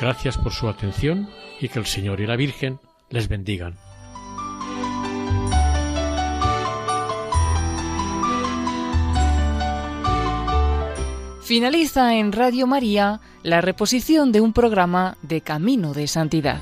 Gracias 0.00 0.38
por 0.38 0.52
su 0.52 0.68
atención 0.68 1.28
y 1.60 1.68
que 1.68 1.80
el 1.80 1.86
Señor 1.86 2.20
y 2.20 2.26
la 2.26 2.36
Virgen 2.36 2.78
les 3.10 3.28
bendigan. 3.28 3.87
Finaliza 11.48 12.14
en 12.16 12.32
Radio 12.32 12.66
María 12.66 13.22
la 13.42 13.62
reposición 13.62 14.32
de 14.32 14.42
un 14.42 14.52
programa 14.52 15.16
de 15.22 15.40
Camino 15.40 15.94
de 15.94 16.06
Santidad. 16.06 16.60